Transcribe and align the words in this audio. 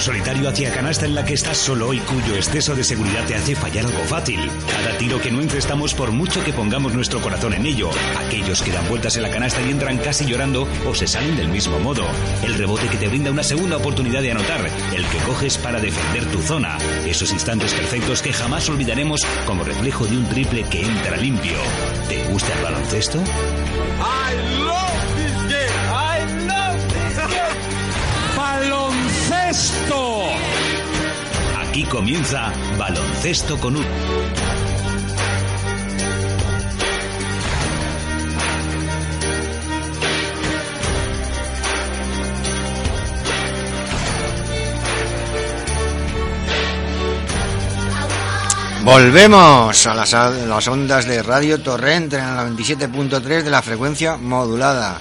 solitario 0.00 0.48
hacia 0.48 0.72
canasta 0.72 1.06
en 1.06 1.14
la 1.14 1.24
que 1.24 1.34
estás 1.34 1.56
solo 1.56 1.92
y 1.92 1.98
cuyo 1.98 2.34
exceso 2.36 2.74
de 2.74 2.84
seguridad 2.84 3.26
te 3.26 3.34
hace 3.34 3.54
fallar 3.54 3.86
algo 3.86 4.04
fácil. 4.04 4.40
Cada 4.70 4.96
tiro 4.98 5.20
que 5.20 5.30
no 5.30 5.40
encestamos 5.40 5.94
por 5.94 6.12
mucho 6.12 6.42
que 6.44 6.52
pongamos 6.52 6.94
nuestro 6.94 7.20
corazón 7.20 7.54
en 7.54 7.66
ello. 7.66 7.90
Aquellos 8.26 8.62
que 8.62 8.72
dan 8.72 8.88
vueltas 8.88 9.16
en 9.16 9.22
la 9.22 9.30
canasta 9.30 9.60
y 9.62 9.70
entran 9.70 9.98
casi 9.98 10.24
llorando 10.26 10.66
o 10.86 10.94
se 10.94 11.06
salen 11.06 11.36
del 11.36 11.48
mismo 11.48 11.78
modo. 11.80 12.04
El 12.42 12.54
rebote 12.54 12.88
que 12.88 12.96
te 12.96 13.08
brinda 13.08 13.30
una 13.30 13.42
segunda 13.42 13.76
oportunidad 13.76 14.22
de 14.22 14.32
anotar. 14.32 14.68
El 14.94 15.06
que 15.06 15.18
coges 15.18 15.58
para 15.58 15.80
defender 15.80 16.24
tu 16.26 16.40
zona. 16.42 16.78
Esos 17.06 17.32
instantes 17.32 17.72
perfectos 17.72 18.22
que 18.22 18.32
jamás 18.32 18.68
olvidaremos 18.68 19.24
como 19.46 19.64
reflejo 19.64 20.06
de 20.06 20.16
un 20.16 20.28
triple 20.28 20.64
que 20.64 20.82
entra 20.82 21.16
limpio. 21.16 21.56
¿Te 22.08 22.24
gusta 22.28 22.52
el 22.54 22.62
baloncesto? 22.62 23.22
¡Baloncesto! 29.54 30.22
Aquí 31.60 31.84
comienza 31.84 32.52
Baloncesto 32.76 33.56
con 33.60 33.76
un... 33.76 33.84
Volvemos 48.82 49.86
a 49.86 49.94
las, 49.94 50.14
a 50.14 50.30
las 50.30 50.66
ondas 50.66 51.06
de 51.06 51.22
Radio 51.22 51.60
Torrente 51.62 52.18
en 52.18 52.34
la 52.34 52.44
27.3 52.44 53.42
de 53.44 53.50
la 53.50 53.62
frecuencia 53.62 54.16
modulada, 54.16 55.00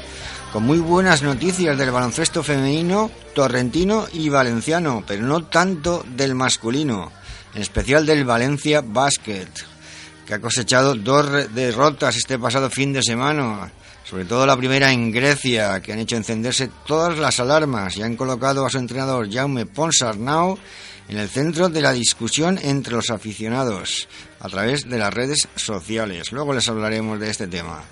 con 0.54 0.68
muy 0.68 0.78
buenas 0.78 1.24
noticias 1.24 1.76
del 1.76 1.90
baloncesto 1.90 2.44
femenino, 2.44 3.10
torrentino 3.34 4.06
y 4.14 4.30
valenciano, 4.30 5.04
pero 5.08 5.24
no 5.24 5.46
tanto 5.46 6.06
del 6.16 6.36
masculino, 6.36 7.12
en 7.56 7.64
especial 7.64 8.06
del 8.06 8.24
Valencia 8.24 8.82
Basket, 8.86 9.48
que 10.28 10.34
ha 10.36 10.40
cosechado 10.40 10.94
dos 10.94 11.52
derrotas 11.56 12.18
este 12.18 12.38
pasado 12.38 12.70
fin 12.70 12.94
de 12.94 13.02
semana, 13.02 13.72
sobre 14.04 14.26
todo 14.26 14.46
la 14.46 14.56
primera 14.56 14.92
en 14.92 15.12
Grecia, 15.12 15.82
que 15.82 15.92
han 15.92 15.98
hecho 15.98 16.18
encenderse 16.18 16.70
todas 16.86 17.18
las 17.18 17.40
alarmas 17.40 17.98
y 17.98 18.04
han 18.04 18.16
colocado 18.16 18.64
a 18.64 18.70
su 18.70 18.78
entrenador 18.78 19.34
Jaume 19.34 19.66
Ponsarnau 19.66 20.60
en 21.10 21.18
el 21.18 21.30
centro 21.30 21.68
de 21.68 21.82
la 21.82 21.94
discusión 21.94 22.60
entre 22.62 22.94
los 22.94 23.10
aficionados 23.10 24.08
a 24.40 24.50
través 24.50 24.88
de 24.88 25.00
las 25.00 25.12
redes 25.12 25.48
sociales. 25.56 26.32
Luego 26.32 26.54
les 26.54 26.70
hablaremos 26.70 27.20
de 27.20 27.32
este 27.32 27.48
tema. 27.48 27.84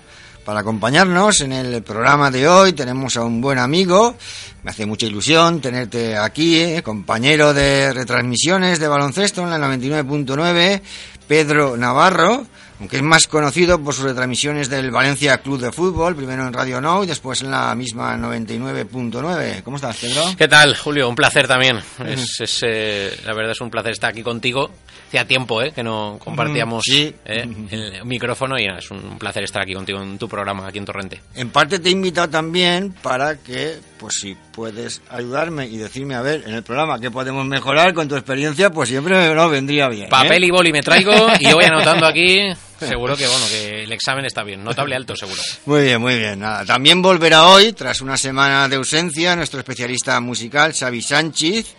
Para 0.44 0.60
acompañarnos 0.60 1.40
en 1.42 1.52
el 1.52 1.82
programa 1.84 2.30
de 2.30 2.48
hoy. 2.48 2.72
Tenemos 2.72 3.16
a 3.16 3.22
un 3.22 3.40
buen 3.40 3.58
amigo, 3.58 4.16
me 4.64 4.72
hace 4.72 4.86
mucha 4.86 5.06
ilusión 5.06 5.60
tenerte 5.60 6.16
aquí, 6.16 6.58
eh, 6.58 6.82
compañero 6.82 7.54
de 7.54 7.92
retransmisiones 7.92 8.80
de 8.80 8.88
baloncesto 8.88 9.42
en 9.42 9.50
la 9.50 9.58
99.9, 9.58 10.82
Pedro 11.28 11.76
Navarro, 11.76 12.44
aunque 12.80 12.96
es 12.96 13.02
más 13.02 13.26
conocido 13.26 13.80
por 13.82 13.94
sus 13.94 14.04
retransmisiones 14.04 14.68
del 14.68 14.90
Valencia 14.90 15.38
Club 15.38 15.60
de 15.60 15.72
Fútbol, 15.72 16.16
primero 16.16 16.46
en 16.46 16.52
Radio 16.52 16.80
Now 16.80 17.04
y 17.04 17.06
después 17.06 17.42
en 17.42 17.50
la 17.50 17.74
misma 17.74 18.16
99.9. 18.16 19.62
¿Cómo 19.62 19.76
estás, 19.76 19.96
Pedro? 19.96 20.22
¿Qué 20.36 20.48
tal, 20.48 20.76
Julio? 20.76 21.08
Un 21.08 21.14
placer 21.14 21.46
también. 21.46 21.78
Es, 22.06 22.40
es, 22.40 22.60
eh, 22.66 23.16
la 23.24 23.34
verdad 23.34 23.52
es 23.52 23.60
un 23.60 23.70
placer 23.70 23.92
estar 23.92 24.10
aquí 24.10 24.22
contigo. 24.22 24.70
Hacía 25.08 25.26
tiempo 25.26 25.60
eh, 25.62 25.72
que 25.72 25.82
no 25.82 26.18
compartíamos 26.22 26.82
Mm, 26.88 26.90
sí. 26.92 27.14
eh, 27.26 27.46
el 27.70 28.04
micrófono 28.04 28.58
y 28.58 28.64
es 28.66 28.90
un 28.90 29.18
placer 29.18 29.44
estar 29.44 29.62
aquí 29.62 29.74
contigo 29.74 30.00
en 30.02 30.16
tu 30.18 30.26
programa, 30.28 30.66
aquí 30.66 30.78
en 30.78 30.84
Torrente. 30.86 31.20
En 31.34 31.50
parte 31.50 31.78
te 31.78 31.88
he 31.90 31.92
invitado 31.92 32.28
también 32.30 32.92
para 33.02 33.36
que, 33.36 33.78
pues 33.98 34.14
si 34.20 34.34
puedes 34.52 35.02
ayudarme 35.10 35.66
y 35.66 35.76
decirme, 35.76 36.14
a 36.14 36.22
ver, 36.22 36.42
en 36.46 36.54
el 36.54 36.62
programa 36.62 36.98
qué 36.98 37.10
podemos 37.10 37.44
mejorar 37.46 37.92
con 37.94 38.08
tu 38.08 38.16
experiencia, 38.16 38.70
pues 38.70 38.88
siempre 38.88 39.34
nos 39.34 39.50
vendría 39.50 39.88
bien. 39.88 40.06
¿eh? 40.06 40.10
Papel 40.10 40.44
y 40.44 40.50
boli 40.50 40.72
me 40.72 40.80
traigo 40.82 41.12
y 41.38 41.44
yo 41.48 41.56
voy 41.56 41.64
anotando 41.66 42.06
aquí. 42.06 42.40
Seguro 42.88 43.16
que 43.16 43.26
bueno 43.26 43.46
que 43.48 43.84
el 43.84 43.92
examen 43.92 44.24
está 44.24 44.42
bien, 44.42 44.62
notable 44.62 44.96
alto 44.96 45.16
seguro. 45.16 45.40
Muy 45.66 45.82
bien, 45.82 46.00
muy 46.00 46.16
bien. 46.18 46.42
También 46.66 47.02
volverá 47.02 47.46
hoy, 47.46 47.72
tras 47.72 48.00
una 48.00 48.16
semana 48.16 48.68
de 48.68 48.76
ausencia, 48.76 49.36
nuestro 49.36 49.60
especialista 49.60 50.18
musical, 50.20 50.72
Xavi 50.74 51.02
Sánchez, 51.02 51.74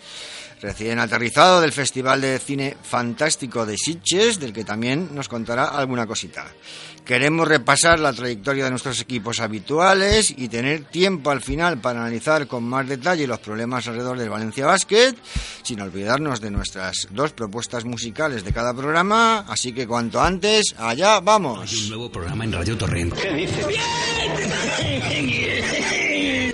recién 0.64 0.98
aterrizado 0.98 1.60
del 1.60 1.72
Festival 1.72 2.22
de 2.22 2.38
Cine 2.38 2.74
Fantástico 2.82 3.66
de 3.66 3.76
Sitges, 3.76 4.40
del 4.40 4.54
que 4.54 4.64
también 4.64 5.10
nos 5.12 5.28
contará 5.28 5.66
alguna 5.66 6.06
cosita. 6.06 6.46
Queremos 7.04 7.46
repasar 7.46 8.00
la 8.00 8.14
trayectoria 8.14 8.64
de 8.64 8.70
nuestros 8.70 8.98
equipos 8.98 9.40
habituales 9.40 10.32
y 10.34 10.48
tener 10.48 10.84
tiempo 10.84 11.30
al 11.30 11.42
final 11.42 11.76
para 11.76 12.00
analizar 12.00 12.46
con 12.46 12.64
más 12.64 12.88
detalle 12.88 13.26
los 13.26 13.40
problemas 13.40 13.86
alrededor 13.86 14.16
del 14.16 14.30
Valencia 14.30 14.64
Basket, 14.64 15.14
sin 15.62 15.82
olvidarnos 15.82 16.40
de 16.40 16.50
nuestras 16.50 17.08
dos 17.10 17.32
propuestas 17.32 17.84
musicales 17.84 18.42
de 18.42 18.54
cada 18.54 18.72
programa, 18.72 19.40
así 19.40 19.74
que 19.74 19.86
cuanto 19.86 20.22
antes, 20.22 20.74
allá 20.78 21.20
vamos. 21.20 21.70
Hay 21.70 21.82
un 21.82 21.88
nuevo 21.90 22.10
programa 22.10 22.44
en 22.44 22.52
Radio 22.54 22.78
Torrent. 22.78 23.12
¿Qué 23.12 23.34
dice? 23.34 23.60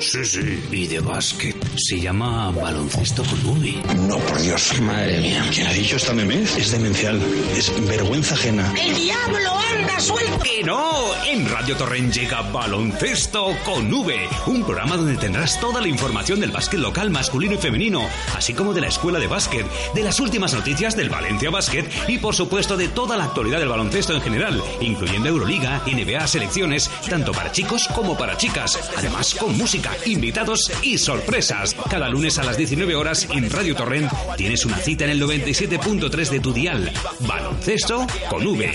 Sí, 0.00 0.24
sí, 0.24 0.64
y 0.72 0.86
de 0.86 1.00
básquet. 1.00 1.54
Se 1.76 2.00
llama 2.00 2.50
Baloncesto 2.52 3.22
con 3.22 3.58
Ubi. 3.58 3.82
No, 4.08 4.16
por 4.18 4.40
Dios. 4.40 4.80
Madre 4.80 5.20
mía. 5.20 5.44
¿Quién 5.52 5.66
ha 5.66 5.72
dicho 5.72 5.96
esta 5.96 6.14
meme? 6.14 6.42
Es 6.42 6.70
demencial. 6.72 7.20
Es 7.54 7.72
vergüenza 7.86 8.34
ajena. 8.34 8.72
¡El 8.80 8.94
diablo 8.94 9.58
anda 9.76 10.00
suelto! 10.00 10.38
¡Que 10.42 10.64
no! 10.64 10.90
En 11.26 11.48
Radio 11.48 11.76
Torrent 11.76 12.12
llega 12.14 12.40
Baloncesto 12.42 13.54
con 13.64 13.92
V, 13.92 14.28
un 14.46 14.64
programa 14.64 14.96
donde 14.96 15.16
tendrás 15.16 15.60
toda 15.60 15.80
la 15.80 15.88
información 15.88 16.40
del 16.40 16.50
básquet 16.50 16.80
local 16.80 17.10
masculino 17.10 17.54
y 17.54 17.58
femenino, 17.58 18.02
así 18.34 18.54
como 18.54 18.72
de 18.72 18.80
la 18.80 18.88
escuela 18.88 19.18
de 19.18 19.26
básquet, 19.26 19.66
de 19.94 20.02
las 20.02 20.18
últimas 20.18 20.54
noticias 20.54 20.96
del 20.96 21.10
Valencia 21.10 21.50
Basket 21.50 21.84
y 22.08 22.18
por 22.18 22.34
supuesto 22.34 22.76
de 22.76 22.88
toda 22.88 23.16
la 23.16 23.24
actualidad 23.24 23.58
del 23.58 23.68
baloncesto 23.68 24.14
en 24.14 24.22
general, 24.22 24.62
incluyendo 24.80 25.28
Euroliga, 25.28 25.82
NBA, 25.86 26.26
selecciones, 26.26 26.90
tanto 27.08 27.32
para 27.32 27.52
chicos 27.52 27.86
como 27.94 28.16
para 28.16 28.36
chicas, 28.36 28.78
además 28.96 29.34
con 29.34 29.56
música, 29.56 29.89
invitados 30.06 30.70
y 30.82 30.98
sorpresas. 30.98 31.74
Cada 31.88 32.08
lunes 32.08 32.38
a 32.38 32.44
las 32.44 32.56
19 32.56 32.94
horas 32.94 33.26
en 33.30 33.50
Radio 33.50 33.74
Torrent 33.74 34.10
tienes 34.36 34.64
una 34.64 34.78
cita 34.78 35.04
en 35.04 35.10
el 35.10 35.22
97.3 35.22 36.28
de 36.28 36.40
tu 36.40 36.52
dial. 36.52 36.92
Baloncesto 37.20 38.06
con 38.28 38.46
V. 38.46 38.72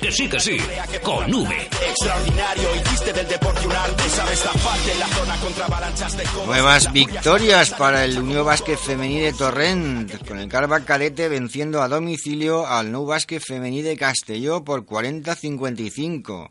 Que 0.00 0.12
sí, 0.12 0.28
que 0.28 0.40
sí, 0.40 0.56
con 1.02 1.32
V. 1.32 1.54
Extraordinario. 1.88 2.68
Hiciste 2.74 3.12
del 3.12 3.28
deporte 3.28 3.66
un 3.66 3.72
arte. 3.72 4.02
Sabes 4.10 4.42
taparte 4.42 4.92
en 4.92 4.98
la 4.98 5.06
zona 5.08 5.36
contra 5.36 5.66
avalanchas 5.66 6.16
de. 6.16 6.24
Nuevas 6.46 6.92
victorias 6.92 7.70
para 7.70 8.04
el 8.04 8.18
Unió 8.18 8.44
Básquet 8.44 8.78
Femení 8.78 9.20
de 9.20 9.32
Torrent, 9.32 10.26
con 10.26 10.38
el 10.38 10.48
Carva 10.48 10.80
Cadete 10.80 11.28
venciendo 11.28 11.80
a 11.80 11.88
domicilio 11.88 12.66
al 12.66 12.90
Nou 12.92 13.06
Básquet 13.06 13.42
Femení 13.42 13.82
de 13.82 13.96
Castelló 13.96 14.64
por 14.64 14.84
40-55. 14.84 16.50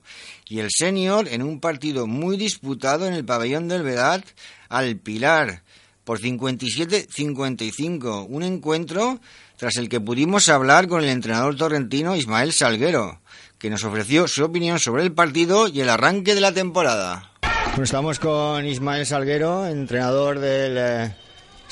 Y 0.53 0.59
el 0.59 0.69
Senior 0.69 1.27
en 1.29 1.41
un 1.41 1.59
partido 1.59 2.05
muy 2.05 2.37
disputado 2.37 3.07
en 3.07 3.15
el 3.15 3.25
pabellón 3.25 3.67
del 3.67 3.81
Vedat 3.81 4.23
al 4.69 4.97
Pilar 4.97 5.63
por 6.03 6.19
57-55. 6.19 8.27
Un 8.29 8.43
encuentro 8.43 9.19
tras 9.57 9.77
el 9.77 9.89
que 9.89 9.99
pudimos 9.99 10.49
hablar 10.49 10.87
con 10.87 11.03
el 11.03 11.09
entrenador 11.09 11.55
torrentino 11.55 12.15
Ismael 12.15 12.53
Salguero, 12.53 13.19
que 13.57 13.71
nos 13.71 13.83
ofreció 13.83 14.27
su 14.27 14.43
opinión 14.43 14.77
sobre 14.77 15.01
el 15.01 15.11
partido 15.11 15.67
y 15.67 15.81
el 15.81 15.89
arranque 15.89 16.35
de 16.35 16.41
la 16.41 16.51
temporada. 16.51 17.31
Bueno, 17.69 17.85
estamos 17.85 18.19
con 18.19 18.67
Ismael 18.67 19.07
Salguero, 19.07 19.65
entrenador 19.65 20.37
del 20.37 20.77
eh, 20.77 21.15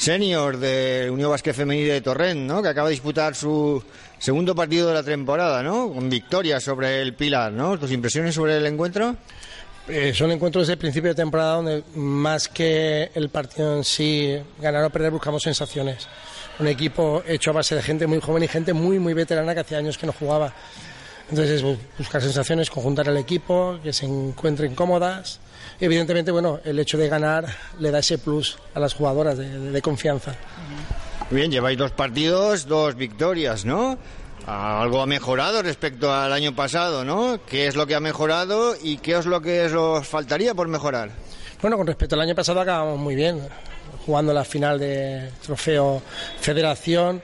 senior 0.01 0.57
de 0.57 1.09
Unión 1.11 1.29
Basque 1.29 1.53
Femenil 1.53 1.87
de 1.87 2.01
Torrent, 2.01 2.39
¿no? 2.41 2.61
Que 2.63 2.69
acaba 2.69 2.87
de 2.89 2.93
disputar 2.93 3.35
su 3.35 3.83
segundo 4.17 4.55
partido 4.55 4.87
de 4.87 4.95
la 4.95 5.03
temporada, 5.03 5.61
¿no? 5.61 5.93
Con 5.93 6.09
victoria 6.09 6.59
sobre 6.59 7.01
el 7.03 7.13
Pilar, 7.13 7.51
¿no? 7.51 7.77
¿Tus 7.77 7.91
impresiones 7.91 8.33
sobre 8.33 8.57
el 8.57 8.65
encuentro? 8.65 9.15
Eh, 9.87 10.11
son 10.15 10.31
encuentros 10.31 10.67
el 10.69 10.77
principio 10.79 11.09
de 11.11 11.15
temporada 11.15 11.55
donde 11.55 11.83
más 11.93 12.47
que 12.47 13.11
el 13.13 13.29
partido 13.29 13.77
en 13.77 13.83
sí, 13.83 14.35
ganar 14.59 14.83
o 14.85 14.89
perder, 14.89 15.11
buscamos 15.11 15.43
sensaciones. 15.43 16.07
Un 16.57 16.67
equipo 16.67 17.21
hecho 17.27 17.51
a 17.51 17.53
base 17.53 17.75
de 17.75 17.83
gente 17.83 18.07
muy 18.07 18.19
joven 18.21 18.41
y 18.43 18.47
gente 18.47 18.73
muy, 18.73 18.97
muy 18.97 19.13
veterana 19.13 19.53
que 19.53 19.59
hacía 19.59 19.77
años 19.77 19.99
que 19.99 20.07
no 20.07 20.13
jugaba. 20.13 20.51
Entonces 21.29 21.57
es 21.57 21.63
bu- 21.63 21.77
buscar 21.99 22.21
sensaciones, 22.23 22.71
conjuntar 22.71 23.07
al 23.07 23.17
equipo, 23.17 23.77
que 23.83 23.93
se 23.93 24.05
encuentren 24.07 24.73
cómodas. 24.73 25.39
Evidentemente, 25.79 26.31
bueno, 26.31 26.59
el 26.63 26.77
hecho 26.79 26.97
de 26.97 27.07
ganar 27.09 27.45
le 27.79 27.91
da 27.91 27.99
ese 27.99 28.17
plus 28.17 28.57
a 28.75 28.79
las 28.79 28.93
jugadoras 28.93 29.37
de, 29.37 29.47
de- 29.49 29.71
de 29.71 29.81
confianza. 29.81 30.35
Bien, 31.29 31.49
lleváis 31.51 31.77
dos 31.77 31.91
partidos, 31.91 32.67
dos 32.67 32.95
victorias, 32.95 33.65
¿no? 33.65 33.97
Algo 34.45 35.01
ha 35.01 35.05
mejorado 35.05 35.61
respecto 35.61 36.11
al 36.13 36.33
año 36.33 36.55
pasado, 36.55 37.05
¿no? 37.05 37.39
¿Qué 37.45 37.67
es 37.67 37.75
lo 37.75 37.85
que 37.87 37.95
ha 37.95 37.99
mejorado 37.99 38.75
y 38.81 38.97
qué 38.97 39.17
es 39.17 39.25
lo 39.25 39.41
que 39.41 39.65
os 39.65 40.07
faltaría 40.07 40.53
por 40.55 40.67
mejorar? 40.67 41.11
Bueno, 41.61 41.77
con 41.77 41.85
respecto 41.87 42.15
al 42.15 42.21
año 42.21 42.33
pasado 42.35 42.59
acabamos 42.59 42.99
muy 42.99 43.13
bien, 43.15 43.39
jugando 44.05 44.33
la 44.33 44.43
final 44.43 44.79
de 44.79 45.29
trofeo 45.45 46.01
Federación. 46.39 47.21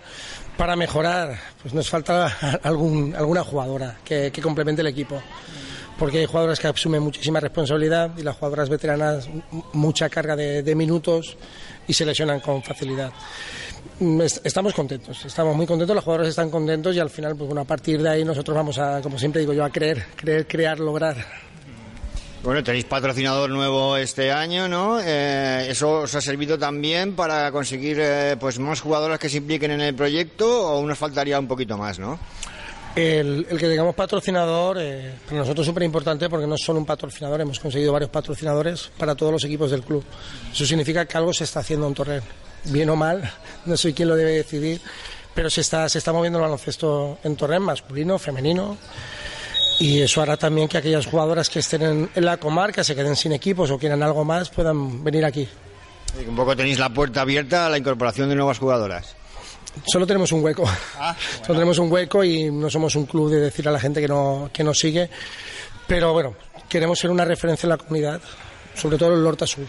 Para 0.57 0.75
mejorar, 0.75 1.37
pues 1.61 1.73
nos 1.75 1.87
falta 1.89 2.59
algún, 2.63 3.13
alguna 3.15 3.43
jugadora 3.43 3.97
que, 4.03 4.31
que 4.31 4.41
complemente 4.41 4.81
el 4.81 4.87
equipo. 4.87 5.21
Porque 5.97 6.19
hay 6.19 6.25
jugadoras 6.25 6.59
que 6.59 6.67
asumen 6.67 7.01
muchísima 7.01 7.39
responsabilidad 7.39 8.11
y 8.17 8.23
las 8.23 8.35
jugadoras 8.35 8.69
veteranas 8.69 9.29
mucha 9.73 10.09
carga 10.09 10.35
de, 10.35 10.75
minutos 10.75 11.37
y 11.87 11.93
se 11.93 12.05
lesionan 12.05 12.39
con 12.39 12.61
facilidad. 12.61 13.11
Mm, 13.99 14.21
estamos 14.21 14.73
contentos, 14.73 15.25
estamos 15.25 15.55
muy 15.55 15.65
contentos, 15.65 15.95
los 15.95 16.03
jugadores 16.03 16.29
están 16.29 16.49
contentos 16.49 16.95
y 16.95 16.99
al 16.99 17.09
final, 17.09 17.35
pues 17.35 17.47
bueno, 17.47 17.61
a 17.61 17.65
partir 17.65 18.01
de 18.01 18.09
ahí 18.09 18.23
nosotros 18.23 18.55
vamos 18.55 18.77
a, 18.77 19.01
como 19.01 19.17
siempre 19.17 19.41
digo 19.41 19.53
yo, 19.53 19.63
a 19.63 19.69
creer, 19.69 20.05
creer, 20.15 20.47
crear, 20.47 20.79
lograr. 20.79 21.47
Bueno, 22.43 22.63
tenéis 22.63 22.85
patrocinador 22.85 23.49
nuevo 23.49 23.97
este 23.97 24.31
año, 24.31 24.67
¿no? 24.69 24.99
Eh, 25.01 25.67
¿Eso 25.69 26.01
os 26.01 26.15
ha 26.15 26.21
servido 26.21 26.57
también 26.57 27.15
para 27.15 27.51
conseguir 27.51 27.97
eh, 27.99 28.37
pues 28.39 28.59
más 28.59 28.79
jugadoras 28.79 29.19
que 29.19 29.27
se 29.27 29.37
impliquen 29.37 29.71
en 29.71 29.81
el 29.81 29.95
proyecto 29.95 30.71
o 30.71 30.85
nos 30.85 30.97
faltaría 30.97 31.39
un 31.39 31.47
poquito 31.47 31.77
más, 31.77 31.97
no? 31.97 32.19
El, 32.97 33.45
que 33.45 33.67
tengamos 33.67 33.93
patrocinador 33.93 34.77
eh, 34.79 35.13
para 35.27 35.41
nosotros 35.41 35.63
es 35.63 35.67
súper 35.67 35.83
importante 35.83 36.27
porque 36.29 36.47
no 36.47 36.55
es 36.55 36.63
solo 36.63 36.79
un 36.79 36.85
patrocinador, 36.85 37.39
hemos 37.39 37.59
conseguido 37.59 37.93
varios 37.93 38.09
patrocinadores 38.09 38.89
para 38.97 39.13
todos 39.13 39.31
los 39.31 39.43
equipos 39.43 39.69
del 39.69 39.83
club. 39.83 40.03
Eso 40.51 40.65
significa 40.65 41.05
que 41.05 41.15
algo 41.15 41.31
se 41.31 41.43
está 41.43 41.59
haciendo 41.59 41.85
en 41.87 41.93
Torre, 41.93 42.21
bien 42.63 42.89
o 42.89 42.95
mal, 42.95 43.31
no 43.67 43.77
soy 43.77 43.93
quien 43.93 44.09
lo 44.09 44.15
debe 44.15 44.31
decidir, 44.31 44.81
pero 45.35 45.47
se 45.47 45.61
está, 45.61 45.87
se 45.87 45.99
está 45.99 46.11
moviendo 46.11 46.39
el 46.39 46.45
baloncesto 46.45 47.19
en 47.23 47.35
Torre, 47.35 47.59
masculino, 47.59 48.17
femenino. 48.17 48.75
Y 49.79 50.01
eso 50.01 50.23
hará 50.23 50.35
también 50.35 50.67
que 50.67 50.79
aquellas 50.79 51.05
jugadoras 51.05 51.51
que 51.51 51.59
estén 51.59 52.09
en, 52.15 52.25
la 52.25 52.37
comarca, 52.37 52.83
se 52.83 52.95
queden 52.95 53.15
sin 53.15 53.31
equipos 53.31 53.69
o 53.69 53.77
quieran 53.77 54.01
algo 54.01 54.25
más, 54.25 54.49
puedan 54.49 55.03
venir 55.03 55.23
aquí. 55.23 55.47
un 56.27 56.35
poco 56.35 56.55
tenéis 56.55 56.79
la 56.79 56.89
puerta 56.89 57.21
abierta 57.21 57.67
a 57.67 57.69
la 57.69 57.77
incorporación 57.77 58.27
de 58.27 58.33
nuevas 58.33 58.57
jugadoras. 58.57 59.15
Solo 59.85 60.07
tenemos 60.07 60.31
un 60.31 60.43
hueco. 60.43 60.69
Ah, 60.97 61.15
Solo 61.41 61.59
tenemos 61.59 61.77
un 61.77 61.91
hueco 61.91 62.23
y 62.23 62.51
no 62.51 62.69
somos 62.69 62.95
un 62.95 63.05
club 63.05 63.29
de 63.29 63.39
decir 63.39 63.67
a 63.67 63.71
la 63.71 63.79
gente 63.79 64.01
que, 64.01 64.07
no, 64.07 64.49
que 64.51 64.63
nos 64.63 64.79
sigue. 64.79 65.09
Pero 65.87 66.13
bueno, 66.13 66.35
queremos 66.67 66.99
ser 66.99 67.09
una 67.09 67.25
referencia 67.25 67.67
en 67.67 67.69
la 67.71 67.77
comunidad, 67.77 68.21
sobre 68.75 68.97
todo 68.97 69.13
en 69.13 69.19
el 69.19 69.25
Horta 69.25 69.47
Sur. 69.47 69.65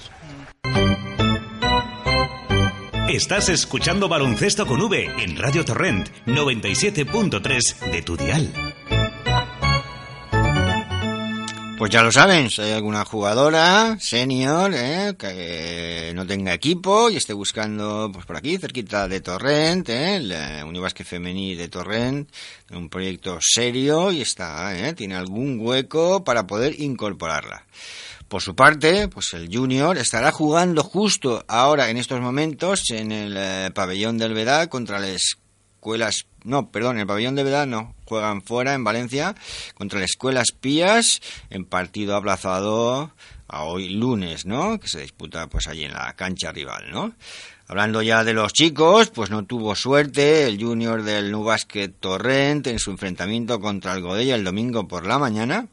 Estás 3.08 3.48
escuchando 3.48 4.06
Baloncesto 4.08 4.66
con 4.66 4.82
V 4.82 5.10
en 5.22 5.36
Radio 5.36 5.64
Torrent 5.64 6.08
97.3 6.26 7.90
de 7.90 8.02
tu 8.02 8.16
dial. 8.18 8.67
Pues 11.78 11.92
ya 11.92 12.02
lo 12.02 12.10
saben, 12.10 12.50
si 12.50 12.60
hay 12.60 12.72
alguna 12.72 13.04
jugadora 13.04 13.96
senior 14.00 14.72
eh, 14.74 15.14
que 15.16 16.10
no 16.12 16.26
tenga 16.26 16.52
equipo 16.52 17.08
y 17.08 17.16
esté 17.16 17.32
buscando 17.32 18.10
pues 18.12 18.26
por 18.26 18.36
aquí, 18.36 18.58
cerquita 18.58 19.06
de 19.06 19.20
Torrent, 19.20 19.88
eh, 19.88 20.64
Unibasque 20.66 21.04
Femení 21.04 21.54
de 21.54 21.68
Torrent, 21.68 22.28
un 22.72 22.88
proyecto 22.88 23.38
serio 23.40 24.10
y 24.10 24.22
está, 24.22 24.76
eh, 24.76 24.92
tiene 24.94 25.14
algún 25.14 25.60
hueco 25.60 26.24
para 26.24 26.48
poder 26.48 26.80
incorporarla. 26.80 27.64
Por 28.26 28.42
su 28.42 28.56
parte, 28.56 29.06
pues 29.06 29.32
el 29.34 29.48
Junior 29.50 29.96
estará 29.96 30.32
jugando 30.32 30.82
justo 30.82 31.44
ahora 31.46 31.90
en 31.90 31.96
estos 31.96 32.20
momentos 32.20 32.90
en 32.90 33.12
el 33.12 33.36
eh, 33.38 33.70
pabellón 33.72 34.18
del 34.18 34.34
Vedal 34.34 34.68
contra 34.68 34.98
las 34.98 35.36
escuelas 35.78 36.26
no, 36.44 36.70
perdón, 36.70 36.98
el 36.98 37.06
pabellón 37.06 37.34
de 37.34 37.66
no, 37.66 37.94
juegan 38.04 38.42
fuera 38.42 38.74
en 38.74 38.84
Valencia 38.84 39.34
contra 39.74 40.00
las 40.00 40.10
escuelas 40.10 40.48
pías 40.58 41.20
en 41.50 41.64
partido 41.64 42.16
aplazado 42.16 43.12
a 43.48 43.62
hoy 43.64 43.88
lunes, 43.88 44.46
¿no? 44.46 44.78
Que 44.78 44.88
se 44.88 45.00
disputa 45.00 45.46
pues 45.48 45.66
allí 45.68 45.84
en 45.84 45.94
la 45.94 46.12
cancha 46.14 46.52
rival, 46.52 46.90
¿no? 46.90 47.14
Hablando 47.66 48.00
ya 48.00 48.24
de 48.24 48.32
los 48.32 48.52
chicos, 48.52 49.10
pues 49.10 49.30
no 49.30 49.44
tuvo 49.44 49.74
suerte 49.74 50.46
el 50.46 50.62
junior 50.62 51.02
del 51.02 51.30
Nubasket 51.30 52.00
Torrent 52.00 52.66
en 52.66 52.78
su 52.78 52.90
enfrentamiento 52.90 53.60
contra 53.60 53.92
el 53.94 54.00
Godella 54.00 54.34
el 54.34 54.44
domingo 54.44 54.88
por 54.88 55.06
la 55.06 55.18
mañana 55.18 55.66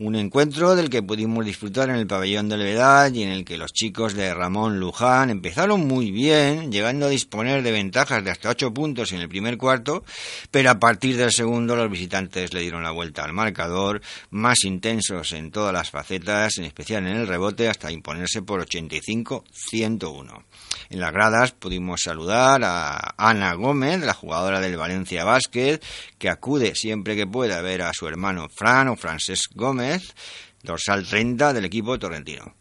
un 0.00 0.14
encuentro 0.14 0.76
del 0.76 0.90
que 0.90 1.02
pudimos 1.02 1.44
disfrutar 1.44 1.88
en 1.90 1.96
el 1.96 2.06
pabellón 2.06 2.48
de 2.48 2.56
Levedad 2.56 3.12
y 3.12 3.24
en 3.24 3.30
el 3.30 3.44
que 3.44 3.58
los 3.58 3.72
chicos 3.72 4.14
de 4.14 4.32
Ramón 4.32 4.78
Luján 4.78 5.28
empezaron 5.28 5.88
muy 5.88 6.12
bien, 6.12 6.70
llegando 6.70 7.06
a 7.06 7.08
disponer 7.08 7.64
de 7.64 7.72
ventajas 7.72 8.22
de 8.22 8.30
hasta 8.30 8.50
ocho 8.50 8.72
puntos 8.72 9.10
en 9.10 9.20
el 9.20 9.28
primer 9.28 9.58
cuarto, 9.58 10.04
pero 10.52 10.70
a 10.70 10.78
partir 10.78 11.16
del 11.16 11.32
segundo 11.32 11.74
los 11.74 11.90
visitantes 11.90 12.54
le 12.54 12.60
dieron 12.60 12.84
la 12.84 12.92
vuelta 12.92 13.24
al 13.24 13.32
marcador, 13.32 14.00
más 14.30 14.62
intensos 14.62 15.32
en 15.32 15.50
todas 15.50 15.72
las 15.72 15.90
facetas, 15.90 16.58
en 16.58 16.64
especial 16.66 17.04
en 17.08 17.16
el 17.16 17.26
rebote, 17.26 17.68
hasta 17.68 17.90
imponerse 17.90 18.42
por 18.42 18.64
85-101. 18.64 20.44
En 20.90 21.00
las 21.00 21.12
gradas 21.12 21.50
pudimos 21.50 22.02
saludar 22.02 22.62
a 22.62 23.14
Ana 23.18 23.52
Gómez, 23.54 23.98
la 24.00 24.14
jugadora 24.14 24.60
del 24.60 24.76
Valencia 24.76 25.24
Basket, 25.24 25.80
que 26.18 26.28
acude 26.28 26.74
siempre 26.74 27.16
que 27.16 27.26
pueda 27.26 27.58
a 27.58 27.62
ver 27.62 27.82
a 27.82 27.92
su 27.92 28.06
hermano 28.08 28.48
Fran 28.48 28.88
o 28.88 28.96
Francesc 28.96 29.52
Gómez, 29.54 30.14
dorsal 30.62 31.06
30 31.06 31.52
del 31.52 31.64
equipo 31.64 31.98
torrentino. 31.98 32.57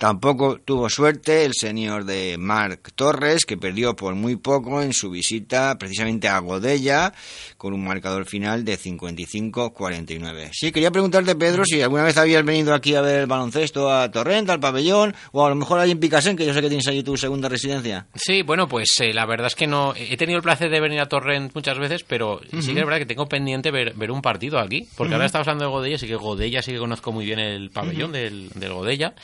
Tampoco 0.00 0.58
tuvo 0.64 0.88
suerte 0.88 1.44
el 1.44 1.52
señor 1.52 2.06
de 2.06 2.36
Marc 2.38 2.90
Torres, 2.94 3.44
que 3.44 3.58
perdió 3.58 3.94
por 3.94 4.14
muy 4.14 4.36
poco 4.36 4.80
en 4.80 4.94
su 4.94 5.10
visita 5.10 5.76
precisamente 5.78 6.26
a 6.26 6.38
Godella, 6.38 7.12
con 7.58 7.74
un 7.74 7.84
marcador 7.84 8.24
final 8.24 8.64
de 8.64 8.78
55-49. 8.78 10.52
Sí, 10.52 10.72
quería 10.72 10.90
preguntarte, 10.90 11.34
Pedro, 11.34 11.64
si 11.66 11.82
alguna 11.82 12.04
vez 12.04 12.16
habías 12.16 12.42
venido 12.46 12.72
aquí 12.72 12.94
a 12.94 13.02
ver 13.02 13.20
el 13.20 13.26
baloncesto 13.26 13.92
a 13.92 14.10
Torrent, 14.10 14.48
al 14.48 14.58
pabellón, 14.58 15.14
o 15.32 15.44
a 15.44 15.50
lo 15.50 15.54
mejor 15.54 15.78
ahí 15.78 15.90
en 15.90 16.00
Picasen, 16.00 16.34
que 16.34 16.46
yo 16.46 16.54
sé 16.54 16.62
que 16.62 16.68
tienes 16.68 16.88
allí 16.88 17.02
tu 17.02 17.18
segunda 17.18 17.50
residencia. 17.50 18.06
Sí, 18.14 18.40
bueno, 18.40 18.68
pues 18.68 18.88
eh, 19.00 19.12
la 19.12 19.26
verdad 19.26 19.48
es 19.48 19.54
que 19.54 19.66
no. 19.66 19.92
He 19.94 20.16
tenido 20.16 20.38
el 20.38 20.42
placer 20.42 20.70
de 20.70 20.80
venir 20.80 21.00
a 21.00 21.10
Torrent 21.10 21.54
muchas 21.54 21.78
veces, 21.78 22.04
pero 22.04 22.40
sí 22.58 22.72
que 22.72 22.80
es 22.80 22.86
verdad 22.86 23.00
que 23.00 23.04
tengo 23.04 23.28
pendiente 23.28 23.70
ver, 23.70 24.10
un 24.10 24.22
partido 24.22 24.58
aquí, 24.60 24.88
porque 24.96 25.12
ahora 25.12 25.26
estamos 25.26 25.46
hablando 25.46 25.66
de 25.66 25.70
Godella, 25.72 25.98
sí 25.98 26.06
que 26.06 26.16
Godella 26.16 26.62
sí 26.62 26.72
que 26.72 26.78
conozco 26.78 27.12
muy 27.12 27.26
bien 27.26 27.38
el 27.38 27.68
pabellón 27.68 28.12
del, 28.12 28.48
del 28.54 28.72
Godella 28.72 29.14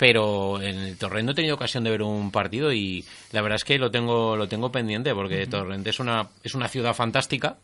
pero 0.00 0.62
en 0.62 0.78
el 0.78 0.96
Torrent 0.96 1.28
he 1.28 1.34
tenido 1.34 1.56
ocasión 1.56 1.84
de 1.84 1.90
ver 1.90 2.00
un 2.02 2.30
partido 2.30 2.72
y 2.72 3.04
la 3.32 3.42
verdad 3.42 3.56
es 3.56 3.64
que 3.64 3.78
lo 3.78 3.90
tengo 3.90 4.34
lo 4.34 4.48
tengo 4.48 4.72
pendiente 4.72 5.12
porque 5.12 5.46
Torrent 5.46 5.86
es 5.86 6.00
una 6.00 6.26
es 6.42 6.54
una 6.54 6.68
ciudad 6.68 6.94
fantástica 6.94 7.58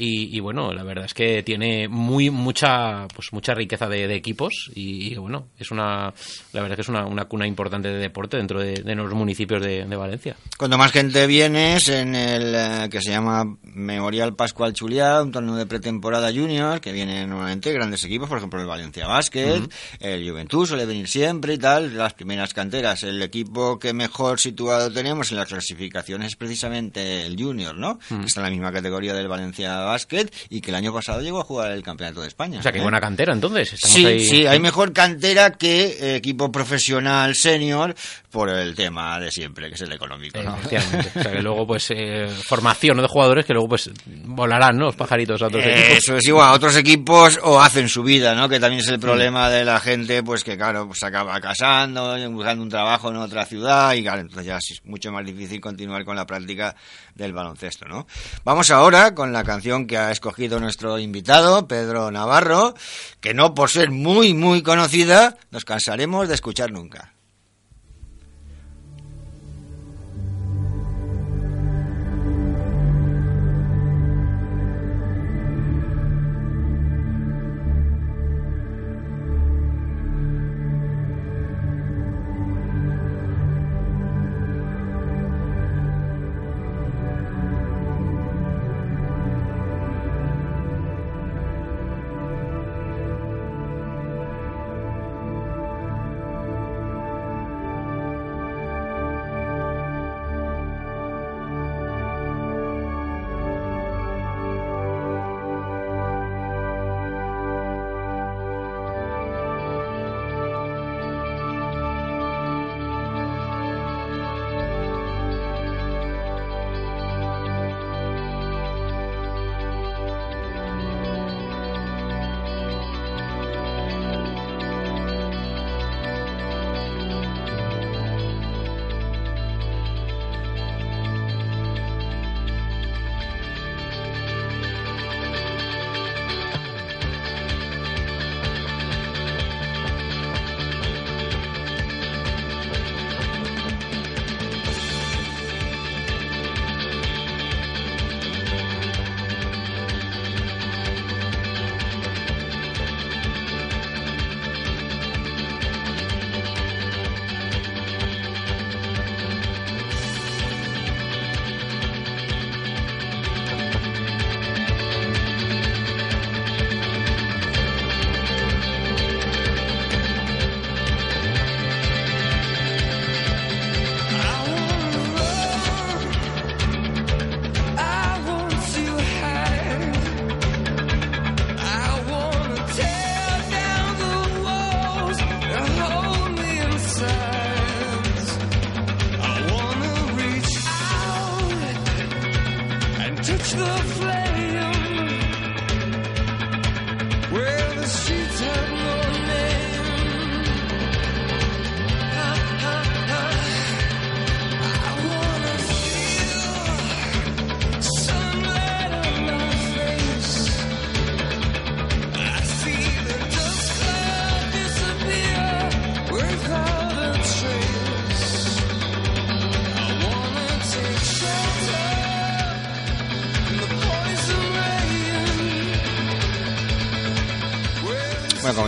y, 0.00 0.38
bueno, 0.40 0.72
la 0.72 0.84
verdad 0.84 1.06
es 1.06 1.14
que 1.14 1.42
tiene 1.42 1.88
muy 1.88 2.30
mucha 2.30 3.08
pues 3.08 3.32
mucha 3.32 3.54
riqueza 3.54 3.88
de, 3.88 4.14
equipos 4.14 4.70
y, 4.74 5.16
bueno, 5.16 5.48
es 5.58 5.70
una 5.70 6.12
la 6.52 6.62
verdad 6.62 6.72
es 6.72 6.76
que 6.76 6.82
es 6.82 6.88
una, 6.88 7.04
una 7.06 7.24
cuna 7.24 7.46
importante 7.46 7.88
de 7.88 7.98
deporte 7.98 8.36
dentro 8.36 8.60
de, 8.60 8.82
los 8.94 9.12
municipios 9.12 9.62
de, 9.62 9.98
Valencia. 9.98 10.36
Cuando 10.56 10.78
más 10.78 10.92
gente 10.92 11.26
vienes 11.26 11.88
en 11.88 12.14
el 12.14 12.54
eh, 12.54 12.88
que 12.88 13.00
se 13.00 13.10
llama 13.10 13.56
Memorial 13.62 14.36
Pascual 14.36 14.72
Chuliá, 14.72 15.20
un 15.22 15.32
torneo 15.32 15.56
de 15.56 15.66
pretemporada 15.66 16.32
junior, 16.32 16.80
que 16.80 16.92
vienen 16.92 17.28
normalmente 17.28 17.72
grandes 17.72 18.04
equipos, 18.04 18.28
por 18.28 18.38
ejemplo 18.38 18.60
el 18.60 18.66
Valencia 18.66 19.08
Basket, 19.08 19.62
el 19.98 20.30
Juventud 20.30 20.66
suele 20.66 20.86
venir 20.86 21.08
siempre 21.08 21.54
y 21.54 21.58
tal, 21.58 21.96
las 21.96 22.14
primeras 22.14 22.54
canteras. 22.54 23.02
El 23.02 23.20
equipo 23.22 23.78
que 23.80 23.92
mejor 23.92 24.38
situado 24.38 24.92
tenemos 24.92 25.32
en 25.32 25.38
las 25.38 25.48
clasificaciones 25.48 26.28
es 26.28 26.36
precisamente 26.36 27.26
el 27.26 27.36
Junior, 27.36 27.76
¿no? 27.76 27.98
Que 28.08 28.26
está 28.26 28.40
en 28.40 28.44
la 28.44 28.50
misma 28.50 28.72
categoría 28.72 29.14
del 29.14 29.26
Valencia 29.26 29.87
básquet 29.88 30.32
y 30.48 30.60
que 30.60 30.70
el 30.70 30.76
año 30.76 30.92
pasado 30.92 31.20
llegó 31.20 31.40
a 31.40 31.44
jugar 31.44 31.72
el 31.72 31.82
Campeonato 31.82 32.20
de 32.20 32.28
España. 32.28 32.60
O 32.60 32.62
sea, 32.62 32.72
que 32.72 32.80
buena 32.80 33.00
cantera 33.00 33.32
entonces. 33.32 33.74
sí, 33.76 34.20
sí, 34.20 34.46
hay 34.46 34.60
mejor 34.60 34.92
cantera 34.92 35.52
que 35.52 35.98
eh, 36.00 36.16
equipo 36.16 36.50
profesional 36.52 37.34
senior 37.34 37.94
por 38.30 38.50
el 38.50 38.74
tema 38.74 39.18
de 39.18 39.30
siempre, 39.30 39.68
que 39.68 39.74
es 39.74 39.80
el 39.80 39.92
económico. 39.92 40.42
¿no? 40.42 40.54
o 40.54 40.68
sea, 40.68 41.32
que 41.32 41.42
luego, 41.42 41.66
pues, 41.66 41.90
eh, 41.90 42.28
formación 42.28 42.98
de 42.98 43.06
jugadores 43.08 43.46
que 43.46 43.54
luego, 43.54 43.70
pues, 43.70 43.90
volarán, 44.06 44.76
¿no? 44.76 44.86
Los 44.86 44.96
pajaritos 44.96 45.40
a 45.42 45.46
otros 45.46 45.64
equipos. 45.64 45.98
Eso 45.98 46.16
es 46.16 46.28
igual, 46.28 46.54
otros 46.54 46.76
equipos 46.76 47.38
o 47.42 47.60
hacen 47.60 47.88
su 47.88 48.02
vida, 48.02 48.34
¿no? 48.34 48.48
Que 48.48 48.60
también 48.60 48.80
es 48.80 48.88
el 48.88 48.98
problema 48.98 49.48
de 49.50 49.64
la 49.64 49.80
gente, 49.80 50.22
pues, 50.22 50.44
que, 50.44 50.56
claro, 50.56 50.86
pues 50.88 51.02
acaba 51.02 51.40
casando, 51.40 52.16
buscando 52.30 52.62
un 52.62 52.68
trabajo 52.68 53.10
en 53.10 53.16
otra 53.16 53.46
ciudad 53.46 53.94
y, 53.94 54.02
claro, 54.02 54.20
entonces 54.20 54.46
ya 54.46 54.56
es 54.56 54.80
mucho 54.84 55.10
más 55.10 55.24
difícil 55.24 55.60
continuar 55.60 56.04
con 56.04 56.16
la 56.16 56.26
práctica 56.26 56.76
del 57.18 57.34
baloncesto, 57.34 57.86
¿no? 57.86 58.06
Vamos 58.44 58.70
ahora 58.70 59.14
con 59.14 59.32
la 59.32 59.44
canción 59.44 59.86
que 59.86 59.98
ha 59.98 60.10
escogido 60.10 60.60
nuestro 60.60 60.98
invitado, 60.98 61.68
Pedro 61.68 62.10
Navarro, 62.10 62.74
que 63.20 63.34
no 63.34 63.54
por 63.54 63.68
ser 63.68 63.90
muy, 63.90 64.32
muy 64.32 64.62
conocida, 64.62 65.36
nos 65.50 65.66
cansaremos 65.66 66.28
de 66.28 66.34
escuchar 66.34 66.70
nunca. 66.70 67.17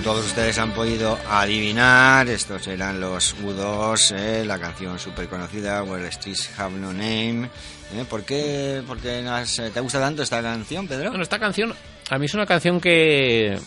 Todos 0.03 0.25
ustedes 0.27 0.59
han 0.59 0.73
podido 0.73 1.19
adivinar, 1.29 2.29
estos 2.29 2.67
eran 2.67 3.01
los 3.01 3.37
U2, 3.37 4.15
eh, 4.17 4.45
la 4.47 4.59
canción 4.59 4.99
súper 4.99 5.29
conocida, 5.29 5.83
Where 5.83 6.05
the 6.05 6.13
Streets 6.13 6.51
Have 6.59 6.77
No 6.79 6.93
Name. 6.93 7.51
Eh, 7.93 8.05
¿Por 8.09 8.25
qué, 8.25 8.83
por 8.87 8.99
qué 8.99 9.21
eh, 9.21 9.71
te 9.73 9.81
gusta 9.81 10.01
tanto 10.01 10.23
esta 10.23 10.41
canción, 10.41 10.89
Pedro? 10.89 11.11
Bueno, 11.11 11.23
esta 11.23 11.39
canción, 11.39 11.75
a 12.09 12.19
mí 12.19 12.27
es 12.27 12.35
una 12.35 12.47
canción 12.47 12.81
que 12.81 13.59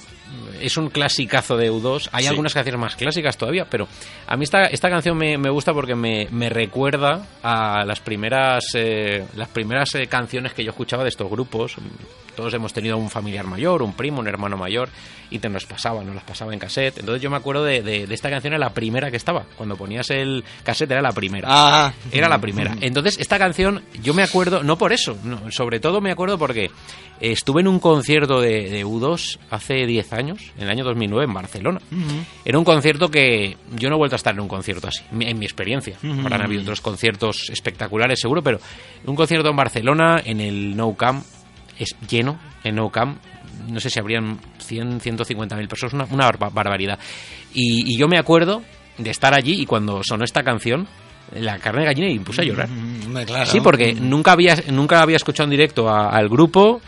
es 0.66 0.78
un 0.78 0.90
clasicazo 0.90 1.58
de 1.58 1.72
U2. 1.72 2.10
Hay 2.12 2.24
Sí. 2.24 2.30
algunas 2.30 2.54
canciones 2.54 2.80
más 2.82 2.96
clásicas 2.96 3.38
todavía, 3.38 3.66
pero 3.70 3.88
a 4.28 4.38
mí 4.38 4.44
esta, 4.44 4.64
esta 4.66 4.90
canción 4.90 5.18
me, 5.18 5.38
me 5.38 5.50
gusta 5.50 5.74
porque 5.74 5.96
me, 5.96 6.28
me 6.32 6.50
recuerda 6.50 7.26
a 7.44 7.84
las 7.86 8.00
primeras, 8.00 8.64
eh, 8.76 9.26
las 9.36 9.50
primeras 9.50 9.94
eh, 9.96 10.08
canciones 10.08 10.54
que 10.54 10.64
yo 10.64 10.72
escuchaba 10.72 11.04
de 11.04 11.10
estos 11.10 11.30
grupos. 11.30 11.76
Todos 12.36 12.52
hemos 12.56 12.74
tenido 12.74 12.98
un 12.98 13.12
familiar 13.12 13.46
mayor, 13.46 13.84
un 13.84 13.94
primo, 13.94 14.20
un 14.20 14.28
hermano 14.28 14.58
mayor, 14.58 14.90
y 15.30 15.38
te 15.38 15.50
nos 15.50 15.66
pasaba, 15.66 16.04
nos 16.04 16.16
las 16.16 16.24
pasaba 16.24 16.52
en 16.52 16.58
cassette. 16.60 16.98
Entonces 17.00 17.22
yo 17.22 17.30
me 17.30 17.38
acuerdo 17.38 17.64
de, 17.64 17.84
de- 17.84 18.08
de 18.08 18.16
esta 18.16 18.30
canción, 18.32 18.54
era 18.54 18.60
la 18.66 18.74
primera 18.74 19.12
que 19.12 19.18
estaba. 19.18 19.46
Cuando 19.56 19.76
ponías 19.78 20.10
el 20.10 20.44
cassette 20.64 20.92
era 20.92 21.02
la 21.04 21.12
primera. 21.12 21.48
Ah, 21.52 21.94
Era 22.12 22.28
la 22.28 22.40
primera. 22.40 22.76
Entonces, 22.82 23.20
esta 23.20 23.38
canción, 23.38 23.84
yo 24.02 24.16
me 24.16 24.24
acuerdo, 24.24 24.64
no 24.64 24.78
por 24.80 24.94
eso, 24.94 25.16
no, 25.24 25.52
sobre 25.52 25.80
todo 25.80 26.02
me 26.02 26.12
acuerdo 26.12 26.40
porque 26.40 26.72
estuve 27.32 27.62
en 27.62 27.68
un 27.68 27.80
concierto 27.80 28.42
de, 28.42 28.70
de 28.70 28.86
U2 28.86 29.40
hace 29.50 29.86
10 29.86 30.14
años, 30.14 30.52
en 30.58 30.64
el 30.64 30.70
año 30.70 30.84
2009, 30.84 31.26
en 31.26 31.34
Barcelona. 31.34 31.80
Era 32.46 32.58
un 32.58 32.66
concierto 32.66 33.10
que 33.10 33.56
yo 33.76 33.90
no 33.90 33.96
he 33.96 33.98
vuelto 33.98 34.16
a 34.16 34.18
estar 34.18 34.34
en 34.34 34.42
un 34.42 34.48
concierto 34.48 34.88
así, 34.88 35.04
en 35.20 35.40
mi 35.40 35.46
experiencia. 35.46 35.96
Habrán 36.22 36.42
habido 36.42 36.62
otros 36.64 36.82
conciertos 36.82 37.50
espectaculares, 37.50 38.20
seguro, 38.20 38.42
pero 38.44 38.60
un 39.06 39.16
concierto 39.16 39.50
en 39.50 39.56
Barcelona, 39.56 40.22
en 40.24 40.40
el 40.42 40.76
No 40.76 40.94
Camp, 40.96 41.24
es 41.80 41.96
lleno, 42.10 42.40
en 42.64 42.76
No 42.76 42.90
Camp, 42.90 43.18
no 43.70 43.80
sé 43.80 43.90
si 43.90 44.00
habrían 44.00 44.40
100, 44.60 45.00
150 45.00 45.56
mil 45.56 45.68
personas, 45.68 45.94
una, 45.94 46.06
una 46.06 46.26
barba- 46.26 46.50
barbaridad. 46.50 47.00
Y, 47.54 47.94
y 47.94 47.98
yo 47.98 48.08
me 48.08 48.18
acuerdo 48.18 48.62
de 48.98 49.10
estar 49.10 49.34
allí 49.34 49.62
y 49.62 49.66
cuando 49.66 50.02
sonó 50.04 50.24
esta 50.26 50.44
canción, 50.44 50.88
la 51.36 51.58
carne 51.58 51.80
de 51.82 51.86
gallina 51.88 52.10
y 52.10 52.20
me 52.20 52.26
puse 52.26 52.42
a 52.42 52.46
llorar. 52.46 52.68
Claro. 53.26 53.46
Sí, 53.50 53.60
porque 53.62 53.94
nunca 53.94 54.34
había, 54.34 54.56
nunca 54.72 55.02
había 55.02 55.16
escuchado 55.16 55.46
en 55.46 55.52
directo 55.52 55.90
a- 55.90 56.10
al 56.10 56.28
grupo 56.30 56.82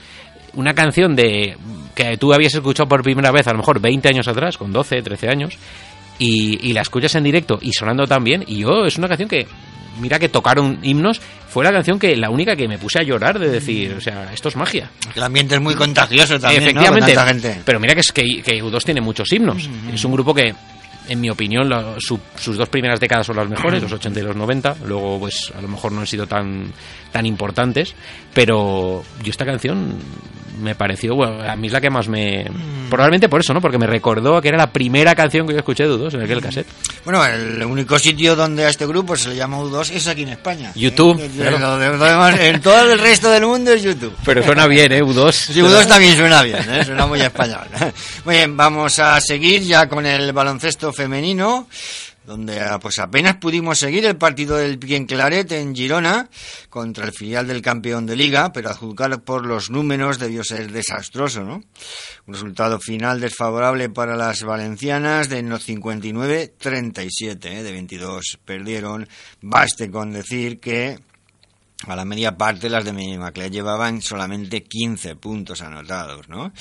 una 0.55 0.73
canción 0.73 1.15
de 1.15 1.57
que 1.93 2.17
tú 2.17 2.33
habías 2.33 2.53
escuchado 2.53 2.87
por 2.89 3.03
primera 3.03 3.31
vez 3.31 3.47
a 3.47 3.51
lo 3.51 3.57
mejor 3.59 3.79
20 3.79 4.07
años 4.09 4.27
atrás, 4.27 4.57
con 4.57 4.71
12, 4.71 5.01
13 5.01 5.29
años, 5.29 5.57
y, 6.19 6.69
y 6.69 6.73
la 6.73 6.81
escuchas 6.81 7.15
en 7.15 7.23
directo 7.23 7.59
y 7.61 7.73
sonando 7.73 8.05
tan 8.07 8.23
bien, 8.23 8.43
y 8.47 8.59
yo 8.59 8.85
es 8.85 8.97
una 8.97 9.07
canción 9.07 9.29
que, 9.29 9.47
mira 9.99 10.19
que 10.19 10.29
tocaron 10.29 10.79
himnos, 10.83 11.21
fue 11.47 11.63
la 11.63 11.71
canción 11.71 11.99
que 11.99 12.15
la 12.15 12.29
única 12.29 12.55
que 12.55 12.67
me 12.67 12.77
puse 12.77 12.99
a 12.99 13.03
llorar 13.03 13.39
de 13.39 13.49
decir, 13.49 13.93
o 13.97 14.01
sea, 14.01 14.31
esto 14.33 14.49
es 14.49 14.55
magia. 14.55 14.89
El 15.15 15.23
ambiente 15.23 15.55
es 15.55 15.61
muy 15.61 15.75
contagioso 15.75 16.39
también, 16.39 16.63
¿no? 16.63 16.69
Efectivamente, 16.69 17.13
Con 17.13 17.25
tanta 17.25 17.33
gente. 17.33 17.61
pero 17.65 17.79
mira 17.79 17.93
que 17.93 18.01
es 18.01 18.11
que, 18.11 18.23
que 18.43 18.61
U2 18.63 18.83
tiene 18.83 19.01
muchos 19.01 19.31
himnos. 19.31 19.69
Es 19.93 20.03
un 20.03 20.11
grupo 20.11 20.33
que, 20.33 20.53
en 21.07 21.21
mi 21.21 21.29
opinión, 21.29 21.67
lo- 21.69 21.99
su- 21.99 22.19
sus 22.35 22.57
dos 22.57 22.69
primeras 22.69 22.99
décadas 22.99 23.25
son 23.27 23.35
las 23.37 23.47
mejores, 23.49 23.81
los 23.81 23.91
80 23.91 24.19
y 24.19 24.23
los 24.23 24.35
90. 24.35 24.75
Luego, 24.85 25.19
pues, 25.19 25.51
a 25.57 25.61
lo 25.61 25.67
mejor 25.67 25.91
no 25.91 26.01
han 26.01 26.07
sido 26.07 26.27
tan, 26.27 26.71
tan 27.11 27.25
importantes. 27.25 27.93
Pero 28.33 29.03
yo 29.23 29.29
esta 29.31 29.45
canción 29.45 29.95
me 30.61 30.73
pareció, 30.73 31.15
bueno, 31.15 31.41
a 31.43 31.55
mí 31.57 31.67
es 31.67 31.73
la 31.73 31.81
que 31.81 31.89
más 31.89 32.07
me... 32.07 32.45
Probablemente 32.89 33.27
por 33.27 33.41
eso, 33.41 33.53
¿no? 33.53 33.59
Porque 33.59 33.77
me 33.77 33.87
recordó 33.87 34.41
que 34.41 34.47
era 34.47 34.57
la 34.57 34.71
primera 34.71 35.13
canción 35.15 35.45
que 35.45 35.53
yo 35.53 35.59
escuché 35.59 35.83
de 35.83 35.89
U2 35.93 36.13
en 36.13 36.21
aquel 36.21 36.39
cassette. 36.41 36.67
Bueno, 37.03 37.25
el 37.25 37.61
único 37.63 37.97
sitio 37.99 38.35
donde 38.37 38.63
a 38.65 38.69
este 38.69 38.85
grupo 38.85 39.17
se 39.17 39.29
le 39.29 39.35
llama 39.35 39.57
U2 39.59 39.89
es 39.91 40.07
aquí 40.07 40.21
en 40.23 40.29
España. 40.29 40.71
YouTube, 40.75 41.19
Eh, 41.19 41.29
claro. 41.35 42.35
en 42.39 42.61
todo 42.61 42.91
el 42.93 42.99
resto 42.99 43.29
del 43.29 43.45
mundo 43.45 43.71
es 43.73 43.83
YouTube. 43.83 44.15
Pero 44.23 44.43
suena 44.43 44.65
bien, 44.67 44.91
¿eh? 44.93 45.01
U2. 45.01 45.31
Sí, 45.31 45.59
U2 45.61 45.87
también 45.87 46.15
suena 46.15 46.41
bien, 46.43 46.59
¿eh? 46.69 46.85
suena 46.85 47.05
muy 47.05 47.19
español. 47.21 47.67
Muy 48.25 48.35
bien, 48.35 48.55
vamos 48.57 48.97
a 48.99 49.19
seguir 49.21 49.61
ya 49.61 49.87
con 49.87 50.05
el 50.05 50.31
baloncesto 50.31 50.91
femenino, 50.95 51.67
donde 52.25 52.59
ah, 52.59 52.79
pues 52.79 52.97
apenas 52.99 53.35
pudimos 53.37 53.77
seguir 53.77 54.05
el 54.05 54.17
partido 54.17 54.57
del 54.57 54.79
Piquen 54.79 55.05
Claret 55.05 55.51
en 55.51 55.75
Girona 55.75 56.29
contra 56.69 57.05
el 57.05 57.11
filial 57.11 57.47
del 57.47 57.61
campeón 57.61 58.05
de 58.05 58.15
liga, 58.15 58.51
pero 58.51 58.69
a 58.69 58.73
juzgar 58.73 59.21
por 59.21 59.45
los 59.45 59.69
números 59.69 60.17
debió 60.19 60.43
ser 60.43 60.71
desastroso, 60.71 61.43
¿no? 61.43 61.63
Un 62.25 62.33
resultado 62.33 62.79
final 62.79 63.19
desfavorable 63.21 63.89
para 63.89 64.15
las 64.15 64.43
valencianas 64.43 65.29
de 65.29 65.43
no 65.43 65.59
59-37, 65.59 67.45
¿eh? 67.45 67.63
de 67.63 67.71
22 67.71 68.39
perdieron. 68.43 69.07
Baste 69.41 69.91
con 69.91 70.11
decir 70.11 70.59
que 70.59 70.99
a 71.93 71.95
la 71.95 72.05
media 72.05 72.37
parte 72.37 72.69
las 72.69 72.85
de 72.85 72.93
Macleod 72.93 73.51
llevaban 73.51 74.01
solamente 74.01 74.63
15 74.63 75.15
puntos 75.15 75.61
anotados, 75.61 76.27
¿no? 76.29 76.51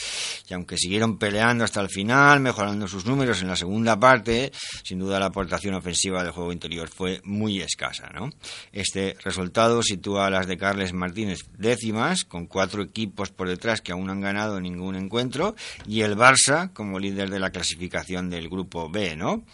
Y 0.49 0.55
aunque 0.55 0.77
siguieron 0.77 1.19
peleando 1.19 1.65
hasta 1.65 1.81
el 1.81 1.89
final, 1.89 2.41
mejorando 2.41 2.89
sus 2.89 3.07
números 3.07 3.43
en 3.43 3.49
la 3.49 3.57
segunda 3.57 3.99
parte, 3.99 4.53
sin 4.83 4.99
duda 4.99 5.19
la 5.19 5.27
aportación 5.27 5.75
ofensiva 5.75 6.23
del 6.23 6.33
juego 6.33 6.53
interior 6.53 6.89
fue 6.89 7.21
muy 7.25 7.61
escasa, 7.61 8.09
¿no? 8.15 8.31
Este 8.73 9.17
resultado 9.25 9.83
sitúa 9.83 10.27
a 10.27 10.31
las 10.31 10.47
de 10.47 10.57
Carles 10.57 10.93
Martínez 10.93 11.41
décimas, 11.59 12.25
con 12.25 12.47
cuatro 12.47 12.83
equipos 12.83 13.31
por 13.31 13.49
detrás 13.49 13.81
que 13.81 13.93
aún 13.93 14.07
no 14.07 14.13
han 14.13 14.21
ganado 14.21 14.61
ningún 14.61 14.97
encuentro, 14.97 15.55
y 15.87 16.03
el 16.03 16.17
Barça 16.17 16.73
como 16.73 16.99
líder 16.99 17.31
de 17.31 17.41
la 17.41 17.51
clasificación 17.51 18.31
del 18.31 18.49
grupo 18.49 18.91
B, 18.91 19.17
¿no? 19.17 19.45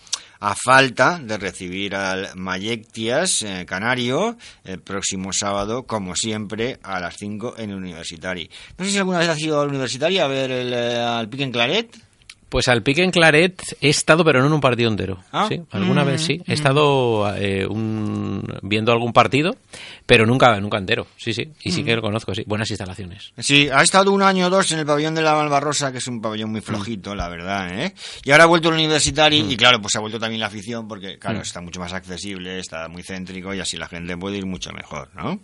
A 0.41 0.55
falta 0.55 1.19
de 1.19 1.37
recibir 1.37 1.95
al 1.95 2.31
Mayectias 2.35 3.43
eh, 3.43 3.65
Canario 3.67 4.37
el 4.65 4.81
próximo 4.81 5.33
sábado, 5.33 5.85
como 5.85 6.17
siempre, 6.17 6.79
a 6.83 6.99
las 6.99 7.17
5 7.19 7.55
en 7.59 7.71
el 7.71 7.77
Universitari. 7.77 8.51
No 8.79 8.85
sé 8.85 8.91
si 8.91 8.99
alguna 8.99 9.19
vez 9.19 9.29
has 9.29 9.41
ido 9.41 9.61
al 9.61 9.69
Universitari 9.69 10.19
a 10.19 10.27
ver 10.27 10.51
el, 10.51 10.73
eh, 10.73 10.97
al 10.99 11.29
Pique 11.29 11.45
en 11.45 11.53
Claret. 11.53 12.10
Pues 12.51 12.69
al 12.69 12.83
pique 12.83 13.03
en 13.03 13.11
Claret 13.13 13.63
he 13.81 13.89
estado, 13.89 14.25
pero 14.25 14.41
no 14.41 14.49
en 14.49 14.53
un 14.53 14.61
partido 14.61 14.91
entero. 14.91 15.19
Ah. 15.33 15.47
Sí, 15.49 15.63
alguna 15.71 16.03
Mm, 16.05 16.07
vez 16.07 16.21
sí. 16.21 16.43
He 16.47 16.53
estado 16.53 17.33
eh, 17.37 17.65
un- 17.67 18.45
viendo 18.63 18.93
algún 18.93 19.13
partido, 19.13 19.57
pero 20.05 20.27
nunca 20.27 20.59
nunca 20.61 20.77
entero. 20.77 21.07
Sí, 21.17 21.33
sí. 21.33 21.49
Y 21.63 21.71
Mm. 21.71 21.73
sí 21.73 21.85
que 21.85 21.95
lo 21.97 22.03
conozco, 22.03 22.35
sí. 22.35 22.43
Buenas 22.47 22.69
instalaciones. 22.69 23.33
Sí, 23.39 23.69
ha 23.73 23.83
estado 23.83 24.11
un 24.13 24.23
año 24.23 24.49
o 24.49 24.51
dos 24.51 24.73
en 24.73 24.81
el 24.81 24.85
pabellón 24.87 25.15
de 25.15 25.23
la 25.23 25.35
Malvarrosa, 25.35 25.93
que 25.93 25.99
es 25.99 26.07
un 26.09 26.21
pabellón 26.21 26.51
muy 26.51 26.61
flojito, 26.61 27.15
la 27.15 27.29
verdad, 27.29 27.73
¿eh? 27.73 27.95
Y 28.25 28.33
ahora 28.33 28.45
ha 28.45 28.47
vuelto 28.49 28.69
al 28.69 28.75
Universitari, 28.75 29.47
y 29.49 29.57
claro, 29.57 29.81
pues 29.81 29.95
ha 29.95 30.01
vuelto 30.01 30.19
también 30.19 30.41
la 30.41 30.47
afición, 30.49 30.89
porque, 30.89 31.19
claro, 31.21 31.41
está 31.41 31.61
mucho 31.61 31.79
más 31.79 31.93
accesible, 31.93 32.59
está 32.59 32.89
muy 32.89 33.05
céntrico, 33.05 33.55
y 33.55 33.61
así 33.61 33.77
la 33.77 33.87
gente 33.87 34.17
puede 34.17 34.39
ir 34.39 34.47
mucho 34.47 34.73
mejor, 34.73 35.09
¿no? 35.15 35.39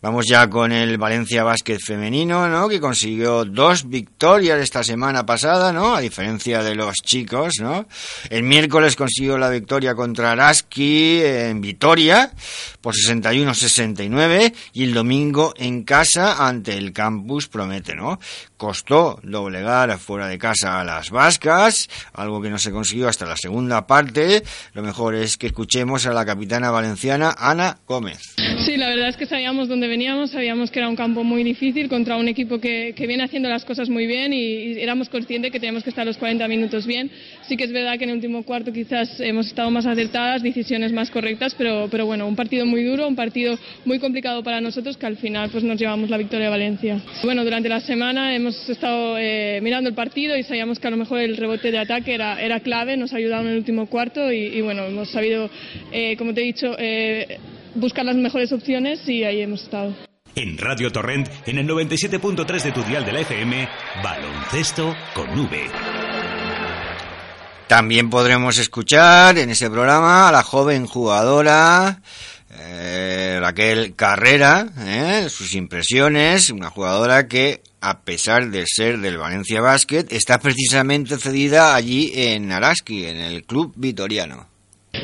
Vamos 0.00 0.26
ya 0.30 0.48
con 0.48 0.70
el 0.70 0.96
Valencia 0.98 1.42
Básquet 1.42 1.80
femenino, 1.84 2.48
¿no? 2.48 2.68
Que 2.68 2.78
consiguió 2.80 3.44
dos 3.44 3.88
victorias 3.88 4.60
esta 4.60 4.84
semana 4.84 5.26
pasada, 5.26 5.72
¿no? 5.72 5.96
A 5.96 6.00
diferencia 6.00 6.27
de 6.36 6.74
los 6.74 6.96
chicos, 6.96 7.54
¿no? 7.60 7.86
El 8.28 8.42
miércoles 8.42 8.96
consiguió 8.96 9.38
la 9.38 9.48
victoria 9.48 9.94
contra 9.94 10.32
Araski 10.32 11.20
en 11.22 11.60
Vitoria 11.60 12.30
por 12.80 12.94
61-69 12.94 14.52
y 14.74 14.84
el 14.84 14.94
domingo 14.94 15.54
en 15.56 15.84
casa 15.84 16.46
ante 16.46 16.76
el 16.76 16.92
Campus 16.92 17.48
Promete, 17.48 17.94
¿no? 17.94 18.20
Costó 18.56 19.20
doblegar 19.22 19.98
fuera 19.98 20.28
de 20.28 20.36
casa 20.36 20.80
a 20.80 20.84
las 20.84 21.10
vascas, 21.10 21.88
algo 22.12 22.42
que 22.42 22.50
no 22.50 22.58
se 22.58 22.72
consiguió 22.72 23.08
hasta 23.08 23.24
la 23.24 23.36
segunda 23.36 23.86
parte. 23.86 24.42
Lo 24.74 24.82
mejor 24.82 25.14
es 25.14 25.36
que 25.36 25.46
escuchemos 25.46 26.06
a 26.06 26.12
la 26.12 26.26
capitana 26.26 26.70
valenciana 26.70 27.34
Ana 27.38 27.78
Gómez. 27.86 28.34
Sí, 28.66 28.76
la 28.76 28.88
verdad 28.88 29.08
es 29.08 29.16
que 29.16 29.26
sabíamos 29.26 29.68
dónde 29.68 29.88
veníamos, 29.88 30.32
sabíamos 30.32 30.70
que 30.70 30.80
era 30.80 30.88
un 30.88 30.96
campo 30.96 31.24
muy 31.24 31.42
difícil 31.42 31.88
contra 31.88 32.16
un 32.16 32.28
equipo 32.28 32.60
que, 32.60 32.92
que 32.94 33.06
viene 33.06 33.24
haciendo 33.24 33.48
las 33.48 33.64
cosas 33.64 33.88
muy 33.88 34.06
bien 34.06 34.32
y, 34.32 34.38
y 34.38 34.80
éramos 34.80 35.08
conscientes 35.08 35.52
que 35.52 35.60
teníamos 35.60 35.84
que 35.84 35.90
estar 35.90 36.04
los 36.04 36.17
40 36.18 36.46
minutos 36.48 36.86
bien. 36.86 37.10
Sí 37.48 37.56
que 37.56 37.64
es 37.64 37.72
verdad 37.72 37.96
que 37.98 38.04
en 38.04 38.10
el 38.10 38.16
último 38.16 38.42
cuarto 38.42 38.72
quizás 38.72 39.20
hemos 39.20 39.46
estado 39.46 39.70
más 39.70 39.86
acertadas, 39.86 40.42
decisiones 40.42 40.92
más 40.92 41.10
correctas, 41.10 41.54
pero, 41.56 41.88
pero 41.90 42.04
bueno, 42.06 42.26
un 42.26 42.36
partido 42.36 42.66
muy 42.66 42.84
duro, 42.84 43.08
un 43.08 43.16
partido 43.16 43.58
muy 43.84 43.98
complicado 43.98 44.42
para 44.42 44.60
nosotros 44.60 44.96
que 44.96 45.06
al 45.06 45.16
final 45.16 45.50
pues 45.50 45.64
nos 45.64 45.78
llevamos 45.78 46.10
la 46.10 46.18
victoria 46.18 46.48
a 46.48 46.50
Valencia. 46.50 47.00
Bueno, 47.24 47.44
durante 47.44 47.68
la 47.68 47.80
semana 47.80 48.34
hemos 48.34 48.68
estado 48.68 49.16
eh, 49.18 49.60
mirando 49.62 49.88
el 49.88 49.94
partido 49.94 50.36
y 50.36 50.42
sabíamos 50.42 50.78
que 50.78 50.88
a 50.88 50.90
lo 50.90 50.96
mejor 50.96 51.20
el 51.20 51.36
rebote 51.36 51.70
de 51.70 51.78
ataque 51.78 52.14
era, 52.14 52.40
era 52.40 52.60
clave, 52.60 52.96
nos 52.96 53.12
ayudaron 53.12 53.46
en 53.46 53.52
el 53.52 53.58
último 53.58 53.86
cuarto 53.86 54.30
y, 54.32 54.38
y 54.46 54.60
bueno, 54.60 54.84
hemos 54.84 55.10
sabido, 55.10 55.50
eh, 55.92 56.16
como 56.16 56.34
te 56.34 56.42
he 56.42 56.44
dicho, 56.44 56.74
eh, 56.78 57.38
buscar 57.74 58.04
las 58.04 58.16
mejores 58.16 58.52
opciones 58.52 59.08
y 59.08 59.24
ahí 59.24 59.40
hemos 59.40 59.62
estado. 59.62 59.94
En 60.34 60.56
Radio 60.56 60.90
Torrent, 60.92 61.28
en 61.46 61.58
el 61.58 61.66
97.3 61.66 62.62
de 62.62 62.72
tu 62.72 62.82
dial 62.84 63.04
de 63.04 63.12
la 63.12 63.20
FM, 63.20 63.68
baloncesto 64.02 64.94
con 65.14 65.28
V. 65.36 65.97
También 67.68 68.08
podremos 68.08 68.56
escuchar 68.56 69.36
en 69.36 69.50
ese 69.50 69.68
programa 69.68 70.28
a 70.28 70.32
la 70.32 70.42
joven 70.42 70.86
jugadora 70.86 72.00
eh, 72.58 73.38
Raquel 73.40 73.94
Carrera, 73.94 74.66
¿eh? 74.86 75.26
sus 75.28 75.54
impresiones, 75.54 76.48
una 76.48 76.70
jugadora 76.70 77.28
que 77.28 77.60
a 77.82 78.00
pesar 78.04 78.50
de 78.50 78.64
ser 78.66 78.98
del 78.98 79.18
Valencia 79.18 79.60
Basket, 79.60 80.06
está 80.10 80.38
precisamente 80.40 81.18
cedida 81.18 81.74
allí 81.74 82.10
en 82.14 82.50
Araski, 82.50 83.04
en 83.04 83.18
el 83.18 83.44
club 83.44 83.74
vitoriano. 83.76 84.48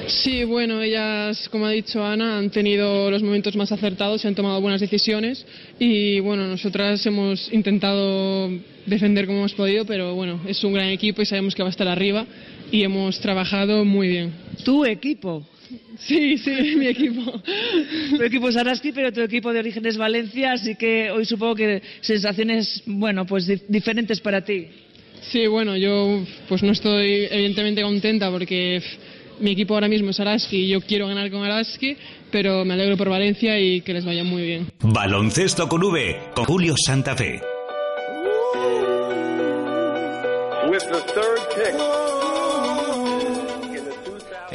Sí, 0.08 0.44
bueno, 0.44 0.82
ellas, 0.82 1.48
como 1.50 1.66
ha 1.66 1.70
dicho 1.70 2.02
Ana, 2.02 2.38
han 2.38 2.50
tenido 2.50 3.10
los 3.10 3.22
momentos 3.22 3.54
más 3.56 3.70
acertados 3.70 4.24
y 4.24 4.28
han 4.28 4.34
tomado 4.34 4.60
buenas 4.60 4.80
decisiones. 4.80 5.44
Y 5.78 6.20
bueno, 6.20 6.46
nosotras 6.46 7.04
hemos 7.06 7.52
intentado 7.52 8.48
defender 8.86 9.26
como 9.26 9.40
hemos 9.40 9.54
podido, 9.54 9.84
pero 9.84 10.14
bueno, 10.14 10.40
es 10.48 10.64
un 10.64 10.72
gran 10.72 10.88
equipo 10.88 11.22
y 11.22 11.26
sabemos 11.26 11.54
que 11.54 11.62
va 11.62 11.68
a 11.68 11.70
estar 11.70 11.86
arriba 11.86 12.26
y 12.74 12.82
hemos 12.82 13.20
trabajado 13.20 13.84
muy 13.84 14.08
bien. 14.08 14.32
¿Tu 14.64 14.84
equipo? 14.84 15.46
Sí, 15.96 16.36
sí, 16.38 16.50
mi 16.76 16.88
equipo. 16.88 17.22
tu 18.16 18.22
equipo 18.24 18.48
es 18.48 18.56
Araski, 18.56 18.90
pero 18.90 19.12
tu 19.12 19.20
equipo 19.20 19.52
de 19.52 19.60
origen 19.60 19.86
es 19.86 19.96
Valencia, 19.96 20.54
así 20.54 20.74
que 20.74 21.08
hoy 21.12 21.24
supongo 21.24 21.54
que 21.54 21.80
sensaciones, 22.00 22.82
bueno, 22.86 23.26
pues 23.26 23.48
diferentes 23.68 24.20
para 24.20 24.44
ti. 24.44 24.66
Sí, 25.30 25.46
bueno, 25.46 25.76
yo 25.76 26.24
pues 26.48 26.64
no 26.64 26.72
estoy 26.72 27.28
evidentemente 27.30 27.80
contenta 27.82 28.28
porque 28.28 28.82
mi 29.38 29.52
equipo 29.52 29.74
ahora 29.74 29.86
mismo 29.86 30.10
es 30.10 30.18
Araski 30.18 30.62
y 30.64 30.68
yo 30.70 30.80
quiero 30.80 31.06
ganar 31.06 31.30
con 31.30 31.44
Araski, 31.44 31.96
pero 32.32 32.64
me 32.64 32.74
alegro 32.74 32.96
por 32.96 33.08
Valencia 33.08 33.56
y 33.56 33.82
que 33.82 33.94
les 33.94 34.04
vaya 34.04 34.24
muy 34.24 34.42
bien. 34.42 34.66
Baloncesto 34.80 35.68
con 35.68 35.84
V, 35.84 36.16
con 36.34 36.44
Julio 36.44 36.74
Santa 36.76 37.14
Fe. 37.14 37.40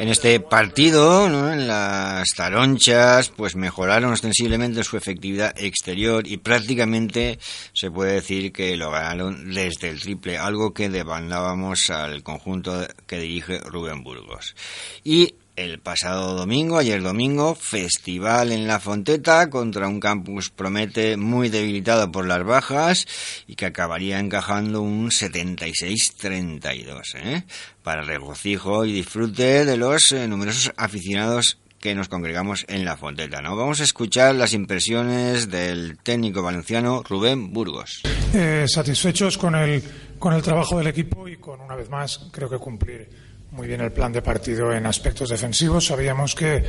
En 0.00 0.08
este 0.08 0.40
partido, 0.40 1.28
¿no? 1.28 1.52
en 1.52 1.68
las 1.68 2.30
taronchas, 2.34 3.28
pues 3.28 3.54
mejoraron 3.54 4.14
ostensiblemente 4.14 4.82
su 4.82 4.96
efectividad 4.96 5.52
exterior 5.58 6.26
y 6.26 6.38
prácticamente 6.38 7.38
se 7.74 7.90
puede 7.90 8.14
decir 8.14 8.50
que 8.50 8.78
lo 8.78 8.90
ganaron 8.90 9.52
desde 9.52 9.90
el 9.90 10.00
triple, 10.00 10.38
algo 10.38 10.72
que 10.72 10.88
demandábamos 10.88 11.90
al 11.90 12.22
conjunto 12.22 12.88
que 13.06 13.18
dirige 13.18 13.58
Rubén 13.58 14.02
Burgos. 14.02 14.56
Y 15.04 15.34
el 15.60 15.78
pasado 15.78 16.34
domingo, 16.34 16.78
ayer 16.78 17.02
domingo, 17.02 17.54
festival 17.54 18.50
en 18.50 18.66
La 18.66 18.80
Fonteta 18.80 19.50
contra 19.50 19.88
un 19.88 20.00
campus 20.00 20.48
promete 20.48 21.18
muy 21.18 21.50
debilitado 21.50 22.10
por 22.10 22.26
las 22.26 22.42
bajas 22.44 23.06
y 23.46 23.56
que 23.56 23.66
acabaría 23.66 24.18
encajando 24.18 24.80
un 24.80 25.10
76-32, 25.10 27.14
¿eh? 27.16 27.44
para 27.82 28.00
regocijo 28.00 28.86
y 28.86 28.92
disfrute 28.92 29.66
de 29.66 29.76
los 29.76 30.12
eh, 30.12 30.26
numerosos 30.28 30.72
aficionados 30.78 31.58
que 31.78 31.94
nos 31.94 32.08
congregamos 32.08 32.64
en 32.68 32.86
La 32.86 32.96
Fonteta. 32.96 33.42
¿no? 33.42 33.54
Vamos 33.54 33.82
a 33.82 33.84
escuchar 33.84 34.34
las 34.34 34.54
impresiones 34.54 35.50
del 35.50 35.98
técnico 35.98 36.42
valenciano 36.42 37.02
Rubén 37.02 37.52
Burgos. 37.52 38.00
Eh, 38.32 38.64
satisfechos 38.66 39.36
con 39.36 39.54
el, 39.54 39.82
con 40.18 40.32
el 40.32 40.40
trabajo 40.40 40.78
del 40.78 40.86
equipo 40.86 41.28
y 41.28 41.36
con, 41.36 41.60
una 41.60 41.76
vez 41.76 41.90
más, 41.90 42.30
creo 42.32 42.48
que 42.48 42.56
cumplir 42.56 43.28
muy 43.52 43.66
bien 43.66 43.80
el 43.80 43.92
plan 43.92 44.12
de 44.12 44.22
partido 44.22 44.72
en 44.72 44.86
aspectos 44.86 45.30
defensivos. 45.30 45.86
Sabíamos 45.86 46.34
que, 46.34 46.62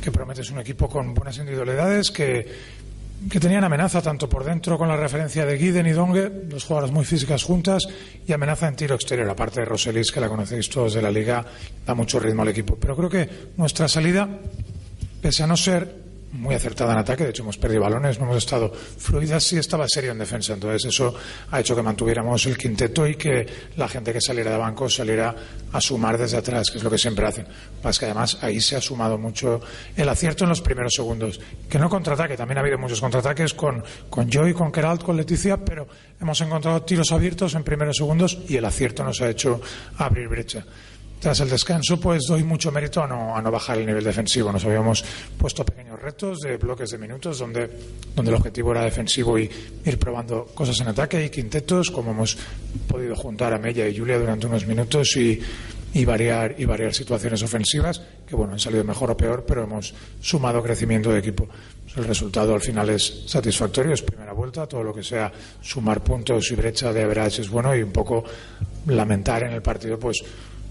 que 0.00 0.10
Prometes 0.10 0.50
un 0.50 0.60
equipo 0.60 0.88
con 0.88 1.14
buenas 1.14 1.36
individualidades, 1.38 2.10
que, 2.10 2.46
que 3.30 3.40
tenían 3.40 3.64
amenaza 3.64 4.00
tanto 4.00 4.28
por 4.28 4.44
dentro 4.44 4.78
con 4.78 4.88
la 4.88 4.96
referencia 4.96 5.44
de 5.44 5.58
Guiden 5.58 5.86
y 5.86 5.92
Dongue, 5.92 6.30
dos 6.44 6.64
jugadoras 6.64 6.90
muy 6.90 7.04
físicas 7.04 7.42
juntas, 7.42 7.86
y 8.26 8.32
amenaza 8.32 8.68
en 8.68 8.76
tiro 8.76 8.94
exterior, 8.94 9.28
aparte 9.28 9.60
de 9.60 9.66
Roselis, 9.66 10.10
que 10.10 10.20
la 10.20 10.28
conocéis 10.28 10.68
todos 10.68 10.94
de 10.94 11.02
la 11.02 11.10
liga, 11.10 11.44
da 11.84 11.94
mucho 11.94 12.18
ritmo 12.18 12.42
al 12.42 12.48
equipo. 12.48 12.76
Pero 12.76 12.96
creo 12.96 13.10
que 13.10 13.28
nuestra 13.56 13.88
salida, 13.88 14.28
pese 15.20 15.42
a 15.42 15.46
no 15.46 15.56
ser 15.56 16.05
muy 16.36 16.54
acertada 16.54 16.92
en 16.92 16.98
ataque, 16.98 17.24
de 17.24 17.30
hecho 17.30 17.42
hemos 17.42 17.58
perdido 17.58 17.82
balones, 17.82 18.18
no 18.18 18.26
hemos 18.26 18.38
estado 18.38 18.72
fluidas, 18.72 19.42
sí 19.44 19.56
estaba 19.56 19.86
serio 19.88 20.12
en 20.12 20.18
defensa, 20.18 20.54
entonces 20.54 20.84
eso 20.86 21.14
ha 21.50 21.60
hecho 21.60 21.74
que 21.74 21.82
mantuviéramos 21.82 22.46
el 22.46 22.56
quinteto 22.56 23.06
y 23.06 23.16
que 23.16 23.46
la 23.76 23.88
gente 23.88 24.12
que 24.12 24.20
saliera 24.20 24.50
de 24.50 24.58
banco 24.58 24.88
saliera 24.88 25.34
a 25.72 25.80
sumar 25.80 26.18
desde 26.18 26.36
atrás, 26.36 26.70
que 26.70 26.78
es 26.78 26.84
lo 26.84 26.90
que 26.90 26.98
siempre 26.98 27.26
hacen. 27.26 27.46
Más 27.82 27.98
que 27.98 28.06
además 28.06 28.38
ahí 28.42 28.60
se 28.60 28.76
ha 28.76 28.80
sumado 28.80 29.18
mucho 29.18 29.60
el 29.96 30.08
acierto 30.08 30.44
en 30.44 30.50
los 30.50 30.60
primeros 30.60 30.94
segundos, 30.94 31.40
que 31.68 31.78
no 31.78 31.88
contraataque, 31.88 32.36
también 32.36 32.58
ha 32.58 32.60
habido 32.60 32.78
muchos 32.78 33.00
contraataques 33.00 33.54
con, 33.54 33.82
con 34.10 34.30
Joy, 34.30 34.54
con 34.54 34.72
Keralt, 34.72 35.02
con 35.02 35.16
Leticia, 35.16 35.56
pero 35.56 35.86
hemos 36.20 36.40
encontrado 36.40 36.82
tiros 36.82 37.12
abiertos 37.12 37.54
en 37.54 37.64
primeros 37.64 37.96
segundos 37.96 38.38
y 38.48 38.56
el 38.56 38.64
acierto 38.64 39.04
nos 39.04 39.20
ha 39.20 39.30
hecho 39.30 39.60
abrir 39.98 40.28
brecha. 40.28 40.64
Tras 41.26 41.40
el 41.40 41.50
descanso, 41.50 41.98
pues 41.98 42.22
doy 42.28 42.44
mucho 42.44 42.70
mérito 42.70 43.02
a 43.02 43.06
no, 43.08 43.36
a 43.36 43.42
no 43.42 43.50
bajar 43.50 43.78
el 43.78 43.84
nivel 43.84 44.04
defensivo. 44.04 44.52
Nos 44.52 44.64
habíamos 44.64 45.04
puesto 45.36 45.64
pequeños 45.64 46.00
retos 46.00 46.38
de 46.38 46.56
bloques 46.56 46.90
de 46.90 46.98
minutos 46.98 47.40
donde, 47.40 47.68
donde 48.14 48.30
el 48.30 48.36
objetivo 48.36 48.70
era 48.70 48.84
defensivo 48.84 49.36
y 49.36 49.50
ir 49.84 49.98
probando 49.98 50.44
cosas 50.54 50.78
en 50.82 50.86
ataque 50.86 51.24
y 51.24 51.28
quintetos, 51.28 51.90
como 51.90 52.12
hemos 52.12 52.38
podido 52.86 53.16
juntar 53.16 53.52
a 53.52 53.58
Mella 53.58 53.88
y 53.88 53.98
Julia 53.98 54.20
durante 54.20 54.46
unos 54.46 54.68
minutos 54.68 55.16
y, 55.16 55.40
y 55.94 56.04
variar, 56.04 56.54
y 56.58 56.64
variar 56.64 56.94
situaciones 56.94 57.42
ofensivas 57.42 58.00
que, 58.24 58.36
bueno, 58.36 58.52
han 58.52 58.60
salido 58.60 58.84
mejor 58.84 59.10
o 59.10 59.16
peor, 59.16 59.44
pero 59.44 59.64
hemos 59.64 59.94
sumado 60.20 60.62
crecimiento 60.62 61.10
de 61.10 61.18
equipo. 61.18 61.48
El 61.96 62.04
resultado 62.04 62.54
al 62.54 62.60
final 62.60 62.90
es 62.90 63.24
satisfactorio, 63.26 63.94
es 63.94 64.02
primera 64.02 64.32
vuelta, 64.32 64.68
todo 64.68 64.84
lo 64.84 64.94
que 64.94 65.02
sea 65.02 65.32
sumar 65.60 66.04
puntos 66.04 66.52
y 66.52 66.54
brecha 66.54 66.92
de 66.92 67.02
average 67.02 67.42
es 67.42 67.50
bueno 67.50 67.74
y 67.74 67.82
un 67.82 67.90
poco 67.90 68.22
lamentar 68.86 69.42
en 69.42 69.54
el 69.54 69.62
partido, 69.62 69.98
pues 69.98 70.22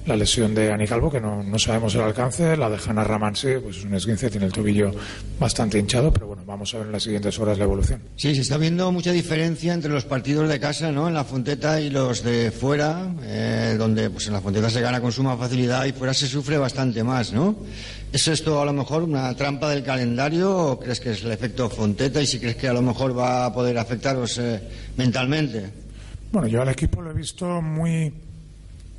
la 0.05 0.15
lesión 0.15 0.53
de 0.53 0.71
Ani 0.71 0.85
Calvo, 0.85 1.11
que 1.11 1.19
no, 1.19 1.41
no, 1.41 1.57
sabemos 1.57 1.95
el 1.95 2.01
alcance, 2.01 2.55
la 2.55 2.69
de 2.69 2.77
Hanna 2.77 3.03
Ramansi, 3.03 3.55
pues 3.63 3.77
es 3.77 3.85
un 3.85 3.95
esguince, 3.95 4.29
tiene 4.29 4.45
el 4.45 4.51
tobillo 4.51 4.91
bastante 5.39 5.79
hinchado, 5.79 6.13
pero 6.13 6.27
bueno, 6.27 6.43
vamos 6.45 6.73
a 6.73 6.77
ver 6.77 6.87
en 6.87 6.91
las 6.91 7.03
siguientes 7.03 7.37
horas 7.39 7.57
la 7.57 7.63
evolución. 7.63 8.01
Sí, 8.15 8.35
se 8.35 8.41
está 8.41 8.57
viendo 8.57 8.91
mucha 8.91 9.11
diferencia 9.11 9.73
entre 9.73 9.91
los 9.91 10.05
partidos 10.05 10.47
de 10.47 10.59
casa, 10.59 10.91
¿no? 10.91 11.07
En 11.07 11.15
la 11.15 11.23
Fonteta 11.23 11.81
y 11.81 11.89
los 11.89 12.23
de 12.23 12.51
fuera, 12.51 13.11
eh, 13.23 13.75
donde 13.77 14.09
pues 14.11 14.27
en 14.27 14.33
la 14.33 14.41
Fonteta 14.41 14.69
se 14.69 14.81
gana 14.81 15.01
con 15.01 15.11
suma 15.11 15.37
facilidad 15.37 15.85
y 15.85 15.91
fuera 15.91 16.13
se 16.13 16.27
sufre 16.27 16.57
bastante 16.57 17.03
más, 17.03 17.33
¿no? 17.33 17.55
¿Es 18.13 18.27
esto 18.27 18.61
a 18.61 18.65
lo 18.65 18.73
mejor 18.73 19.03
una 19.03 19.35
trampa 19.35 19.69
del 19.69 19.83
calendario 19.83 20.55
o 20.55 20.79
crees 20.79 20.99
que 20.99 21.11
es 21.11 21.23
el 21.23 21.31
efecto 21.31 21.69
Fonteta 21.69 22.21
y 22.21 22.27
si 22.27 22.39
crees 22.39 22.55
que 22.55 22.67
a 22.67 22.73
lo 22.73 22.81
mejor 22.81 23.17
va 23.17 23.45
a 23.45 23.53
poder 23.53 23.77
afectaros 23.77 24.37
eh, 24.37 24.61
mentalmente? 24.97 25.85
Bueno, 26.31 26.47
yo 26.47 26.61
al 26.61 26.69
equipo 26.69 27.01
lo 27.01 27.11
he 27.11 27.13
visto 27.13 27.61
muy 27.61 28.13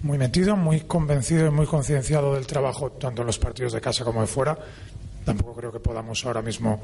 muy 0.03 0.19
metido, 0.19 0.57
muy 0.57 0.81
convencido 0.81 1.47
y 1.47 1.51
muy 1.51 1.67
concienciado 1.67 2.35
del 2.35 2.47
trabajo, 2.47 2.93
tanto 2.93 3.23
en 3.23 3.27
los 3.27 3.39
partidos 3.39 3.73
de 3.73 3.81
casa 3.81 4.05
como 4.05 4.21
de 4.21 4.27
fuera. 4.27 4.57
Tampoco 5.25 5.55
creo 5.55 5.73
que 5.73 5.81
podamos 5.81 6.25
ahora 6.25 6.43
mismo 6.43 6.81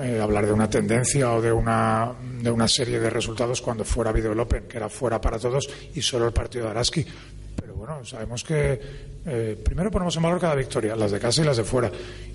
eh, 0.00 0.20
hablar 0.20 0.46
de 0.46 0.52
una 0.52 0.70
tendencia 0.70 1.32
o 1.32 1.42
de 1.42 1.52
una, 1.52 2.14
de 2.40 2.50
una 2.50 2.68
serie 2.68 3.00
de 3.00 3.10
resultados 3.10 3.60
cuando 3.60 3.84
fuera 3.84 4.10
habido 4.10 4.32
el 4.32 4.40
Open, 4.40 4.64
que 4.68 4.76
era 4.76 4.88
fuera 4.88 5.20
para 5.20 5.38
todos, 5.38 5.68
y 5.94 6.00
solo 6.00 6.26
el 6.26 6.32
partido 6.32 6.64
de 6.64 6.70
Araski. 6.70 7.04
Pero 7.56 7.74
bueno, 7.74 8.04
sabemos 8.04 8.44
que 8.44 8.80
eh, 9.26 9.60
primero 9.62 9.90
ponemos 9.90 10.16
en 10.16 10.22
valor 10.22 10.40
cada 10.40 10.54
victoria, 10.54 10.94
las 10.94 11.10
de 11.10 11.18
casa 11.18 11.42
y 11.42 11.44
las 11.44 11.56
de 11.56 11.64
fuera, 11.64 11.90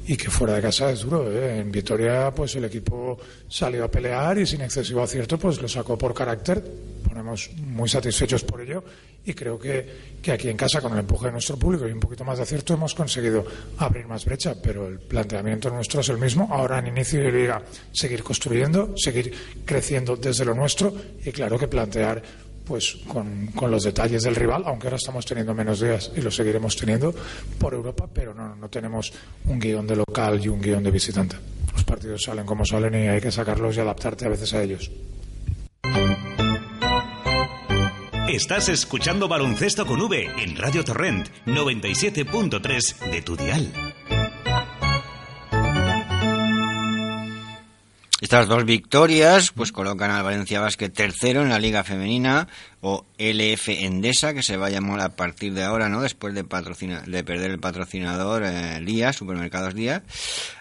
y 0.06 0.18
que 0.18 0.30
fuera 0.30 0.56
de 0.56 0.62
casa 0.62 0.92
es 0.92 1.02
duro. 1.02 1.32
¿eh? 1.32 1.60
En 1.60 1.72
Vitoria, 1.72 2.32
pues 2.36 2.56
el 2.58 2.66
equipo 2.66 3.18
salió 3.48 3.86
a 3.86 3.88
pelear 3.88 4.38
y 4.38 4.46
sin 4.46 4.62
excesivo 4.62 5.02
acierto, 5.02 5.40
pues 5.40 5.62
lo 5.62 5.68
sacó 5.68 5.98
por 5.98 6.14
carácter. 6.14 6.62
Ponemos 7.08 7.50
muy 7.56 7.88
satisfechos 7.88 8.44
por 8.44 8.62
ello 8.62 8.84
y 9.26 9.34
creo 9.34 9.58
que, 9.58 10.18
que, 10.22 10.32
aquí 10.32 10.50
en 10.50 10.58
casa, 10.58 10.82
con 10.82 10.94
el 10.94 11.00
empuje 11.00 11.28
de 11.28 11.32
nuestro 11.32 11.58
público 11.58 11.88
y 11.88 11.92
un 11.92 12.00
poquito 12.00 12.26
más 12.26 12.38
de 12.38 12.44
acierto, 12.44 12.74
hemos 12.74 12.94
conseguido 12.94 13.46
abrir 13.78 14.06
más 14.06 14.26
brecha, 14.26 14.56
pero 14.62 14.88
el 14.88 15.00
planteamiento 15.00 15.70
nuestro 15.70 16.02
es 16.02 16.10
el 16.10 16.18
mismo. 16.18 16.48
Ahora, 16.52 16.80
en 16.80 16.88
inicio 16.88 17.22
de 17.22 17.32
liga, 17.32 17.62
seguir 17.92 18.22
construyendo, 18.24 18.94
seguir 18.98 19.34
creciendo 19.66 20.18
desde 20.18 20.44
lo 20.44 20.54
nuestro 20.54 20.94
y, 21.24 21.32
claro, 21.32 21.58
que 21.58 21.68
plantear 21.68 22.22
pues 22.66 22.98
con, 23.08 23.52
los 23.70 23.84
detalles 23.84 24.24
del 24.24 24.36
rival, 24.36 24.64
aunque 24.66 24.88
ahora 24.88 24.98
estamos 24.98 25.26
teniendo 25.26 25.54
menos 25.54 25.82
días 25.82 26.12
y 26.16 26.22
lo 26.22 26.32
seguiremos 26.32 26.76
teniendo 26.76 27.14
por 27.60 27.74
Europa, 27.74 28.08
pero 28.12 28.34
no, 28.34 28.56
no 28.56 28.70
tenemos 28.70 29.12
un 29.46 29.60
guion 29.60 29.86
de 29.86 29.98
local 29.98 30.40
y 30.44 30.48
un 30.48 30.62
guion 30.62 30.84
de 30.84 30.92
visitante. 30.92 31.36
Los 31.74 31.84
partidos 31.84 32.24
salen 32.24 32.46
como 32.46 32.66
salen 32.66 32.94
y 32.94 33.08
hay 33.08 33.20
que 33.20 33.32
sacarlos 33.32 33.76
y 33.76 33.80
adaptarte 33.80 34.26
a 34.26 34.30
veces 34.30 34.54
a 34.54 34.64
ellos. 34.64 34.92
Estás 38.34 38.68
escuchando 38.68 39.28
Baloncesto 39.28 39.86
con 39.86 40.02
V 40.02 40.28
en 40.40 40.58
Radio 40.58 40.84
Torrent 40.84 41.30
97.3 41.46 43.12
de 43.12 43.22
tu 43.22 43.36
dial. 43.36 43.72
Estas 48.20 48.48
dos 48.48 48.66
victorias 48.66 49.52
pues 49.52 49.72
colocan 49.72 50.10
al 50.10 50.24
Valencia 50.24 50.60
Basket 50.60 50.90
tercero 50.90 51.44
en 51.44 51.50
la 51.50 51.60
Liga 51.60 51.84
Femenina 51.84 52.48
o 52.86 53.06
LF 53.18 53.70
Endesa, 53.70 54.34
que 54.34 54.44
se 54.44 54.58
va 54.58 54.68
a 54.68 54.70
llamar 54.70 55.00
a 55.00 55.16
partir 55.16 55.54
de 55.54 55.64
ahora, 55.64 55.88
¿no? 55.88 56.02
Después 56.02 56.36
de, 56.36 56.44
patrocina 56.44 57.02
de 57.08 57.24
perder 57.24 57.52
el 57.52 57.60
patrocinador 57.60 58.44
eh, 58.46 58.82
Día, 58.86 59.14
Supermercados 59.14 59.74
Día, 59.74 60.04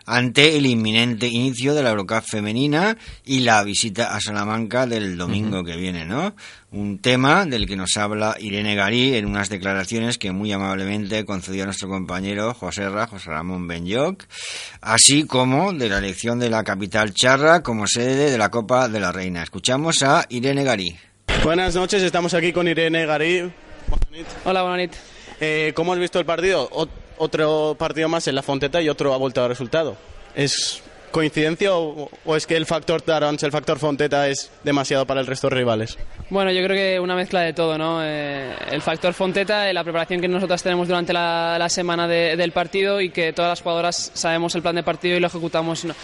ante 0.07 0.57
el 0.57 0.67
inminente 0.67 1.27
inicio 1.27 1.75
de 1.75 1.83
la 1.83 1.91
Eurocup 1.91 2.23
femenina 2.23 2.97
y 3.25 3.41
la 3.41 3.65
visita 3.65 4.15
a 4.15 4.21
Salamanca 4.21 4.87
del 4.87 5.17
domingo 5.17 5.65
que 5.65 5.77
viene, 5.77 6.05
¿no? 6.05 6.37
Un 6.71 6.99
tema 6.99 7.45
del 7.45 7.67
que 7.67 7.77
nos 7.77 7.97
habla 7.97 8.37
Irene 8.39 8.77
Garí 8.77 9.17
en 9.17 9.27
unas 9.27 9.49
declaraciones 9.49 10.17
que 10.17 10.31
muy 10.31 10.53
amablemente 10.53 11.25
concedió 11.25 11.65
a 11.65 11.67
nuestro 11.67 11.89
compañero 11.89 12.55
José 12.55 12.89
Ra, 12.89 13.09
José 13.09 13.31
Ramón 13.31 13.67
Benyoc, 13.67 14.23
así 14.81 15.25
como 15.25 15.73
de 15.73 15.89
la 15.89 15.99
elección 15.99 16.39
de 16.39 16.51
la 16.51 16.63
capital 16.63 17.13
charra 17.13 17.65
como 17.65 17.89
sede 17.89 18.31
de 18.31 18.39
la 18.39 18.51
Copa 18.51 18.89
de 18.89 19.01
la 19.01 19.11
Reina. 19.11 19.43
Escuchamos 19.43 20.05
a 20.05 20.25
Irene 20.29 20.63
Garí. 20.63 20.97
Buenas 21.45 21.75
noches, 21.75 22.01
estamos 22.05 22.35
aquí 22.35 22.53
con 22.53 22.69
Irene 22.69 23.05
Garí. 23.05 23.51
Hola, 24.45 24.63
buenas 24.63 24.87
noches. 24.87 25.03
Eh, 25.41 25.73
¿Cómo 25.75 25.93
has 25.93 25.99
visto 25.99 26.21
el 26.21 26.25
partido? 26.25 26.69
otro 27.19 27.77
partido 27.79 28.09
más 28.09 28.27
en 28.29 28.37
la 28.37 28.43
Fonteta 28.43 28.81
y 28.81 28.89
otro 28.89 29.13
ha 29.13 29.17
vuelto 29.17 29.41
a 29.41 29.43
dar 29.43 29.51
resultado. 29.51 29.97
¿Es 30.37 30.83
coincidencia 31.13 31.75
o, 31.77 32.11
o 32.25 32.37
es 32.37 32.47
que 32.47 32.57
el 32.57 32.67
factor 32.67 33.01
Tarans, 33.03 33.43
el 33.45 33.53
factor 33.53 33.79
Fonteta 33.79 34.29
es 34.29 34.51
demasiado 34.65 35.07
para 35.07 35.21
el 35.21 35.27
resto 35.29 35.49
de 35.49 35.55
rivales? 35.57 35.97
Bueno, 36.31 36.51
yo 36.51 36.65
creo 36.65 36.77
que 36.77 36.99
una 36.99 37.15
mezcla 37.15 37.41
de 37.43 37.53
todo, 37.53 37.79
¿no? 37.79 38.01
Eh, 38.03 38.53
el 38.73 38.83
factor 38.83 39.13
Fonteta, 39.15 39.71
y 39.71 39.75
la 39.75 39.85
preparación 39.85 40.21
que 40.21 40.27
nosotros 40.29 40.61
tenemos 40.63 40.89
durante 40.89 41.13
la, 41.13 41.57
la 41.59 41.69
semana 41.69 42.09
de- 42.09 42.37
del 42.37 42.51
partido 42.53 43.01
y 43.01 43.11
que 43.11 43.33
todas 43.33 43.51
las 43.51 43.61
jugadoras 43.63 44.11
sabemos 44.15 44.55
el 44.57 44.63
plan 44.63 44.75
de 44.75 44.83
partido 44.83 45.17
y 45.17 45.21
lo 45.21 45.27
ejecutamos 45.29 45.85
¿no? 45.85 45.95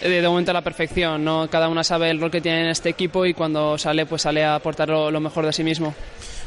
de, 0.00 0.08
de 0.20 0.28
momento 0.28 0.50
a 0.50 0.54
la 0.54 0.62
perfección, 0.62 1.24
¿no? 1.24 1.48
Cada 1.50 1.68
una 1.68 1.82
sabe 1.82 2.10
el 2.10 2.20
rol 2.20 2.30
que 2.30 2.40
tiene 2.40 2.62
en 2.64 2.68
este 2.68 2.90
equipo 2.90 3.26
y 3.26 3.34
cuando 3.34 3.78
sale, 3.78 4.06
pues 4.06 4.22
sale 4.22 4.44
a 4.44 4.54
aportar 4.56 4.88
lo, 4.90 5.10
lo 5.10 5.20
mejor 5.20 5.46
de 5.46 5.52
sí 5.52 5.64
mismo. 5.64 5.94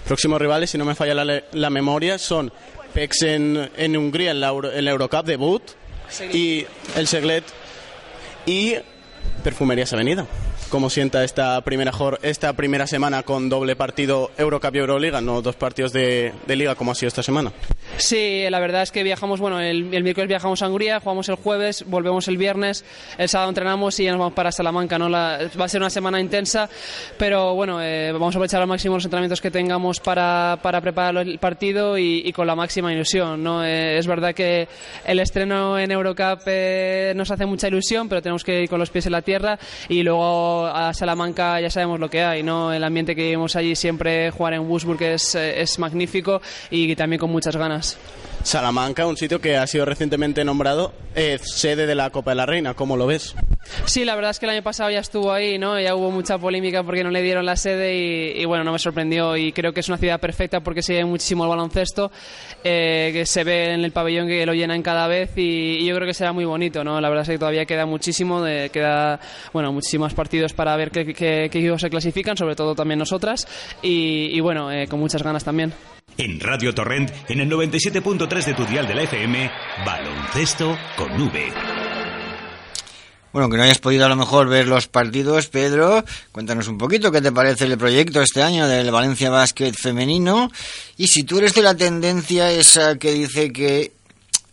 Próximos 0.05 0.39
rivales, 0.39 0.69
si 0.69 0.77
no 0.77 0.85
me 0.85 0.95
falla 0.95 1.13
la, 1.13 1.41
la 1.51 1.69
memoria, 1.69 2.17
son 2.17 2.51
PEX 2.93 3.21
en, 3.23 3.69
en 3.77 3.97
Hungría 3.97 4.31
en 4.31 4.39
la, 4.41 4.49
Euro- 4.49 4.71
en 4.71 4.85
la 4.85 4.91
Eurocup 4.91 5.25
debut 5.25 5.61
y 6.33 6.65
el 6.97 7.07
Seglet 7.07 7.43
y 8.45 8.75
Perfumerías 9.43 9.93
Avenida. 9.93 10.25
¿Cómo 10.69 10.89
sienta 10.89 11.23
esta 11.23 11.59
primera, 11.61 11.91
esta 12.21 12.53
primera 12.53 12.87
semana 12.87 13.23
con 13.23 13.49
doble 13.49 13.75
partido 13.75 14.31
Eurocup 14.37 14.75
y 14.75 14.79
Euroliga, 14.79 15.19
no 15.19 15.41
dos 15.41 15.55
partidos 15.55 15.91
de 15.91 16.33
liga 16.47 16.75
como 16.75 16.91
ha 16.91 16.95
sido 16.95 17.09
esta 17.09 17.23
semana? 17.23 17.51
Sí, 17.97 18.45
la 18.49 18.59
verdad 18.59 18.81
es 18.81 18.91
que 18.91 19.03
viajamos, 19.03 19.39
bueno, 19.39 19.59
el, 19.59 19.83
miércoles 19.83 20.27
viajamos 20.27 20.61
a 20.63 20.67
Hungría, 20.67 20.99
jugamos 20.99 21.29
el 21.29 21.35
jueves, 21.35 21.85
volvemos 21.87 22.27
el 22.27 22.37
viernes, 22.37 22.83
el 23.19 23.29
sábado 23.29 23.49
entrenamos 23.49 23.99
y 23.99 24.05
ya 24.05 24.11
nos 24.11 24.19
vamos 24.19 24.33
para 24.33 24.51
Salamanca, 24.51 24.97
¿no? 24.97 25.07
La- 25.07 25.39
va 25.59 25.65
a 25.65 25.69
ser 25.69 25.81
una 25.81 25.89
semana 25.91 26.19
intensa, 26.19 26.67
pero 27.19 27.53
bueno, 27.53 27.79
eh, 27.79 28.11
vamos 28.11 28.33
a 28.33 28.37
aprovechar 28.39 28.59
al 28.61 28.67
máximo 28.67 28.95
los 28.95 29.05
entrenamientos 29.05 29.39
que 29.39 29.51
tengamos 29.51 29.99
para, 29.99 30.57
para 30.63 30.81
preparar 30.81 31.17
el 31.27 31.37
partido 31.37 31.95
y, 31.97 32.31
con 32.33 32.47
la 32.47 32.55
máxima 32.55 32.91
ilusión, 32.91 33.43
¿no? 33.43 33.63
Eh, 33.63 33.99
es 33.99 34.07
verdad 34.07 34.33
que 34.33 34.67
el 35.05 35.19
estreno 35.19 35.77
en 35.77 35.91
Eurocup 35.91 36.41
eh, 36.47 37.13
nos 37.15 37.29
hace 37.29 37.45
mucha 37.45 37.67
ilusión, 37.67 38.09
pero 38.09 38.21
tenemos 38.21 38.43
que 38.43 38.63
ir 38.63 38.69
con 38.69 38.79
los 38.79 38.89
pies 38.89 39.05
en 39.05 39.11
la 39.11 39.21
tierra 39.21 39.59
y 39.89 40.01
luego 40.01 40.65
a 40.65 40.91
Salamanca 40.95 41.59
ya 41.61 41.69
sabemos 41.69 41.99
lo 41.99 42.09
que 42.09 42.23
hay, 42.23 42.41
¿no? 42.41 42.73
El 42.73 42.83
ambiente 42.83 43.15
que 43.15 43.21
vivimos 43.23 43.55
allí 43.55 43.75
siempre, 43.75 44.31
jugar 44.31 44.53
en 44.55 44.61
Wurzburg 44.61 45.03
es, 45.03 45.35
eh, 45.35 45.61
es 45.61 45.77
magnífico 45.77 46.41
y 46.71 46.95
también 46.95 47.19
con 47.19 47.29
muchas 47.29 47.55
ganas. 47.55 47.80
Salamanca, 48.43 49.05
un 49.05 49.17
sitio 49.17 49.39
que 49.39 49.55
ha 49.55 49.67
sido 49.67 49.85
recientemente 49.85 50.43
nombrado 50.43 50.93
eh, 51.13 51.37
sede 51.43 51.85
de 51.85 51.93
la 51.93 52.09
Copa 52.09 52.31
de 52.31 52.35
la 52.35 52.47
Reina, 52.47 52.73
¿cómo 52.73 52.97
lo 52.97 53.05
ves? 53.05 53.35
Sí, 53.85 54.03
la 54.03 54.15
verdad 54.15 54.31
es 54.31 54.39
que 54.39 54.47
el 54.47 54.51
año 54.53 54.63
pasado 54.63 54.89
ya 54.89 54.97
estuvo 54.99 55.31
ahí, 55.31 55.59
¿no? 55.59 55.79
Ya 55.79 55.93
hubo 55.95 56.09
mucha 56.09 56.39
polémica 56.39 56.81
porque 56.81 57.03
no 57.03 57.11
le 57.11 57.21
dieron 57.21 57.45
la 57.45 57.55
sede 57.55 57.95
y, 57.95 58.41
y, 58.41 58.45
bueno, 58.45 58.63
no 58.63 58.71
me 58.71 58.79
sorprendió 58.79 59.37
y 59.37 59.51
creo 59.51 59.73
que 59.73 59.81
es 59.81 59.89
una 59.89 59.99
ciudad 59.99 60.19
perfecta 60.19 60.59
porque 60.61 60.81
sigue 60.81 61.05
muchísimo 61.05 61.43
el 61.43 61.51
baloncesto, 61.51 62.11
eh, 62.63 63.11
que 63.13 63.27
se 63.27 63.43
ve 63.43 63.73
en 63.75 63.83
el 63.83 63.91
pabellón 63.91 64.27
que 64.27 64.43
lo 64.47 64.55
llenan 64.55 64.81
cada 64.81 65.07
vez 65.07 65.29
y, 65.37 65.77
y 65.79 65.85
yo 65.85 65.95
creo 65.95 66.07
que 66.07 66.15
será 66.15 66.33
muy 66.33 66.45
bonito, 66.45 66.83
¿no? 66.83 66.99
La 66.99 67.09
verdad 67.09 67.21
es 67.23 67.29
que 67.29 67.37
todavía 67.37 67.65
queda 67.65 67.85
muchísimo, 67.85 68.41
de- 68.41 68.71
queda, 68.71 69.19
bueno, 69.53 69.71
muchísimos 69.71 70.15
partidos 70.15 70.53
para 70.53 70.75
ver 70.75 70.89
qué, 70.89 71.05
qué- 71.05 71.13
qué 71.13 71.45
equipos 71.59 71.81
se 71.81 71.91
clasifican, 71.91 72.35
sobre 72.35 72.55
todo 72.55 72.73
también 72.73 72.97
nosotras 72.97 73.47
y, 73.83 74.29
y 74.35 74.39
bueno, 74.39 74.71
eh, 74.71 74.87
con 74.87 74.99
muchas 74.99 75.21
ganas 75.21 75.43
también. 75.43 75.71
En 76.17 76.39
Radio 76.39 76.73
Torrent, 76.73 77.11
en 77.29 77.39
el 77.39 77.49
97.3 77.49 78.45
de 78.45 78.53
tu 78.53 78.65
dial 78.65 78.87
de 78.87 78.95
la 78.95 79.03
FM, 79.03 79.51
baloncesto 79.85 80.77
con 80.97 81.11
V. 81.21 81.53
Bueno, 83.33 83.49
que 83.49 83.55
no 83.55 83.63
hayas 83.63 83.79
podido 83.79 84.05
a 84.05 84.09
lo 84.09 84.17
mejor 84.17 84.49
ver 84.49 84.67
los 84.67 84.87
partidos, 84.87 85.47
Pedro, 85.47 86.03
cuéntanos 86.33 86.67
un 86.67 86.77
poquito 86.77 87.13
qué 87.13 87.21
te 87.21 87.31
parece 87.31 87.63
el 87.63 87.77
proyecto 87.77 88.21
este 88.21 88.43
año 88.43 88.67
del 88.67 88.91
Valencia 88.91 89.29
Basket 89.29 89.71
femenino 89.71 90.51
y 90.97 91.07
si 91.07 91.23
tú 91.23 91.37
eres 91.37 91.53
de 91.53 91.61
la 91.61 91.75
tendencia 91.75 92.51
esa 92.51 92.97
que 92.97 93.13
dice 93.13 93.53
que 93.53 93.93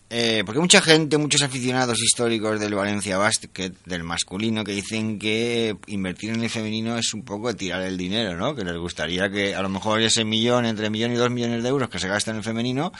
eh, 0.09 0.43
porque 0.45 0.59
mucha 0.59 0.81
gente, 0.81 1.17
muchos 1.17 1.41
aficionados 1.43 2.01
históricos 2.01 2.59
del 2.59 2.73
Valencia 2.73 3.17
Basket, 3.17 3.71
del 3.85 4.03
masculino, 4.03 4.63
que 4.63 4.71
dicen 4.71 5.19
que 5.19 5.75
invertir 5.87 6.31
en 6.31 6.41
el 6.43 6.49
femenino 6.49 6.97
es 6.97 7.13
un 7.13 7.23
poco 7.23 7.55
tirar 7.55 7.81
el 7.83 7.97
dinero, 7.97 8.35
¿no? 8.35 8.55
Que 8.55 8.63
les 8.63 8.75
gustaría 8.77 9.29
que 9.29 9.53
a 9.55 9.61
lo 9.61 9.69
mejor 9.69 10.01
ese 10.01 10.23
millón, 10.25 10.65
entre 10.65 10.89
millón 10.89 11.11
y 11.11 11.15
dos 11.15 11.29
millones 11.29 11.61
de 11.63 11.69
euros 11.69 11.89
que 11.89 11.99
se 11.99 12.07
gasta 12.07 12.31
en 12.31 12.37
el 12.37 12.43
femenino, 12.43 12.91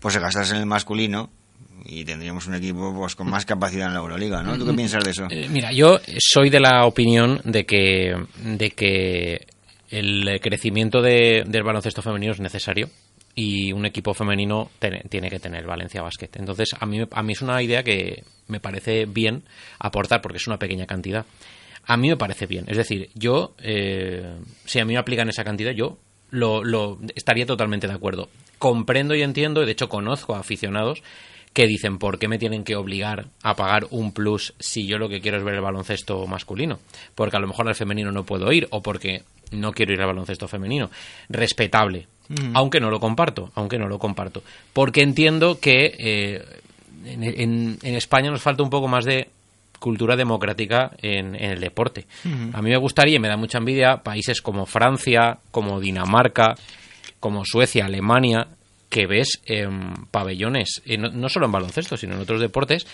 pues 0.00 0.14
se 0.14 0.20
gastase 0.20 0.54
en 0.54 0.60
el 0.60 0.66
masculino 0.66 1.30
y 1.86 2.04
tendríamos 2.04 2.46
un 2.46 2.54
equipo 2.56 2.92
pues 2.94 3.14
con 3.14 3.30
más 3.30 3.46
capacidad 3.46 3.86
en 3.86 3.94
la 3.94 4.00
Euroliga, 4.00 4.42
¿no? 4.42 4.58
¿Tú 4.58 4.66
qué 4.66 4.74
piensas 4.74 5.02
de 5.04 5.10
eso? 5.12 5.26
Eh, 5.30 5.48
mira, 5.48 5.72
yo 5.72 5.98
soy 6.18 6.50
de 6.50 6.60
la 6.60 6.84
opinión 6.84 7.40
de 7.44 7.64
que, 7.64 8.14
de 8.44 8.70
que 8.72 9.46
el 9.88 10.38
crecimiento 10.42 11.00
de- 11.00 11.44
del 11.46 11.62
baloncesto 11.62 12.02
femenino 12.02 12.32
es 12.32 12.40
necesario 12.40 12.90
y 13.38 13.72
un 13.72 13.86
equipo 13.86 14.14
femenino 14.14 14.68
tiene, 14.80 15.30
que 15.30 15.38
tener 15.38 15.64
Valencia 15.64 16.02
Basket. 16.02 16.30
Entonces, 16.34 16.70
a 16.76 16.84
mí, 16.86 17.06
a 17.08 17.22
mí 17.22 17.32
es 17.34 17.40
una 17.40 17.62
idea 17.62 17.84
que 17.84 18.24
me 18.48 18.58
parece 18.58 19.06
bien 19.06 19.44
aportar 19.78 20.20
porque 20.20 20.38
es 20.38 20.48
una 20.48 20.58
pequeña 20.58 20.86
cantidad. 20.86 21.24
A 21.84 21.96
mí 21.96 22.08
me 22.08 22.16
parece 22.16 22.46
bien. 22.46 22.64
Es 22.66 22.76
decir, 22.76 23.10
yo, 23.14 23.54
eh, 23.62 24.34
si 24.64 24.80
a 24.80 24.84
mí 24.84 24.94
me 24.94 24.98
aplican 24.98 25.28
esa 25.28 25.44
cantidad, 25.44 25.70
yo 25.70 25.98
lo, 26.30 26.64
lo 26.64 26.98
estaría 27.14 27.46
totalmente 27.46 27.86
de 27.86 27.92
acuerdo. 27.92 28.28
Comprendo 28.58 29.14
y 29.14 29.22
entiendo, 29.22 29.62
y 29.62 29.66
de 29.66 29.72
hecho 29.72 29.88
conozco 29.88 30.34
a 30.34 30.40
aficionados 30.40 31.04
que 31.52 31.68
dicen 31.68 31.98
por 31.98 32.18
qué 32.18 32.26
me 32.26 32.38
tienen 32.38 32.64
que 32.64 32.74
obligar 32.74 33.26
a 33.44 33.54
pagar 33.54 33.86
un 33.90 34.10
plus 34.10 34.52
si 34.58 34.88
yo 34.88 34.98
lo 34.98 35.08
que 35.08 35.20
quiero 35.20 35.38
es 35.38 35.44
ver 35.44 35.54
el 35.54 35.60
baloncesto 35.60 36.26
masculino 36.26 36.78
porque 37.14 37.36
a 37.38 37.40
lo 37.40 37.48
mejor 37.48 37.66
al 37.66 37.74
femenino 37.74 38.12
no 38.12 38.24
puedo 38.24 38.52
ir 38.52 38.68
o 38.70 38.82
porque 38.82 39.22
no 39.50 39.72
quiero 39.72 39.94
ir 39.94 40.00
al 40.00 40.08
baloncesto 40.08 40.46
femenino 40.46 40.90
respetable 41.30 42.06
Mm. 42.28 42.54
aunque 42.56 42.78
no 42.80 42.90
lo 42.90 43.00
comparto 43.00 43.50
aunque 43.54 43.78
no 43.78 43.88
lo 43.88 43.98
comparto 43.98 44.42
porque 44.74 45.02
entiendo 45.02 45.58
que 45.60 45.94
eh, 45.98 46.44
en, 47.06 47.24
en- 47.24 47.78
en 47.82 47.94
España 47.94 48.30
nos 48.30 48.42
falta 48.42 48.62
un 48.62 48.68
poco 48.70 48.86
más 48.88 49.04
de 49.06 49.28
cultura 49.78 50.14
democrática 50.16 50.90
en, 51.00 51.34
en 51.36 51.52
el 51.52 51.60
deporte 51.60 52.06
a 52.52 52.60
mí 52.60 52.68
me 52.70 52.76
gustaría 52.76 53.16
y 53.16 53.18
me 53.18 53.28
da 53.28 53.36
mucha 53.36 53.58
envidia 53.58 53.98
países 54.02 54.42
como 54.42 54.66
Francia 54.66 55.38
como 55.50 55.80
Dinamarca 55.80 56.54
como 57.20 57.44
Suecia, 57.44 57.86
Alemania, 57.86 58.46
que 58.88 59.06
ves 59.08 59.40
em, 59.44 59.92
pabellones, 60.10 60.82
eh, 60.86 60.96
no, 60.96 61.08
no 61.10 61.28
solo 61.28 61.46
en 61.46 61.52
baloncesto, 61.52 61.96
sino 61.96 62.14
en 62.14 62.20
otros 62.20 62.40
deportes, 62.40 62.86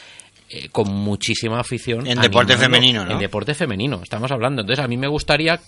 eh, 0.49 0.71
con 0.71 0.89
muchísima 0.91 1.61
afición. 1.61 2.07
En 2.07 2.19
deporte 2.23 2.55
femenino, 2.57 3.05
¿no? 3.05 3.13
En 3.13 3.19
deporte 3.19 3.53
femenino, 3.55 4.01
estamos 4.03 4.31
hablando. 4.31 4.63
Entonces, 4.63 4.83
a 4.83 4.89
mí 4.89 4.97
me 4.97 5.09
gustaría 5.09 5.61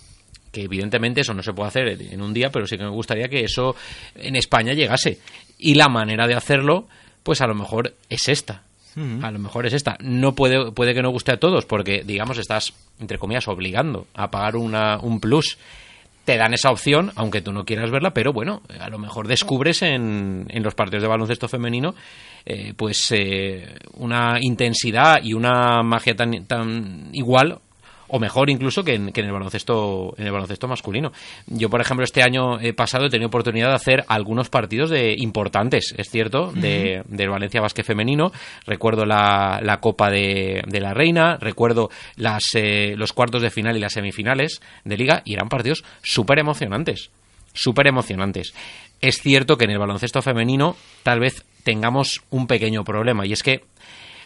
que 0.53 0.63
evidentemente 0.63 1.21
eso 1.21 1.35
no 1.35 1.43
se 1.43 1.53
puede 1.53 1.69
hacer 1.69 1.89
en 2.13 2.23
un 2.23 2.33
día, 2.33 2.51
pero 2.51 2.67
sí 2.67 2.77
que 2.77 2.85
me 2.85 2.91
gustaría 2.91 3.29
que 3.29 3.45
eso 3.45 3.77
en 4.15 4.37
España 4.37 4.73
llegase. 4.73 5.19
Y 5.59 5.75
la 5.75 5.89
manera 5.89 6.27
de 6.27 6.35
hacerlo, 6.35 6.87
pues 7.23 7.41
a 7.41 7.47
lo 7.47 7.55
mejor 7.55 7.95
es 8.09 8.29
esta. 8.29 8.63
A 9.23 9.31
lo 9.31 9.39
mejor 9.39 9.67
es 9.67 9.75
esta. 9.75 9.99
No 10.01 10.35
puede, 10.35 10.73
puede 10.73 10.95
que 10.95 11.03
no 11.03 11.11
guste 11.11 11.31
a 11.31 11.37
todos, 11.37 11.67
porque, 11.67 12.03
digamos, 12.03 12.39
estás, 12.39 12.73
entre 12.99 13.19
comillas, 13.19 13.47
obligando 13.47 14.07
a 14.15 14.31
pagar 14.31 14.57
una, 14.57 14.99
un 14.99 15.21
plus. 15.21 15.59
Te 16.25 16.39
dan 16.39 16.55
esa 16.55 16.71
opción, 16.71 17.13
aunque 17.15 17.43
tú 17.43 17.53
no 17.53 17.67
quieras 17.67 17.91
verla, 17.91 18.15
pero 18.15 18.33
bueno, 18.33 18.63
a 18.81 18.89
lo 18.89 18.99
mejor 18.99 19.29
descubres 19.29 19.83
en, 19.83 20.47
en 20.49 20.63
los 20.63 20.75
partidos 20.75 21.03
de 21.03 21.09
baloncesto 21.09 21.47
femenino 21.47 21.95
eh, 22.49 22.75
pues 22.77 23.11
eh, 23.11 23.75
una 23.95 24.39
intensidad 24.41 25.17
y 25.21 25.35
una 25.35 25.83
magia 25.83 26.15
tan, 26.15 26.47
tan 26.47 27.11
igual 27.13 27.59
o 28.09 28.19
mejor 28.19 28.51
incluso 28.51 28.85
que 28.85 28.95
en, 28.95 29.13
que 29.13 29.21
en 29.21 29.27
el 29.27 29.33
baloncesto 29.33 30.15
en 30.17 30.27
el 30.27 30.33
baloncesto 30.33 30.69
masculino. 30.69 31.13
Yo, 31.47 31.71
por 31.71 31.81
ejemplo, 31.81 32.05
este 32.05 32.23
año 32.23 32.61
eh, 32.61 32.73
pasado 32.73 33.07
he 33.07 33.11
tenido 33.11 33.29
oportunidad 33.29 33.69
de 33.69 33.75
hacer 33.75 34.05
algunos 34.09 34.49
partidos 34.49 34.91
de 34.91 35.15
importantes, 35.19 35.95
es 35.97 36.11
cierto, 36.11 36.53
de, 36.53 37.03
del 37.07 37.29
Valencia 37.29 37.61
Basque 37.61 37.83
femenino. 37.83 38.33
Recuerdo 38.67 39.05
la, 39.05 39.61
la 39.63 39.81
Copa 39.81 40.11
de, 40.11 40.63
de 40.67 40.81
la 40.81 40.95
Reina, 40.95 41.37
recuerdo 41.37 41.91
las, 42.17 42.45
eh, 42.55 42.95
los 42.97 43.13
cuartos 43.13 43.43
de 43.43 43.51
final 43.51 43.77
y 43.77 43.81
las 43.81 43.95
semifinales 43.95 44.61
de 44.85 44.97
Liga 44.97 45.23
y 45.25 45.35
eran 45.35 45.49
partidos 45.49 45.85
súper 46.03 46.39
emocionantes, 46.39 47.11
súper 47.53 47.87
emocionantes. 47.87 48.55
Es 49.01 49.21
cierto 49.21 49.57
que 49.57 49.65
en 49.65 49.73
el 49.73 49.79
baloncesto 49.79 50.23
femenino 50.23 50.77
tal 51.03 51.21
vez 51.21 51.45
tengamos 51.65 52.23
un 52.31 52.47
pequeño 52.47 52.85
problema 52.85 53.27
y 53.27 53.33
es 53.33 53.43
que 53.43 53.65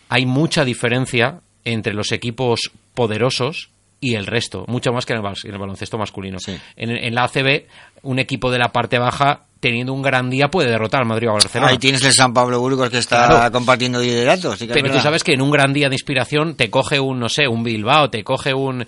hay 0.09 0.27
mucha 0.27 0.65
diferencia 0.65 1.41
entre 1.65 1.95
los 1.95 2.13
equipos 2.13 2.71
poderosos 2.95 3.71
y 4.01 4.15
el 4.15 4.27
resto, 4.27 4.65
mucho 4.67 4.93
más 4.93 5.05
que 5.05 5.13
en 5.13 5.19
el, 5.25 5.33
en 5.45 5.53
el 5.53 5.59
baloncesto 5.59 5.99
masculino. 5.99 6.39
En, 6.77 6.91
en 6.91 7.15
la 7.15 7.25
ACB, 7.25 7.67
un 8.03 8.19
equipo 8.19 8.51
de 8.51 8.59
la 8.59 8.69
parte 8.73 8.99
baja, 8.99 9.45
teniendo 9.61 9.93
un 9.93 10.01
gran 10.01 10.31
día, 10.31 10.49
puede 10.49 10.71
derrotar 10.71 11.01
al 11.03 11.07
Madrid 11.07 11.29
o 11.29 11.33
al 11.33 11.35
Barcelona. 11.43 11.71
Ahí 11.73 11.79
tienes 11.79 12.03
el 12.05 12.15
San 12.15 12.33
Pablo 12.33 12.61
Burgos 12.61 12.89
que 12.89 12.97
está 12.97 13.27
Claro. 13.27 13.53
compartiendo 13.53 14.01
liderato. 14.01 14.57
sí 14.57 14.67
Pero 14.73 14.91
tú 14.91 15.01
sabes 15.01 15.23
que 15.23 15.35
en 15.35 15.43
un 15.43 15.51
gran 15.51 15.75
día 15.75 15.91
de 15.91 15.97
inspiración 15.97 16.55
te 16.57 16.71
coge 16.71 16.99
un, 16.99 17.21
no 17.21 17.29
sé, 17.29 17.47
un 17.47 17.63
Bilbao, 17.63 18.09
te 18.09 18.25
coge 18.25 18.55
un, 18.55 18.87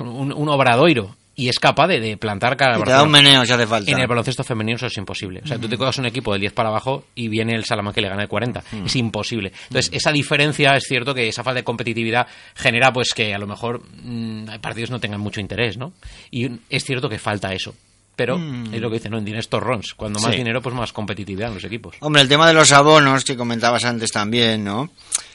un, 0.00 0.32
un 0.32 0.48
Obradoiro 0.50 1.16
y 1.38 1.48
es 1.48 1.58
capaz 1.60 1.86
de, 1.86 2.00
de 2.00 2.16
plantar 2.16 2.56
cara 2.56 2.74
al 2.74 2.80
Y 2.80 2.84
te 2.84 2.90
da 2.90 3.02
un 3.04 3.10
meneo 3.10 3.46
si 3.46 3.52
hace 3.52 3.66
falta. 3.66 3.90
En 3.90 3.98
el 4.00 4.06
baloncesto 4.08 4.42
femenino 4.42 4.76
eso 4.76 4.86
es 4.86 4.96
imposible. 4.98 5.40
O 5.44 5.46
sea, 5.46 5.56
tú 5.58 5.68
te 5.68 5.78
coges 5.78 5.96
un 5.98 6.06
equipo 6.06 6.32
del 6.32 6.40
10 6.40 6.52
para 6.52 6.68
abajo 6.70 7.04
y 7.14 7.28
viene 7.28 7.54
el 7.54 7.64
Salamanca 7.64 8.00
y 8.00 8.02
le 8.02 8.08
gana 8.10 8.22
el 8.22 8.28
40. 8.28 8.64
Mm. 8.72 8.86
Es 8.86 8.96
imposible. 8.96 9.52
Entonces, 9.68 9.90
esa 9.94 10.10
diferencia 10.10 10.74
es 10.74 10.84
cierto 10.88 11.14
que 11.14 11.28
esa 11.28 11.44
falta 11.44 11.58
de 11.60 11.64
competitividad 11.64 12.26
genera 12.56 12.92
pues 12.92 13.14
que 13.14 13.32
a 13.34 13.38
lo 13.38 13.46
mejor 13.46 13.82
mm, 14.02 14.58
partidos 14.60 14.90
no 14.90 14.98
tengan 15.00 15.20
mucho 15.20 15.40
interés, 15.40 15.78
¿no? 15.78 15.92
Y 16.30 16.50
es 16.68 16.84
cierto 16.84 17.08
que 17.08 17.18
falta 17.18 17.52
eso. 17.52 17.74
pero 18.16 18.36
Mm. 18.36 18.74
es 18.74 18.80
lo 18.80 18.90
que 18.90 18.96
dicen, 18.96 19.12
¿no? 19.12 19.18
En 19.18 19.24
dinero 19.24 19.46
torrons. 19.48 19.94
Cuando 19.94 20.18
más 20.18 20.32
Sí. 20.32 20.38
dinero, 20.38 20.60
pues 20.60 20.74
más 20.74 20.92
competitividad 20.92 21.50
en 21.50 21.54
los 21.54 21.62
equipos. 21.62 21.94
Hombre, 22.00 22.20
el 22.22 22.28
tema 22.28 22.48
de 22.48 22.52
los 22.52 22.72
abonos 22.72 23.22
que 23.24 23.36
comentabas 23.36 23.84
antes 23.84 24.10
también, 24.10 24.64
¿no? 24.64 24.90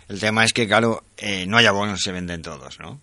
El 0.09 0.19
tema 0.19 0.43
es 0.43 0.51
que, 0.51 0.67
claro, 0.67 1.01
eh, 1.15 1.45
no 1.47 1.55
hay 1.57 1.65
abonos, 1.65 2.01
se 2.01 2.11
venden 2.11 2.41
todos, 2.41 2.77
¿no? 2.81 2.99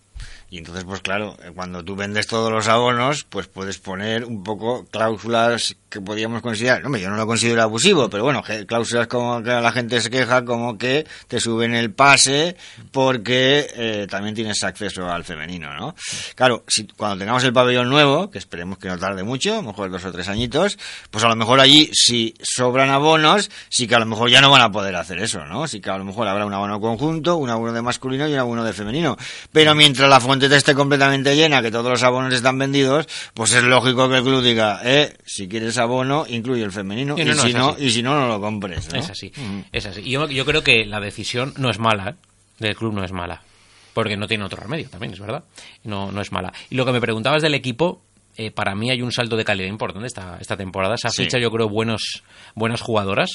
Y 0.50 0.58
entonces, 0.58 0.84
pues 0.84 1.00
claro, 1.00 1.36
eh, 1.44 1.52
cuando 1.54 1.84
tú 1.84 1.94
vendes 1.94 2.26
todos 2.26 2.50
los 2.50 2.66
abonos, 2.66 3.22
pues 3.22 3.46
puedes 3.46 3.78
poner 3.78 4.24
un 4.24 4.42
poco 4.42 4.84
cláusulas 4.90 5.76
que 5.88 6.00
podríamos 6.00 6.42
considerar, 6.42 6.84
hombre, 6.84 7.00
yo 7.00 7.10
no 7.10 7.16
lo 7.16 7.26
considero 7.26 7.62
abusivo, 7.62 8.10
pero 8.10 8.24
bueno, 8.24 8.42
cláusulas 8.66 9.06
como 9.06 9.42
que 9.42 9.50
la 9.50 9.70
gente 9.70 10.00
se 10.00 10.10
queja, 10.10 10.44
como 10.44 10.76
que 10.76 11.06
te 11.28 11.40
suben 11.40 11.74
el 11.74 11.92
pase 11.92 12.56
porque 12.90 13.66
eh, 13.74 14.06
también 14.10 14.34
tienes 14.34 14.62
acceso 14.64 15.08
al 15.08 15.24
femenino, 15.24 15.72
¿no? 15.74 15.94
Claro, 16.34 16.64
si, 16.66 16.86
cuando 16.86 17.18
tengamos 17.18 17.44
el 17.44 17.52
pabellón 17.52 17.88
nuevo, 17.88 18.30
que 18.30 18.38
esperemos 18.38 18.78
que 18.78 18.88
no 18.88 18.98
tarde 18.98 19.22
mucho, 19.22 19.54
a 19.54 19.56
lo 19.56 19.62
mejor 19.62 19.90
dos 19.90 20.04
o 20.04 20.12
tres 20.12 20.28
añitos, 20.28 20.78
pues 21.10 21.22
a 21.22 21.28
lo 21.28 21.36
mejor 21.36 21.60
allí, 21.60 21.90
si 21.92 22.34
sobran 22.42 22.90
abonos, 22.90 23.50
sí 23.68 23.86
que 23.86 23.94
a 23.94 24.00
lo 24.00 24.06
mejor 24.06 24.30
ya 24.30 24.40
no 24.40 24.50
van 24.50 24.62
a 24.62 24.72
poder 24.72 24.96
hacer 24.96 25.20
eso, 25.20 25.44
¿no? 25.44 25.68
Sí 25.68 25.80
que 25.80 25.90
a 25.90 25.98
lo 25.98 26.04
mejor 26.04 26.26
habrá 26.26 26.44
un 26.44 26.54
abono 26.54 26.80
conjunto, 26.80 27.36
un 27.36 27.50
abono 27.50 27.72
de 27.72 27.82
masculino 27.82 28.28
y 28.28 28.32
un 28.32 28.38
abono 28.38 28.64
de 28.64 28.72
femenino. 28.72 29.16
Pero 29.52 29.74
mientras 29.74 30.08
la 30.08 30.20
fuente 30.20 30.39
esté 30.46 30.74
completamente 30.74 31.34
llena, 31.36 31.62
que 31.62 31.70
todos 31.70 31.90
los 31.90 32.02
abonos 32.02 32.32
están 32.34 32.58
vendidos, 32.58 33.06
pues 33.34 33.52
es 33.52 33.62
lógico 33.64 34.08
que 34.08 34.16
el 34.18 34.22
club 34.22 34.42
diga, 34.42 34.80
eh, 34.84 35.16
si 35.24 35.48
quieres 35.48 35.76
abono, 35.78 36.24
incluye 36.28 36.62
el 36.62 36.72
femenino, 36.72 37.16
Sí, 37.16 37.22
y, 37.22 37.24
no, 37.24 37.34
si 37.42 37.52
no, 37.52 37.76
y 37.78 37.90
si 37.90 38.02
no, 38.02 38.18
no 38.18 38.28
lo 38.28 38.40
compres. 38.40 38.88
Es 38.92 39.10
así, 39.10 39.32
es 39.72 39.86
así. 39.86 40.02
Yo, 40.08 40.28
yo 40.28 40.44
creo 40.44 40.62
que 40.62 40.84
la 40.86 41.00
decisión 41.00 41.54
no 41.56 41.70
es 41.70 41.78
mala, 41.78 42.10
¿eh? 42.10 42.14
del 42.58 42.76
club 42.76 42.92
no 42.94 43.04
es 43.04 43.12
mala, 43.12 43.42
porque 43.94 44.16
no 44.16 44.26
tiene 44.26 44.44
otro 44.44 44.60
remedio, 44.62 44.88
también 44.90 45.12
es 45.12 45.20
verdad, 45.20 45.44
no, 45.84 46.12
no 46.12 46.20
es 46.20 46.30
mala. 46.32 46.52
Y 46.70 46.74
lo 46.76 46.84
que 46.86 46.92
me 46.92 47.00
preguntabas 47.00 47.42
del 47.42 47.54
equipo, 47.54 48.02
eh, 48.36 48.50
para 48.50 48.74
mí 48.74 48.90
hay 48.90 49.02
un 49.02 49.12
salto 49.12 49.36
de 49.36 49.44
calidad 49.44 49.68
importante 49.68 50.06
esta, 50.06 50.38
esta 50.40 50.56
temporada, 50.56 50.94
esa 50.94 51.10
Sí. 51.10 51.24
ficha 51.24 51.38
yo 51.38 51.50
creo 51.50 51.68
buenos, 51.68 52.22
buenas 52.54 52.80
jugadoras, 52.80 53.30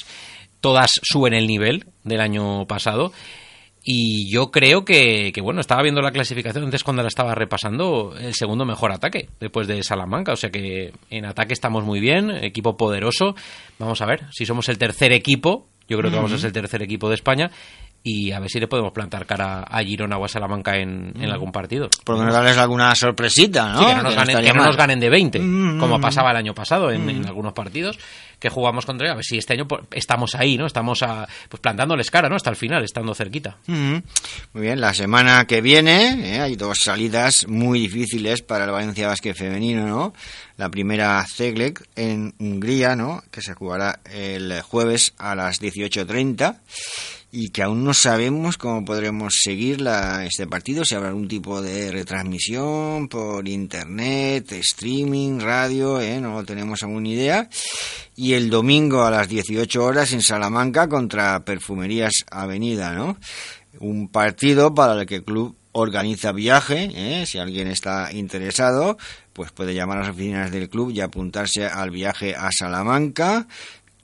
todas 0.62 0.92
suben 1.04 1.34
el 1.34 1.46
nivel 1.48 1.86
del 2.04 2.22
año 2.22 2.66
pasado. 2.66 3.12
Y 3.88 4.28
yo 4.32 4.50
creo 4.50 4.84
que, 4.84 5.32
que, 5.32 5.42
bueno, 5.42 5.62
estaba 5.62 5.84
viendo 5.84 6.02
la 6.02 6.12
clasificación 6.12 6.64
antes 6.64 6.84
cuando 6.84 7.04
la 7.04 7.08
estaba 7.08 7.36
repasando, 7.36 8.16
el 8.20 8.34
segundo 8.34 8.66
mejor 8.66 8.92
ataque 8.92 9.30
después 9.40 9.68
de 9.68 9.84
Salamanca. 9.84 10.34
O 10.34 10.36
sea 10.36 10.50
que 10.50 10.92
en 11.12 11.26
ataque 11.26 11.54
estamos 11.54 11.84
muy 11.84 12.00
bien, 12.00 12.32
equipo 12.32 12.78
poderoso. 12.78 13.36
Vamos 13.78 14.02
a 14.02 14.08
ver 14.08 14.24
si 14.32 14.48
somos 14.48 14.70
el 14.70 14.80
tercer 14.80 15.14
equipo. 15.14 15.68
Yo 15.88 16.00
creo 16.00 16.10
que 16.10 16.18
vamos 16.18 16.32
a 16.34 16.40
ser 16.40 16.48
el 16.48 16.54
tercer 16.54 16.82
equipo 16.82 17.10
de 17.10 17.16
España. 17.16 17.52
Y 18.02 18.32
a 18.32 18.40
ver 18.40 18.50
si 18.50 18.60
le 18.60 18.68
podemos 18.68 18.92
plantar 18.92 19.26
cara 19.26 19.62
a 19.62 19.84
Girona 19.84 20.18
o 20.18 20.26
a 20.26 20.28
Salamanca 20.28 20.78
en, 20.78 21.12
en 21.20 21.30
algún 21.32 21.52
partido. 21.52 21.90
Por 22.04 22.16
lo 22.16 22.22
menos 22.22 22.36
darles 22.36 22.58
alguna 22.58 22.94
sorpresita, 22.96 23.72
¿no? 23.72 23.80
Sí, 23.80 23.86
que 23.86 23.96
no 23.96 24.04
nos, 24.04 24.16
ganen, 24.16 24.30
estaría 24.30 24.52
que 24.52 24.58
no 24.58 24.62
mal. 24.64 24.70
nos 24.70 24.78
ganen 24.78 25.00
de 25.00 25.10
20, 25.10 25.40
Mm, 25.40 25.80
como 25.80 26.00
pasaba 26.00 26.30
el 26.32 26.38
año 26.38 26.54
pasado 26.54 26.92
en, 26.92 27.10
en 27.10 27.26
algunos 27.26 27.54
partidos 27.54 27.98
que 28.46 28.50
jugamos 28.52 28.86
contra 28.86 29.08
ellos. 29.08 29.14
A 29.14 29.16
ver 29.16 29.26
si 29.26 29.40
este 29.40 29.54
año 29.54 29.68
pues, 29.68 29.82
estamos 29.92 30.36
ahí, 30.36 30.56
¿no? 30.56 30.68
Estamos 30.68 31.02
a, 31.02 31.28
pues 31.50 31.60
plantándoles 31.60 32.12
cara, 32.12 32.30
¿no? 32.30 32.36
Hasta 32.36 32.52
el 32.52 32.56
final, 32.56 32.84
estando 32.84 33.16
cerquita. 33.16 33.58
Muy 33.66 34.04
bien, 34.54 34.80
la 34.80 34.94
semana 34.94 35.48
que 35.48 35.62
viene 35.62 36.36
eh, 36.36 36.40
hay 36.42 36.56
dos 36.56 36.78
salidas 36.84 37.48
muy 37.48 37.80
difíciles 37.80 38.44
para 38.44 38.66
el 38.66 38.72
Valencia 38.72 39.08
Basket 39.08 39.34
femenino, 39.34 39.88
¿no? 39.88 40.14
La 40.58 40.70
primera 40.70 41.26
Zeglek 41.28 41.88
en 41.96 42.36
Hungría, 42.38 42.96
¿no? 42.96 43.24
Que 43.32 43.42
se 43.42 43.56
jugará 43.56 44.00
el 44.14 44.62
jueves 44.62 45.16
a 45.18 45.34
las 45.34 45.60
18.30 45.60 46.60
y 47.36 47.50
que 47.50 47.64
aún 47.64 47.84
no 47.84 47.94
sabemos 47.94 48.58
cómo 48.58 48.86
podremos 48.86 49.42
seguir 49.44 49.82
la, 49.82 50.24
este 50.26 50.48
partido, 50.48 50.86
si 50.86 50.96
habrá 50.96 51.10
algún 51.10 51.28
tipo 51.28 51.62
de 51.62 51.92
retransmisión 51.92 53.10
por 53.10 53.46
internet, 53.50 54.54
streaming, 54.54 55.42
radio, 55.42 56.00
¿eh? 56.00 56.22
no 56.22 56.46
tenemos 56.46 56.82
aún 56.82 57.06
idea. 57.06 57.50
Y 58.16 58.34
el 58.34 58.50
domingo 58.50 59.04
a 59.04 59.12
las 59.12 59.28
18 59.28 59.84
horas 59.84 60.14
en 60.14 60.22
Salamanca 60.22 60.88
contra 60.88 61.44
Perfumerías 61.44 62.14
Avenida, 62.32 62.94
¿no? 62.94 63.18
Un 63.82 64.08
partido 64.08 64.74
para 64.74 65.02
el 65.02 65.06
que 65.06 65.16
el 65.16 65.26
club 65.26 65.58
organiza 65.74 66.32
viaje, 66.32 66.90
¿eh? 66.96 67.26
si 67.26 67.38
alguien 67.38 67.68
está 67.68 68.14
interesado, 68.14 68.98
pues 69.34 69.52
puede 69.52 69.74
llamar 69.74 69.98
a 69.98 70.02
las 70.04 70.12
oficinas 70.12 70.52
del 70.52 70.70
club 70.70 70.92
y 70.92 71.02
apuntarse 71.02 71.66
al 71.66 71.92
viaje 71.92 72.34
a 72.34 72.50
Salamanca 72.54 73.46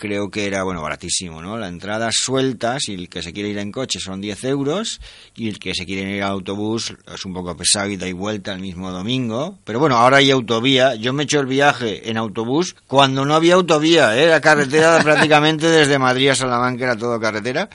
creo 0.01 0.31
que 0.31 0.47
era, 0.47 0.63
bueno, 0.63 0.81
baratísimo, 0.81 1.43
¿no? 1.43 1.57
La 1.57 1.67
entrada 1.67 2.09
suelta, 2.11 2.79
si 2.79 2.95
el 2.95 3.07
que 3.07 3.21
se 3.21 3.33
quiere 3.33 3.49
ir 3.49 3.59
en 3.59 3.71
coche 3.71 3.99
son 3.99 4.19
10 4.19 4.43
euros 4.45 4.99
y 5.35 5.47
el 5.47 5.59
que 5.59 5.75
se 5.75 5.85
quiere 5.85 6.17
ir 6.17 6.23
a 6.23 6.29
autobús 6.29 6.95
es 7.13 7.23
un 7.23 7.33
poco 7.33 7.55
pesado 7.55 7.87
y 7.87 7.97
da 7.97 8.07
y 8.07 8.11
vuelta 8.11 8.51
el 8.51 8.61
mismo 8.61 8.91
domingo. 8.91 9.59
Pero 9.63 9.79
bueno, 9.79 9.97
ahora 9.97 10.17
hay 10.17 10.31
autovía. 10.31 10.95
Yo 10.95 11.13
me 11.13 11.21
he 11.21 11.25
hecho 11.25 11.39
el 11.39 11.45
viaje 11.45 12.09
en 12.09 12.17
autobús 12.17 12.75
cuando 12.87 13.25
no 13.25 13.35
había 13.35 13.53
autovía, 13.53 14.17
¿eh? 14.17 14.27
La 14.27 14.41
carretera 14.41 14.99
prácticamente 15.03 15.67
desde 15.67 15.99
Madrid 15.99 16.29
a 16.29 16.35
Salamanca 16.35 16.83
era 16.83 16.97
todo 16.97 17.19
carretera. 17.19 17.69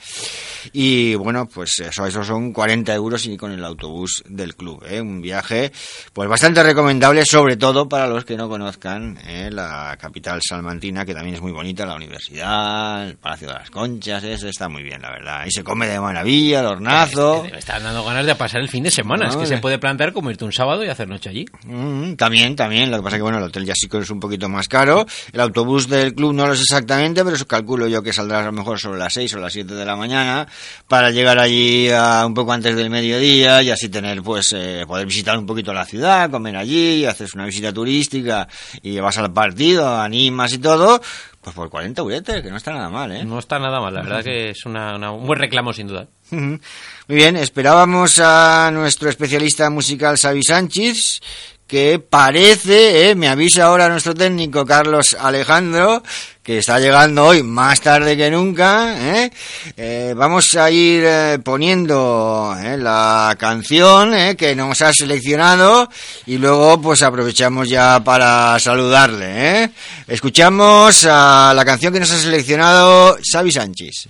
Y 0.73 1.15
bueno, 1.15 1.47
pues 1.47 1.79
eso, 1.79 2.05
eso 2.05 2.23
son 2.23 2.53
40 2.53 2.93
euros 2.93 3.25
y 3.25 3.37
con 3.37 3.51
el 3.51 3.63
autobús 3.63 4.23
del 4.27 4.55
club, 4.55 4.83
¿eh? 4.87 5.01
Un 5.01 5.21
viaje 5.21 5.71
pues 6.13 6.29
bastante 6.29 6.63
recomendable, 6.63 7.25
sobre 7.25 7.57
todo 7.57 7.87
para 7.87 8.07
los 8.07 8.25
que 8.25 8.35
no 8.35 8.49
conozcan 8.49 9.17
¿eh? 9.25 9.49
la 9.51 9.97
capital 9.99 10.41
salmantina, 10.41 11.05
que 11.05 11.13
también 11.13 11.35
es 11.35 11.41
muy 11.41 11.51
bonita, 11.51 11.85
la 11.85 11.95
universidad, 11.95 13.07
el 13.07 13.17
Palacio 13.17 13.47
de 13.47 13.53
las 13.53 13.69
Conchas, 13.69 14.23
eso 14.23 14.47
está 14.47 14.69
muy 14.69 14.83
bien, 14.83 15.01
la 15.01 15.11
verdad. 15.11 15.45
Y 15.45 15.51
se 15.51 15.63
come 15.63 15.87
de 15.87 15.99
maravilla, 15.99 16.61
el 16.61 16.65
hornazo. 16.65 17.45
Me 17.51 17.59
están 17.59 17.83
dando 17.83 18.03
ganas 18.03 18.25
de 18.25 18.35
pasar 18.35 18.61
el 18.61 18.69
fin 18.69 18.83
de 18.83 18.91
semana. 18.91 19.25
No, 19.25 19.31
es 19.31 19.37
que 19.37 19.43
eh. 19.43 19.47
se 19.47 19.57
puede 19.57 19.77
plantear 19.79 20.13
como 20.13 20.31
irte 20.31 20.45
un 20.45 20.51
sábado 20.51 20.83
y 20.83 20.89
hacer 20.89 21.07
noche 21.07 21.29
allí. 21.29 21.45
Mm, 21.65 22.13
también, 22.15 22.55
también. 22.55 22.91
Lo 22.91 22.97
que 22.97 23.03
pasa 23.03 23.17
que, 23.17 23.23
bueno, 23.23 23.37
el 23.37 23.43
hotel 23.43 23.65
ya 23.65 23.73
sí 23.75 23.87
que 23.87 23.99
es 23.99 24.09
un 24.09 24.19
poquito 24.19 24.49
más 24.49 24.67
caro. 24.67 25.05
El 25.31 25.39
autobús 25.39 25.87
del 25.87 26.13
club 26.13 26.33
no 26.33 26.47
lo 26.47 26.55
sé 26.55 26.61
exactamente, 26.61 27.23
pero 27.23 27.35
eso 27.35 27.47
calculo 27.47 27.87
yo 27.87 28.01
que 28.01 28.13
saldrá 28.13 28.39
a 28.39 28.43
lo 28.43 28.51
mejor 28.51 28.79
sobre 28.79 28.99
las 28.99 29.13
6 29.13 29.35
o 29.35 29.39
las 29.39 29.53
7 29.53 29.73
de 29.73 29.85
la 29.85 29.95
mañana 29.95 30.47
para 30.87 31.11
llegar 31.11 31.39
allí 31.39 31.89
a 31.91 32.23
un 32.25 32.33
poco 32.33 32.53
antes 32.53 32.75
del 32.75 32.89
mediodía 32.89 33.61
y 33.61 33.69
así 33.69 33.89
tener, 33.89 34.21
pues, 34.21 34.53
eh, 34.53 34.85
poder 34.87 35.05
visitar 35.05 35.37
un 35.37 35.45
poquito 35.45 35.73
la 35.73 35.85
ciudad, 35.85 36.29
comer 36.31 36.55
allí, 36.57 37.05
haces 37.05 37.33
una 37.33 37.45
visita 37.45 37.73
turística 37.73 38.47
y 38.81 38.99
vas 38.99 39.17
al 39.17 39.31
partido, 39.33 39.97
animas 39.99 40.53
y 40.53 40.57
todo. 40.59 41.01
Pues 41.41 41.55
por 41.55 41.69
40 41.69 42.01
euretes, 42.01 42.41
que 42.41 42.49
no 42.49 42.57
está 42.57 42.73
nada 42.73 42.89
mal, 42.89 43.09
¿eh? 43.11 43.23
No 43.23 43.39
está 43.39 43.57
nada 43.57 43.79
mal, 43.79 43.93
la 43.93 44.01
verdad 44.01 44.21
que 44.23 44.49
es 44.49 44.65
una- 44.65 44.95
una- 44.97 45.11
un 45.11 45.25
buen 45.25 45.39
reclamo 45.39 45.71
sin 45.71 45.87
duda. 45.87 46.05
Muy 46.31 46.59
bien, 47.07 47.37
esperábamos 47.37 48.19
a 48.19 48.69
nuestro 48.73 49.09
especialista 49.09 49.69
musical 49.69 50.17
Xavi 50.17 50.43
Sánchez, 50.43 51.21
que 51.67 51.99
parece, 51.99 53.09
eh, 53.09 53.15
me 53.15 53.27
avisa 53.27 53.65
ahora 53.65 53.89
nuestro 53.89 54.15
técnico 54.15 54.65
Carlos 54.65 55.15
Alejandro, 55.19 56.01
que 56.47 56.59
está 56.59 56.79
llegando 56.79 57.25
hoy 57.25 57.43
más 57.43 57.81
tarde 57.81 58.15
que 58.15 58.31
nunca. 58.31 58.95
¿eh? 58.97 59.29
Eh, 59.75 60.13
vamos 60.15 60.55
a 60.55 60.71
ir 60.71 61.03
eh, 61.05 61.39
poniendo 61.43 62.55
la 62.77 63.35
canción 63.37 64.13
que 64.37 64.55
nos 64.55 64.81
ha 64.81 64.93
seleccionado 64.93 65.89
y 66.25 66.37
luego 66.37 66.81
pues 66.81 67.03
aprovechamos 67.03 67.67
ya 67.67 68.01
para 68.01 68.57
saludarle. 68.59 69.71
Escuchamos 70.07 71.05
a 71.05 71.51
la 71.53 71.65
canción 71.65 71.91
que 71.91 71.99
nos 71.99 72.11
ha 72.11 72.17
seleccionado 72.17 73.17
Xavi 73.29 73.51
Sánchez. 73.51 74.07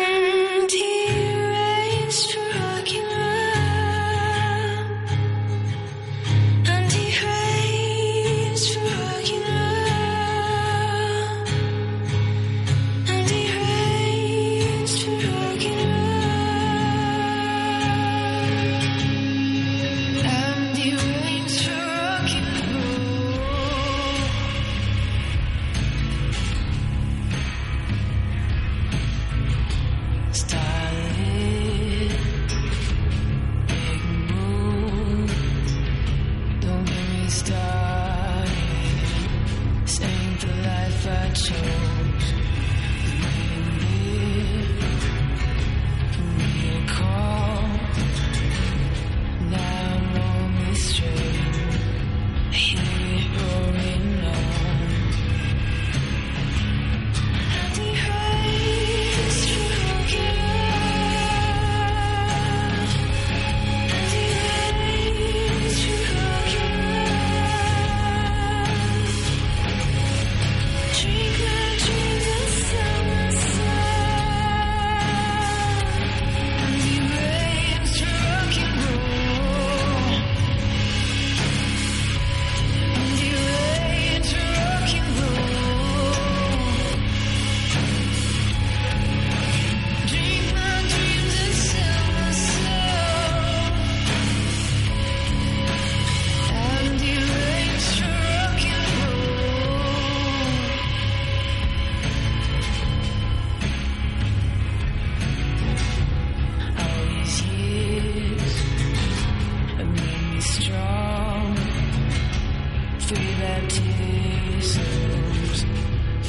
free 113.08 113.34
that 113.36 113.70
tears, 113.70 114.78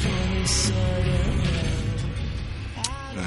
for 0.01 0.15
me 0.29 0.45
so 0.45 1.26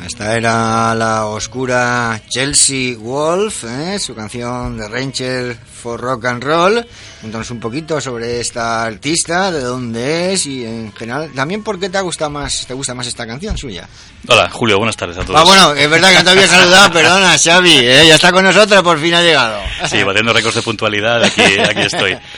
Esta 0.06 0.36
era 0.36 0.94
la 0.94 1.26
oscura 1.26 2.20
Chelsea 2.28 2.96
Wolf, 2.96 3.64
¿eh? 3.64 3.98
su 3.98 4.14
canción 4.14 4.76
de 4.76 4.88
Ranger 4.88 5.56
for 5.56 6.00
Rock 6.00 6.26
and 6.26 6.42
Roll. 6.42 6.86
Cuéntanos 7.20 7.50
un 7.50 7.60
poquito 7.60 8.00
sobre 8.00 8.40
esta 8.40 8.84
artista, 8.84 9.50
de 9.50 9.60
dónde 9.60 10.32
es 10.32 10.46
y 10.46 10.64
en 10.64 10.92
general, 10.92 11.30
también 11.34 11.62
por 11.62 11.78
qué 11.78 11.88
te 11.88 12.00
gusta 12.00 12.28
más, 12.28 12.66
te 12.66 12.74
gusta 12.74 12.94
más 12.94 13.06
esta 13.06 13.26
canción 13.26 13.56
suya. 13.56 13.88
Hola, 14.28 14.48
Julio, 14.50 14.78
buenas 14.78 14.96
tardes 14.96 15.18
a 15.18 15.24
todos. 15.24 15.40
Ah, 15.40 15.44
bueno, 15.44 15.72
es 15.74 15.88
verdad 15.90 16.10
que 16.10 16.18
no 16.18 16.24
te 16.24 16.30
había 16.30 16.48
saludado, 16.48 16.92
perdona, 16.92 17.38
Xavi, 17.38 17.78
¿eh? 17.78 18.06
ya 18.08 18.14
está 18.14 18.32
con 18.32 18.44
nosotros, 18.44 18.82
por 18.82 18.98
fin 18.98 19.14
ha 19.14 19.22
llegado. 19.22 19.60
Sí, 19.88 20.02
batiendo 20.02 20.32
récords 20.32 20.56
de 20.56 20.62
puntualidad, 20.62 21.22
aquí, 21.24 21.42
aquí 21.42 21.82
estoy. 21.82 22.16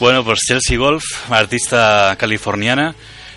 Bueno, 0.00 0.24
pues 0.24 0.40
Chelsea 0.40 0.76
Wolf, 0.76 1.04
artista 1.30 2.16
californiana, 2.18 2.96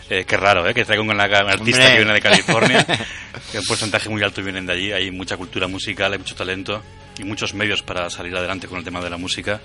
eh, 0.09 0.25
qué 0.25 0.37
raro, 0.37 0.67
¿eh? 0.67 0.73
Que 0.73 0.85
traigo 0.85 1.03
una, 1.03 1.13
una 1.13 1.25
artista 1.25 1.81
Hombre. 1.81 1.91
que 1.91 1.97
viene 1.97 2.13
de 2.13 2.21
California, 2.21 2.85
que 3.51 3.59
un 3.59 3.65
porcentaje 3.65 4.09
muy 4.09 4.21
alto 4.23 4.41
vienen 4.43 4.65
de 4.65 4.73
allí. 4.73 4.91
Hay 4.91 5.11
mucha 5.11 5.37
cultura 5.37 5.67
musical, 5.67 6.13
hay 6.13 6.19
mucho 6.19 6.35
talento 6.35 6.81
y 7.17 7.23
muchos 7.23 7.53
medios 7.53 7.81
para 7.81 8.09
salir 8.09 8.35
adelante 8.35 8.67
con 8.67 8.77
el 8.79 8.83
tema 8.83 9.01
de 9.01 9.09
la 9.09 9.17
música. 9.17 9.59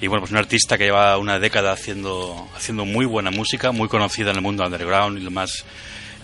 Y 0.00 0.06
bueno, 0.06 0.20
pues 0.20 0.30
un 0.30 0.38
artista 0.38 0.78
que 0.78 0.84
lleva 0.84 1.16
una 1.18 1.38
década 1.38 1.72
haciendo, 1.72 2.48
haciendo 2.56 2.84
muy 2.84 3.04
buena 3.04 3.30
música, 3.30 3.72
muy 3.72 3.88
conocida 3.88 4.30
en 4.30 4.36
el 4.36 4.42
mundo 4.42 4.64
underground 4.64 5.18
y 5.18 5.22
lo 5.22 5.30
más... 5.30 5.64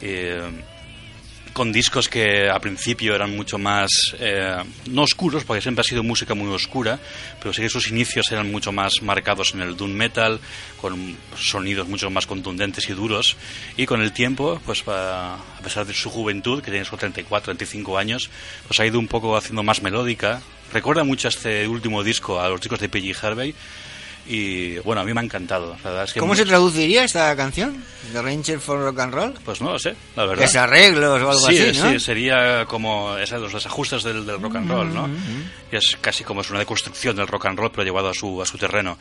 eh, 0.01 0.43
con 1.55 1.73
discos 1.73 2.09
que 2.09 2.51
al 2.51 2.61
principio 2.61 3.15
eran 3.15 3.35
mucho 3.35 3.57
más, 3.57 3.89
eh, 4.19 4.57
no 4.91 5.03
oscuros, 5.03 5.45
porque 5.45 5.63
siempre 5.63 5.81
ha 5.81 5.85
sido 5.85 6.03
música 6.03 6.35
muy 6.35 6.53
oscura, 6.53 6.99
pero 7.41 7.55
sí 7.55 7.63
que 7.63 7.71
sus 7.71 7.89
inicios 7.89 8.31
eran 8.31 8.51
mucho 8.51 8.73
más 8.73 9.01
marcados 9.01 9.55
en 9.55 9.63
el 9.63 9.77
doom 9.77 9.93
metal, 9.93 10.41
con 10.81 11.17
sonidos 11.37 11.89
mucho 11.89 12.11
más 12.11 12.27
contundentes 12.27 12.89
y 12.91 12.93
duros, 12.93 13.37
y 13.77 13.87
con 13.87 14.03
el 14.03 14.13
tiempo, 14.13 14.61
pues 14.67 14.83
a 14.89 15.39
a 15.65 15.67
pesar 15.67 15.87
de 15.87 15.95
su 15.95 16.11
juventud, 16.11 16.63
que 16.63 16.71
tiene 16.71 16.85
solo 16.85 16.99
34, 16.99 17.55
35 17.57 17.97
años, 17.97 18.29
pues 18.69 18.79
ha 18.81 18.87
ido 18.87 18.99
un 18.99 19.09
poco 19.09 19.35
haciendo 19.35 19.63
más 19.63 19.81
melódica. 19.81 20.43
Recuerda 20.75 21.03
mucho 21.05 21.29
este 21.29 21.67
último 21.67 22.03
disco 22.05 22.39
a 22.39 22.51
los 22.51 22.61
discos 22.61 22.81
de 22.81 22.91
P.G. 22.91 23.17
Harvey, 23.23 23.55
y 24.27 24.79
bueno, 24.79 25.03
a 25.03 25.05
mí 25.05 25.13
me 25.13 25.21
ha 25.21 25.25
encantado. 25.25 25.77
La 25.85 25.91
verdad 25.91 26.05
es 26.05 26.13
que 26.15 26.21
¿Cómo 26.21 26.35
se 26.35 26.45
traduciría 26.45 27.05
esta 27.05 27.35
canción? 27.37 27.85
¿The 28.13 28.23
Ranger 28.23 28.59
for 28.59 28.81
Rock 28.81 28.99
and 29.01 29.15
Roll? 29.15 29.35
Pues 29.45 29.61
no 29.61 29.73
lo 29.73 29.79
sé, 29.79 29.95
la 30.17 30.25
verdad. 30.25 30.45
Es 30.45 30.57
arreglos 30.57 31.23
o 31.23 31.31
algo 31.31 31.49
sí, 31.49 31.59
así, 31.59 31.79
¿no? 31.79 31.91
Sí, 31.91 32.01
sería 32.01 32.65
como 32.67 33.17
esos 33.19 33.41
los 33.41 33.53
desajustes 33.53 34.03
del, 34.03 34.25
del 34.25 34.41
rock 34.41 34.57
and 34.57 34.71
roll, 34.71 34.95
¿no? 34.95 35.09
Y 35.71 35.77
es 35.77 35.99
casi 36.01 36.25
como 36.25 36.41
es 36.41 36.51
una 36.51 36.59
deconstrucción 36.59 37.17
del 37.17 37.27
rock 37.27 37.47
and 37.47 37.59
roll, 37.59 37.71
pero 37.71 37.85
llevado 37.85 38.09
a 38.09 38.15
su, 38.15 38.41
a 38.41 38.47
su 38.47 38.57
terreno. 38.57 38.99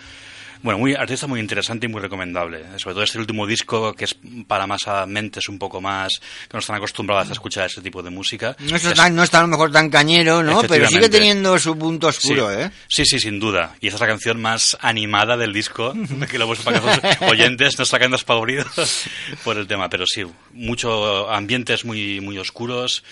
Bueno, 0.64 0.80
muy 0.80 0.96
artista 0.96 1.28
muy 1.28 1.40
interesante 1.40 1.86
y 1.86 1.90
muy 1.90 2.02
recomendable. 2.02 2.64
Sobre 2.80 2.94
todo 2.96 3.04
este 3.04 3.20
último 3.20 3.46
disco, 3.46 3.94
que 3.94 4.06
es 4.06 4.16
para 4.48 4.66
más 4.66 4.88
a 4.88 5.06
mentes 5.06 5.48
un 5.50 5.60
poco 5.60 5.82
más 5.82 6.20
que 6.20 6.54
no 6.54 6.60
están 6.60 6.78
acostumbradas 6.78 7.30
a 7.30 7.34
escuchar 7.34 7.66
este 7.68 7.82
tipo 7.82 8.02
de 8.02 8.10
música. 8.10 8.56
No 8.60 8.76
está, 8.78 8.90
Es- 8.92 8.96
tan- 8.96 9.14
no 9.16 9.24
está 9.24 9.40
a 9.40 9.42
lo 9.42 9.50
mejor 9.50 9.72
tan 9.72 9.90
cañero, 9.90 10.42
¿no? 10.42 10.62
Pero 10.62 10.88
sigue 10.88 11.10
teniendo 11.10 11.60
su 11.60 11.78
punto 11.78 12.08
oscuro, 12.08 12.50
sí. 12.50 12.62
¿eh? 12.62 12.72
Sí, 12.88 13.06
sí, 13.06 13.20
sin 13.20 13.40
duda. 13.40 13.76
Y 13.82 13.88
esta 13.88 13.98
es 13.98 14.02
la 14.02 14.08
canción 14.08 14.42
más 14.42 14.78
animada 14.82 15.36
del 15.38 15.52
disco, 15.54 15.94
que 16.32 16.40
lo 16.40 16.48
para 16.56 16.80
que 16.80 16.86
los 17.22 17.32
oyentes 17.32 17.78
no 17.78 17.86
saquen 17.86 18.12
despavoridos 18.12 19.04
por 19.44 19.58
el 19.58 19.68
tema. 19.68 19.90
Pero 19.90 20.06
sí, 20.08 20.24
mucho 20.54 21.30
ambientes 21.30 21.84
muy, 21.86 22.22
muy 22.22 22.38
oscuros, 22.38 23.04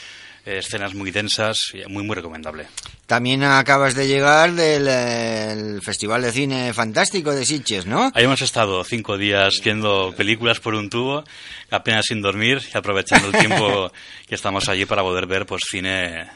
escenas 0.45 0.93
muy 0.93 1.11
densas, 1.11 1.71
y 1.73 1.87
muy, 1.89 2.03
muy 2.03 2.15
recomendable. 2.15 2.67
También 3.05 3.43
acabas 3.43 3.95
de 3.95 4.07
llegar 4.07 4.53
del 4.53 4.87
eh, 4.87 5.51
el 5.51 5.81
Festival 5.81 6.21
de 6.21 6.31
Cine 6.31 6.73
Fantástico 6.73 7.33
de 7.33 7.45
Sitges, 7.45 7.85
¿no? 7.85 8.11
Ahí 8.13 8.23
hemos 8.23 8.41
estado 8.41 8.83
cinco 8.83 9.17
días 9.17 9.61
viendo 9.63 10.13
películas 10.15 10.59
por 10.59 10.75
un 10.75 10.89
tubo, 10.89 11.23
apenas 11.69 12.05
sin 12.07 12.21
dormir 12.21 12.61
y 12.73 12.77
aprovechando 12.77 13.27
el 13.27 13.37
tiempo 13.37 13.91
que 14.27 14.35
estamos 14.35 14.69
allí 14.69 14.85
para 14.85 15.03
poder 15.03 15.27
ver 15.27 15.45
pues 15.45 15.61
cine 15.69 16.29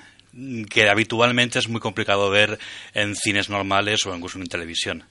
que 0.70 0.90
habitualmente 0.90 1.60
es 1.60 1.70
muy 1.70 1.80
complicado 1.80 2.30
ver 2.30 2.60
en 2.94 3.16
cines 3.16 3.50
normales 3.50 4.06
o 4.06 4.14
incluso 4.14 4.38
en 4.38 4.48
televisión. 4.48 5.06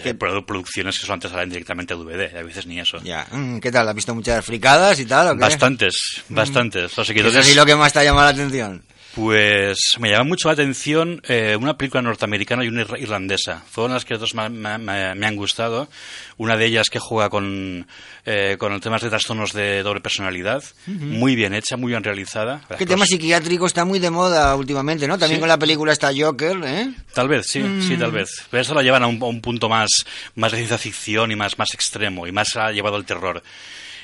Produ- 0.00 0.44
producciones 0.44 0.98
que 0.98 1.06
son 1.06 1.14
antes 1.14 1.30
salen 1.30 1.50
directamente 1.50 1.94
a 1.94 1.96
DVD, 1.96 2.36
a 2.38 2.42
veces 2.42 2.66
ni 2.66 2.78
eso. 2.80 2.98
Ya. 3.02 3.26
Mm, 3.30 3.58
¿Qué 3.58 3.70
tal? 3.70 3.88
¿Has 3.88 3.94
visto 3.94 4.14
muchas 4.14 4.44
fricadas 4.44 4.98
y 5.00 5.06
tal? 5.06 5.28
o 5.28 5.34
qué? 5.34 5.40
Bastantes, 5.40 6.22
bastantes. 6.28 6.82
Los 6.82 6.94
¿Qué 6.94 7.00
es 7.02 7.06
seguidores, 7.08 7.36
así 7.36 7.54
lo 7.54 7.66
que 7.66 7.76
más 7.76 7.92
te 7.92 7.98
ha 8.00 8.04
llamado 8.04 8.26
la 8.26 8.30
atención? 8.32 8.82
Pues 9.14 9.78
me 10.00 10.10
llama 10.10 10.24
mucho 10.24 10.48
la 10.48 10.54
atención 10.54 11.22
eh, 11.28 11.56
una 11.60 11.76
película 11.78 12.02
norteamericana 12.02 12.64
y 12.64 12.68
una 12.68 12.84
ir- 12.84 13.00
irlandesa. 13.00 13.62
Fueron 13.70 13.92
las 13.94 14.04
que 14.04 14.16
dos 14.16 14.34
me, 14.34 14.48
me- 14.50 15.26
han 15.26 15.36
gustado. 15.36 15.88
Una 16.36 16.56
de 16.56 16.66
ellas 16.66 16.88
que 16.90 16.98
juega 16.98 17.30
con, 17.30 17.86
eh, 18.26 18.56
con 18.58 18.72
el 18.72 18.80
temas 18.80 19.02
de 19.02 19.10
trastornos 19.10 19.52
de 19.52 19.84
doble 19.84 20.00
personalidad. 20.00 20.64
Muy 20.86 21.36
bien 21.36 21.54
hecha, 21.54 21.76
muy 21.76 21.92
bien 21.92 22.02
realizada. 22.02 22.62
Que 22.76 22.86
tema 22.86 23.06
psiquiátrico 23.06 23.66
está 23.66 23.84
muy 23.84 24.00
de 24.00 24.10
moda 24.10 24.56
últimamente, 24.56 25.06
¿no? 25.06 25.16
También 25.16 25.36
Sí. 25.38 25.40
con 25.40 25.48
la 25.48 25.58
película 25.58 25.92
está 25.92 26.10
Joker, 26.16 26.56
¿eh? 26.64 26.92
Tal 27.14 27.28
vez, 27.28 27.46
sí, 27.46 27.62
sí, 27.86 27.96
Mm. 27.96 28.00
tal 28.00 28.10
vez. 28.10 28.44
Pero 28.50 28.62
eso 28.62 28.74
lo 28.74 28.82
llevan 28.82 29.04
a 29.04 29.06
un, 29.06 29.22
a 29.22 29.26
un 29.26 29.40
punto 29.40 29.68
más, 29.68 29.90
más 30.34 30.50
de 30.50 30.58
ciencia 30.58 30.76
ficción 30.78 31.30
y 31.30 31.36
más, 31.36 31.56
más 31.56 31.72
extremo, 31.72 32.26
y 32.26 32.32
más 32.32 32.56
ha 32.56 32.72
llevado 32.72 32.96
al 32.96 33.04
terror. 33.04 33.44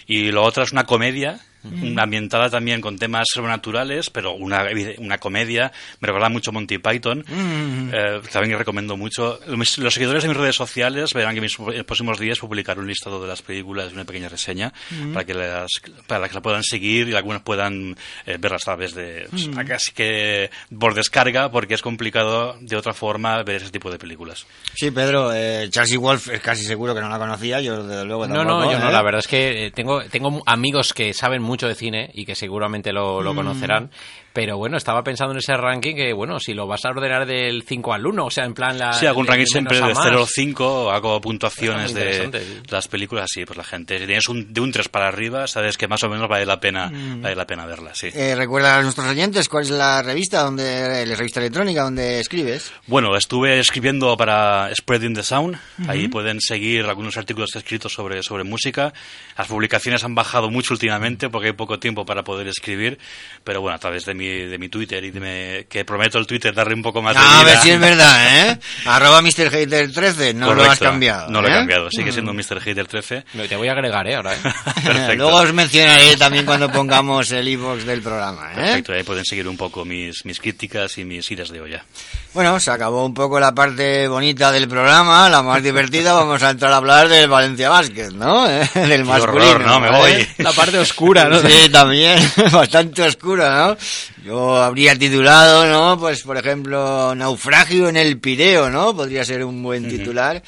Y 0.06 0.30
lo 0.30 0.44
otro 0.44 0.62
es 0.62 0.70
una 0.70 0.84
comedia. 0.86 1.40
Una 1.64 2.04
ambientada 2.04 2.48
también 2.48 2.80
con 2.80 2.98
temas 2.98 3.26
sobrenaturales, 3.32 4.11
pero 4.11 4.32
una, 4.34 4.64
una 4.98 5.18
comedia. 5.18 5.72
Me 6.00 6.06
recuerda 6.06 6.28
mucho 6.28 6.52
Monty 6.52 6.78
Python. 6.78 7.24
Mm. 7.26 7.90
Eh, 7.92 8.20
también 8.32 8.58
recomiendo 8.58 8.96
mucho. 8.96 9.38
Mis- 9.48 9.78
Los 9.78 9.94
seguidores 9.94 10.22
de 10.22 10.28
mis 10.28 10.38
redes 10.38 10.56
sociales 10.56 11.12
verán 11.14 11.32
que 11.34 11.38
en 11.38 11.42
mis 11.44 11.58
en 11.58 11.84
próximos 11.84 12.18
días 12.18 12.38
publicaré 12.38 12.80
un 12.80 12.86
listado 12.86 13.20
de 13.20 13.28
las 13.28 13.42
películas 13.42 13.90
y 13.90 13.94
una 13.94 14.04
pequeña 14.04 14.28
reseña 14.28 14.72
Mm. 14.90 15.12
para 15.12 15.24
que 15.26 15.34
las 15.34 15.68
para 16.06 16.28
que 16.28 16.34
la 16.34 16.40
puedan 16.42 16.62
seguir 16.62 17.08
y 17.08 17.14
algunas 17.14 17.42
puedan 17.42 17.96
eh, 18.26 18.36
verlas 18.38 18.62
a 18.62 18.64
través 18.76 18.94
de 18.94 19.26
pues, 19.30 19.48
Mm. 19.48 19.54
casi 19.66 19.92
que 19.92 20.50
por 20.78 20.94
descarga 20.94 21.50
porque 21.50 21.74
es 21.74 21.82
complicado 21.82 22.56
de 22.61 22.76
otra 22.76 22.92
forma 22.94 23.42
ver 23.42 23.56
ese 23.56 23.70
tipo 23.70 23.90
de 23.90 23.98
películas. 23.98 24.46
Sí, 24.74 24.90
Pedro, 24.90 25.32
eh, 25.34 25.68
Chelsea 25.70 25.98
Wolf 25.98 26.28
es 26.28 26.40
casi 26.40 26.64
seguro 26.64 26.94
que 26.94 27.00
no 27.00 27.08
la 27.08 27.18
conocía, 27.18 27.61
yo 27.61 27.82
desde 27.82 28.04
luego 28.04 28.26
No, 28.26 28.34
tampoco, 28.36 28.61
no, 28.64 28.72
yo 28.72 28.78
no. 28.78 28.88
¿eh? 28.88 28.92
La 28.92 29.02
verdad 29.02 29.18
es 29.20 29.28
que 29.28 29.66
eh, 29.66 29.70
tengo, 29.72 30.02
tengo 30.04 30.42
amigos 30.46 30.92
que 30.94 31.12
saben 31.14 31.42
mucho 31.42 31.49
de 31.66 31.74
cine 31.74 32.11
y 32.14 32.24
que 32.24 32.34
seguramente 32.34 32.92
lo, 32.92 33.22
lo 33.22 33.32
Mm. 33.32 33.36
conocerán. 33.36 33.90
Pero 34.33 34.57
bueno, 34.59 34.76
estaba 34.76 35.03
pensando 35.03 35.33
en 35.33 35.39
ese 35.39 35.57
ranking 35.57 35.95
que, 35.97 36.12
bueno, 36.12 36.39
si 36.39 36.55
lo 36.55 36.66
vas 36.66 36.85
a 36.85 36.91
ordenar 36.91 37.26
del 37.26 37.64
5 37.66 37.93
al 37.95 38.07
1, 38.07 38.24
o 38.26 38.31
sea, 38.31 38.45
en 38.45 38.55
plan 38.55 38.78
la. 38.78 38.93
Sí, 38.93 39.07
hago 39.07 39.18
un 39.20 39.26
de- 39.26 39.31
ranking 39.33 39.45
de 39.45 39.51
siempre 39.51 39.76
de 39.78 39.83
a 39.83 39.87
más. 39.89 39.99
0 40.05 40.20
al 40.20 40.26
5, 40.28 40.91
hago 40.93 41.20
puntuaciones 41.20 41.93
de 41.95 42.31
sí. 42.33 42.62
las 42.70 42.87
películas, 42.87 43.28
sí, 43.33 43.45
pues 43.45 43.57
la 43.57 43.64
gente, 43.64 43.99
si 43.99 44.07
tienes 44.07 44.28
un, 44.28 44.53
de 44.53 44.61
un 44.61 44.70
3 44.70 44.89
para 44.89 45.09
arriba, 45.09 45.47
sabes 45.49 45.76
que 45.76 45.89
más 45.89 46.03
o 46.05 46.09
menos 46.09 46.28
vale 46.28 46.47
la 46.47 46.61
pena, 46.61 46.89
Mm. 46.91 47.22
vale 47.22 47.35
la 47.35 47.47
pena 47.47 47.66
verla, 47.66 47.95
sí. 47.95 48.09
Eh, 48.14 48.35
recuerda 48.37 48.78
a 48.78 48.83
nuestros 48.83 49.07
oyentes 49.09 49.49
cuál 49.49 49.64
es 49.64 49.70
la 49.70 50.01
revista 50.03 50.43
donde 50.43 51.05
la 51.07 51.16
revista 51.16 51.41
electrónica 51.41 51.83
donde 51.83 52.20
escribes. 52.20 52.72
Bueno, 52.87 53.16
estuve 53.16 53.59
escribiendo 53.59 54.16
para 54.16 54.70
Spreading 54.74 55.14
the 55.14 55.22
Sound. 55.24 55.59
Ahí 55.89 56.07
pueden 56.09 56.41
seguir 56.41 56.85
algunos 56.87 57.16
artículos 57.16 57.55
escritos 57.57 57.93
sobre, 57.93 58.22
sobre 58.22 58.45
música. 58.45 58.93
Las 59.37 59.49
publicaciones 59.49 60.05
han 60.05 60.14
bajado 60.14 60.51
mucho 60.51 60.74
últimamente 60.74 61.28
porque 61.31 61.49
hay 61.49 61.53
poco 61.55 61.78
tiempo 61.81 62.05
para 62.07 62.22
poder 62.22 62.47
escribir. 62.49 62.99
Pero 63.45 63.61
bueno, 63.61 63.74
a 63.76 63.78
través 63.78 64.05
de 64.05 64.14
mi, 64.21 64.29
de 64.47 64.59
mi 64.59 64.68
Twitter 64.68 65.03
y 65.05 65.12
mi- 65.12 65.64
que 65.64 65.85
prometo 65.85 66.18
el 66.18 66.27
Twitter 66.27 66.55
darle 66.55 66.75
un 66.75 66.83
poco 66.83 67.01
más 67.03 67.14
de 67.14 67.21
Ah, 67.23 67.41
a 67.41 67.43
vida. 67.43 67.53
ver 67.53 67.62
si 67.62 67.71
es 67.71 67.81
verdad, 67.81 68.51
¿eh? 68.51 68.59
Arroba 68.87 69.21
MrHater13, 69.23 70.35
no 70.35 70.47
lo 70.47 70.53
Correcto. 70.53 70.71
has 70.73 70.79
cambiado. 70.79 71.31
No 71.31 71.41
lo 71.41 71.49
he 71.49 71.51
¿eh? 71.51 71.55
cambiado, 71.55 71.91
sigue 71.91 72.11
Mm. 72.11 72.14
siendo 72.14 72.33
Mr. 72.35 72.61
Hater 72.61 72.87
13. 72.87 73.25
Te 73.49 73.57
voy 73.57 73.68
a 73.68 73.73
agregar, 73.73 74.07
¿eh? 74.07 74.14
Ahora, 74.16 74.35
¿eh? 74.35 74.39
Perfecto. 74.85 75.14
Luego 75.16 75.37
os 75.37 75.53
mencionaré 75.53 76.16
también 76.16 76.45
cuando 76.47 76.71
pongamos 76.71 77.31
el 77.33 77.49
iVoox 77.49 77.85
del 77.85 78.03
programa, 78.03 78.53
¿eh? 78.53 78.57
Perfecto, 78.57 78.93
ahí 78.93 79.03
pueden 79.03 79.25
seguir 79.25 79.49
un 79.49 79.57
poco 79.57 79.85
mis, 79.85 80.25
mis 80.25 80.39
críticas 80.41 80.97
y 80.99 81.05
mis 81.05 81.31
iras 81.31 81.49
de 81.49 81.61
olla. 81.61 81.85
Bueno, 82.33 82.61
se 82.61 82.71
acabó 82.71 83.05
un 83.05 83.14
poco 83.14 83.41
la 83.41 83.53
parte 83.55 84.07
bonita 84.07 84.53
del 84.53 84.68
programa, 84.68 85.29
la 85.29 85.43
más 85.43 85.62
divertida. 85.62 86.12
Vamos 86.12 86.41
a 86.45 86.51
entrar 86.51 86.73
a 86.73 86.77
hablar 86.77 87.09
del 87.09 87.29
Valencia 87.29 87.68
Basket, 87.71 88.11
¿no? 88.12 88.49
Eh, 88.49 88.68
Del 88.75 89.05
masculino. 89.05 89.51
horror, 89.51 89.66
¿no? 89.66 89.81
Me 89.81 89.91
¿vale? 89.91 90.14
voy. 90.16 90.45
La 90.45 90.53
parte 90.53 90.79
oscura, 90.79 91.25
¿no? 91.29 91.41
Sí, 91.41 91.68
también, 91.73 92.18
bastante 92.53 93.03
oscura, 93.03 93.66
¿no? 93.66 93.77
Yo 94.25 94.57
habría 94.57 94.99
titulado, 94.99 95.66
¿no? 95.66 95.99
Pues, 95.99 96.23
por 96.23 96.37
ejemplo, 96.37 97.14
Naufragio 97.14 97.89
en 97.89 97.97
el 97.97 98.18
Pireo, 98.18 98.68
¿no? 98.68 98.95
Podría 98.95 99.25
ser 99.25 99.43
un 99.45 99.62
buen 99.62 99.89
titular 99.89 100.43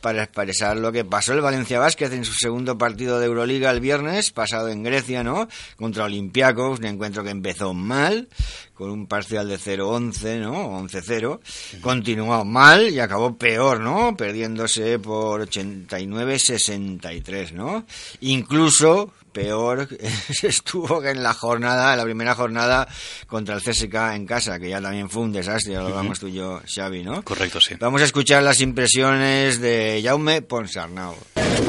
para 0.00 0.22
expresar 0.22 0.76
lo 0.76 0.92
que 0.92 1.04
pasó 1.04 1.32
el 1.32 1.40
Valencia 1.40 1.80
Basket 1.80 2.12
en 2.12 2.24
su 2.24 2.34
segundo 2.34 2.78
partido 2.78 3.18
de 3.18 3.26
Euroliga 3.26 3.72
el 3.72 3.80
viernes, 3.80 4.30
pasado 4.30 4.68
en 4.68 4.84
Grecia, 4.84 5.24
¿no? 5.24 5.48
Contra 5.76 6.04
Olympiacos, 6.04 6.78
un 6.78 6.84
encuentro 6.84 7.24
que 7.24 7.30
empezó 7.30 7.74
mal, 7.74 8.28
con 8.74 8.90
un 8.90 9.08
parcial 9.08 9.48
de 9.48 9.58
0-11, 9.58 10.40
¿no? 10.40 10.80
11-0. 10.80 11.40
Continuó 11.80 12.44
mal 12.44 12.90
y 12.90 13.00
acabó 13.00 13.36
peor, 13.36 13.80
¿no? 13.80 14.16
Perdiéndose 14.16 15.00
por 15.00 15.48
89-63, 15.48 17.50
¿no? 17.52 17.84
Incluso 18.20 19.12
peor 19.36 19.86
estuvo 20.42 21.00
que 21.02 21.10
en 21.10 21.22
la 21.22 21.34
jornada, 21.34 21.92
en 21.92 21.98
la 21.98 22.04
primera 22.04 22.34
jornada 22.34 22.88
contra 23.26 23.54
el 23.54 23.62
CSK 23.62 23.94
en 24.14 24.24
casa, 24.26 24.58
que 24.58 24.70
ya 24.70 24.80
también 24.80 25.10
fue 25.10 25.22
un 25.22 25.32
desastre, 25.32 25.74
ya 25.74 25.80
lo 25.80 25.88
hablamos 25.88 26.18
tú 26.18 26.28
y 26.28 26.32
yo, 26.32 26.62
Xavi, 26.66 27.04
¿no? 27.04 27.22
Correcto, 27.22 27.60
sí. 27.60 27.74
Vamos 27.78 28.00
a 28.00 28.04
escuchar 28.04 28.42
las 28.42 28.62
impresiones 28.62 29.60
de 29.60 30.00
Jaume 30.02 30.40
Ponsarnau. 30.40 31.14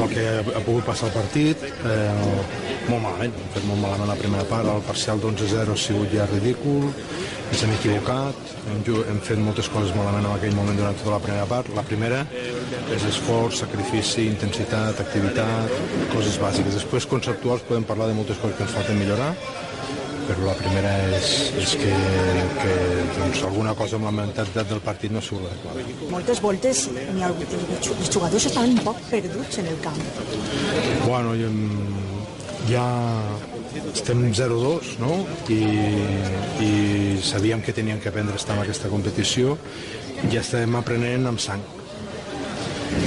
Ok, 0.00 0.16
ha, 0.16 0.58
ha 0.58 0.62
pogut 0.64 0.86
passar 0.86 1.10
el 1.10 1.14
partit, 1.16 1.64
eh, 1.64 2.10
molt 2.88 3.02
malament, 3.02 3.34
hem 3.36 3.48
fet 3.52 3.64
molt 3.68 3.82
malament 3.82 4.12
la 4.12 4.16
primera 4.20 4.44
part, 4.48 4.68
el 4.70 4.84
parcial 4.86 5.20
d'11-0 5.20 5.74
ha 5.74 5.76
sigut 5.76 6.12
ja 6.14 6.28
ridícul, 6.30 6.88
ens 7.48 7.62
hem 7.64 7.72
equivocat, 7.74 8.50
hem, 8.70 8.82
hem 9.12 9.20
fet 9.24 9.40
moltes 9.42 9.68
coses 9.72 9.94
malament 9.96 10.26
en 10.26 10.34
aquell 10.34 10.56
moment 10.56 10.76
durant 10.78 10.98
tota 11.00 11.14
la 11.16 11.22
primera 11.24 11.46
part. 11.50 11.70
La 11.76 11.84
primera 11.86 12.24
és 12.94 13.06
esforç, 13.08 13.62
sacrifici, 13.62 14.26
intensitat, 14.28 15.00
activitat, 15.04 15.72
coses 16.12 16.38
bàsiques. 16.42 16.76
Després, 16.76 17.08
conceptuals, 17.08 17.64
podem 17.68 17.88
parlar 17.88 18.10
de 18.10 18.18
moltes 18.18 18.40
coses 18.42 18.58
que 18.58 18.66
ens 18.66 18.76
falten 18.76 19.00
millorar, 19.00 19.32
però 20.28 20.44
la 20.50 20.56
primera 20.58 20.92
és, 21.16 21.28
és 21.56 21.74
que, 21.80 21.92
que 22.60 22.72
doncs, 23.16 23.42
alguna 23.48 23.72
cosa 23.78 23.96
amb 23.96 24.10
la 24.10 24.14
mentalitat 24.18 24.68
del 24.68 24.82
partit 24.84 25.14
no 25.14 25.22
ha 25.22 25.24
sigut 25.24 25.48
adequada. 25.48 25.86
Moltes 26.12 26.42
voltes 26.44 26.84
ha 26.92 27.30
hagut, 27.30 27.54
els 27.78 28.12
jugadors 28.12 28.48
estaven 28.50 28.76
un 28.76 28.82
poc 28.90 29.00
perduts 29.08 29.62
en 29.62 29.70
el 29.72 29.78
camp. 29.84 30.02
Bueno, 31.06 31.32
i, 31.32 31.48
ja 32.68 32.84
estem 33.98 34.22
0-2, 34.32 34.94
no? 35.02 35.24
I, 35.50 35.60
I 36.62 36.72
sabíem 37.22 37.60
que 37.60 37.74
teníem 37.74 37.98
que 37.98 38.08
aprendre 38.08 38.34
a 38.34 38.40
estar 38.40 38.56
en 38.56 38.62
aquesta 38.62 38.90
competició 38.92 39.58
i 40.22 40.30
ja 40.32 40.44
estem 40.44 40.78
aprenent 40.78 41.26
amb 41.30 41.42
sang. 41.42 41.64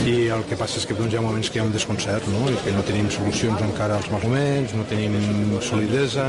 I 0.06 0.30
el 0.34 0.44
que 0.50 0.58
passa 0.60 0.80
és 0.80 0.86
que 0.88 0.96
doncs, 0.98 1.14
hi 1.14 1.18
ha 1.20 1.24
moments 1.24 1.50
que 1.50 1.60
hi 1.60 1.64
ha 1.64 1.66
un 1.66 1.74
desconcert, 1.74 2.28
no? 2.32 2.44
I 2.52 2.60
que 2.64 2.76
no 2.76 2.84
tenim 2.86 3.10
solucions 3.14 3.64
encara 3.66 3.98
als 3.98 4.12
moments, 4.14 4.76
no 4.78 4.86
tenim 4.90 5.18
solidesa, 5.66 6.28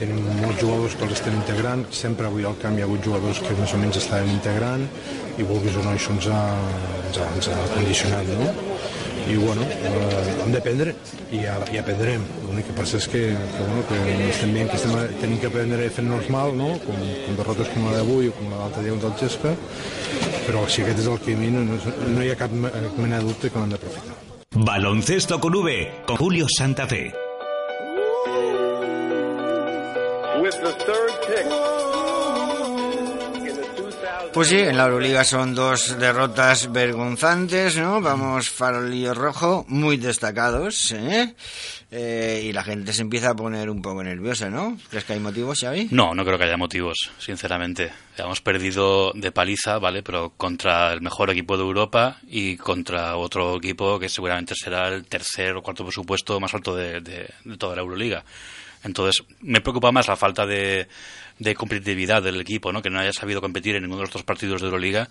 tenim 0.00 0.20
molts 0.40 0.60
jugadors 0.60 0.96
que 0.96 1.06
els 1.06 1.16
estem 1.18 1.36
integrant, 1.38 1.86
sempre 1.94 2.28
avui 2.28 2.46
al 2.48 2.58
camp 2.62 2.76
hi 2.76 2.84
ha 2.84 2.88
hagut 2.88 3.04
jugadors 3.06 3.40
que 3.44 3.56
més 3.60 3.72
o 3.76 3.80
menys 3.80 4.00
estaven 4.02 4.32
integrant 4.32 4.86
i 5.36 5.46
vulguis 5.46 5.76
o 5.76 5.84
no 5.84 5.94
això 5.94 6.16
ens 6.16 6.28
ha, 6.32 6.42
ens 7.06 7.20
ha, 7.20 7.32
ens 7.38 7.50
ha 7.52 7.64
condicionat, 7.74 8.32
no? 8.40 8.52
I 9.26 9.36
bueno, 9.42 9.62
eh, 9.62 10.34
hem 10.44 10.52
d'aprendre 10.54 10.92
i, 11.34 11.40
ja, 11.42 11.56
i 11.74 11.78
aprendrem 11.80 12.22
l'únic 12.46 12.68
que 12.68 12.76
passa 12.78 13.00
és 13.00 13.08
que, 13.10 13.22
que, 13.34 13.62
bueno, 13.64 13.82
que 13.88 13.98
estem 14.30 14.52
veient 14.54 14.70
que 14.70 14.76
estem, 14.78 14.94
tenim 15.22 15.40
que 15.42 15.48
aprendre 15.50 15.88
fent-nos 15.90 16.28
mal 16.30 16.54
no? 16.56 16.68
com, 16.84 17.00
com 17.24 17.40
derrotes 17.40 17.72
com 17.74 17.88
la 17.88 17.96
d'avui 17.98 18.30
o 18.30 18.36
com 18.38 18.52
la 18.52 18.60
d'altre 18.64 18.84
dia 18.86 18.94
del 19.02 19.16
Gesca 19.18 19.56
però 20.46 20.62
si 20.70 20.84
aquest 20.84 21.02
és 21.02 21.10
el 21.10 21.18
camí 21.26 21.50
no, 21.50 21.64
no, 21.66 21.78
no 22.14 22.22
hi 22.22 22.30
ha 22.30 22.38
cap 22.38 22.54
me- 22.54 22.70
mena 23.00 23.18
de 23.18 23.24
dubte 23.32 23.50
que 23.50 23.58
l'hem 23.58 23.74
d'aprofitar 23.74 24.14
Baloncesto 24.56 25.38
con 25.38 25.52
V, 25.58 25.72
con 26.06 26.16
Julio 26.16 26.46
Santa 26.48 26.86
Fe. 26.86 27.12
With 30.40 30.56
the 30.62 30.72
third 30.86 31.12
pick 31.26 31.44
in 31.44 31.50
the 31.50 31.86
2000 31.92 31.95
Pues 34.36 34.48
sí, 34.48 34.58
en 34.58 34.76
la 34.76 34.84
Euroliga 34.84 35.24
son 35.24 35.54
dos 35.54 35.98
derrotas 35.98 36.70
vergonzantes, 36.70 37.78
¿no? 37.78 38.02
Vamos, 38.02 38.50
farolillo 38.50 39.14
rojo, 39.14 39.64
muy 39.68 39.96
destacados, 39.96 40.92
¿eh? 40.92 41.34
Eh, 41.90 42.42
y 42.44 42.52
la 42.52 42.62
gente 42.62 42.92
se 42.92 43.00
empieza 43.00 43.30
a 43.30 43.34
poner 43.34 43.70
un 43.70 43.80
poco 43.80 44.04
nerviosa, 44.04 44.50
¿no? 44.50 44.76
¿Crees 44.90 45.06
que 45.06 45.14
hay 45.14 45.20
motivos, 45.20 45.60
Xavi? 45.60 45.88
No, 45.90 46.14
no 46.14 46.22
creo 46.22 46.36
que 46.36 46.44
haya 46.44 46.58
motivos, 46.58 46.98
sinceramente. 47.18 47.90
Hemos 48.18 48.42
perdido 48.42 49.10
de 49.14 49.32
paliza, 49.32 49.78
¿vale? 49.78 50.02
Pero 50.02 50.34
contra 50.36 50.92
el 50.92 51.00
mejor 51.00 51.30
equipo 51.30 51.56
de 51.56 51.62
Europa 51.62 52.18
y 52.28 52.58
contra 52.58 53.16
otro 53.16 53.56
equipo 53.56 53.98
que 53.98 54.10
seguramente 54.10 54.54
será 54.54 54.88
el 54.88 55.06
tercer 55.06 55.56
o 55.56 55.62
cuarto 55.62 55.82
presupuesto 55.82 56.38
más 56.40 56.52
alto 56.52 56.76
de, 56.76 57.00
de- 57.00 57.30
de 57.42 57.56
toda 57.56 57.74
la 57.74 57.80
Euroliga. 57.80 58.22
Entonces, 58.82 59.24
me 59.40 59.62
preocupa 59.62 59.90
más 59.90 60.06
la 60.06 60.16
falta 60.16 60.44
de, 60.46 60.86
de 61.38 61.54
competitividad 61.54 62.22
del 62.22 62.40
equipo, 62.40 62.72
¿no? 62.72 62.82
Que 62.82 62.90
no 62.90 62.98
haya 62.98 63.12
sabido 63.12 63.40
competir 63.40 63.76
en 63.76 63.82
ninguno 63.82 64.00
de 64.00 64.06
los 64.06 64.12
dos 64.12 64.22
partidos 64.24 64.60
de 64.60 64.66
Euroliga. 64.68 65.08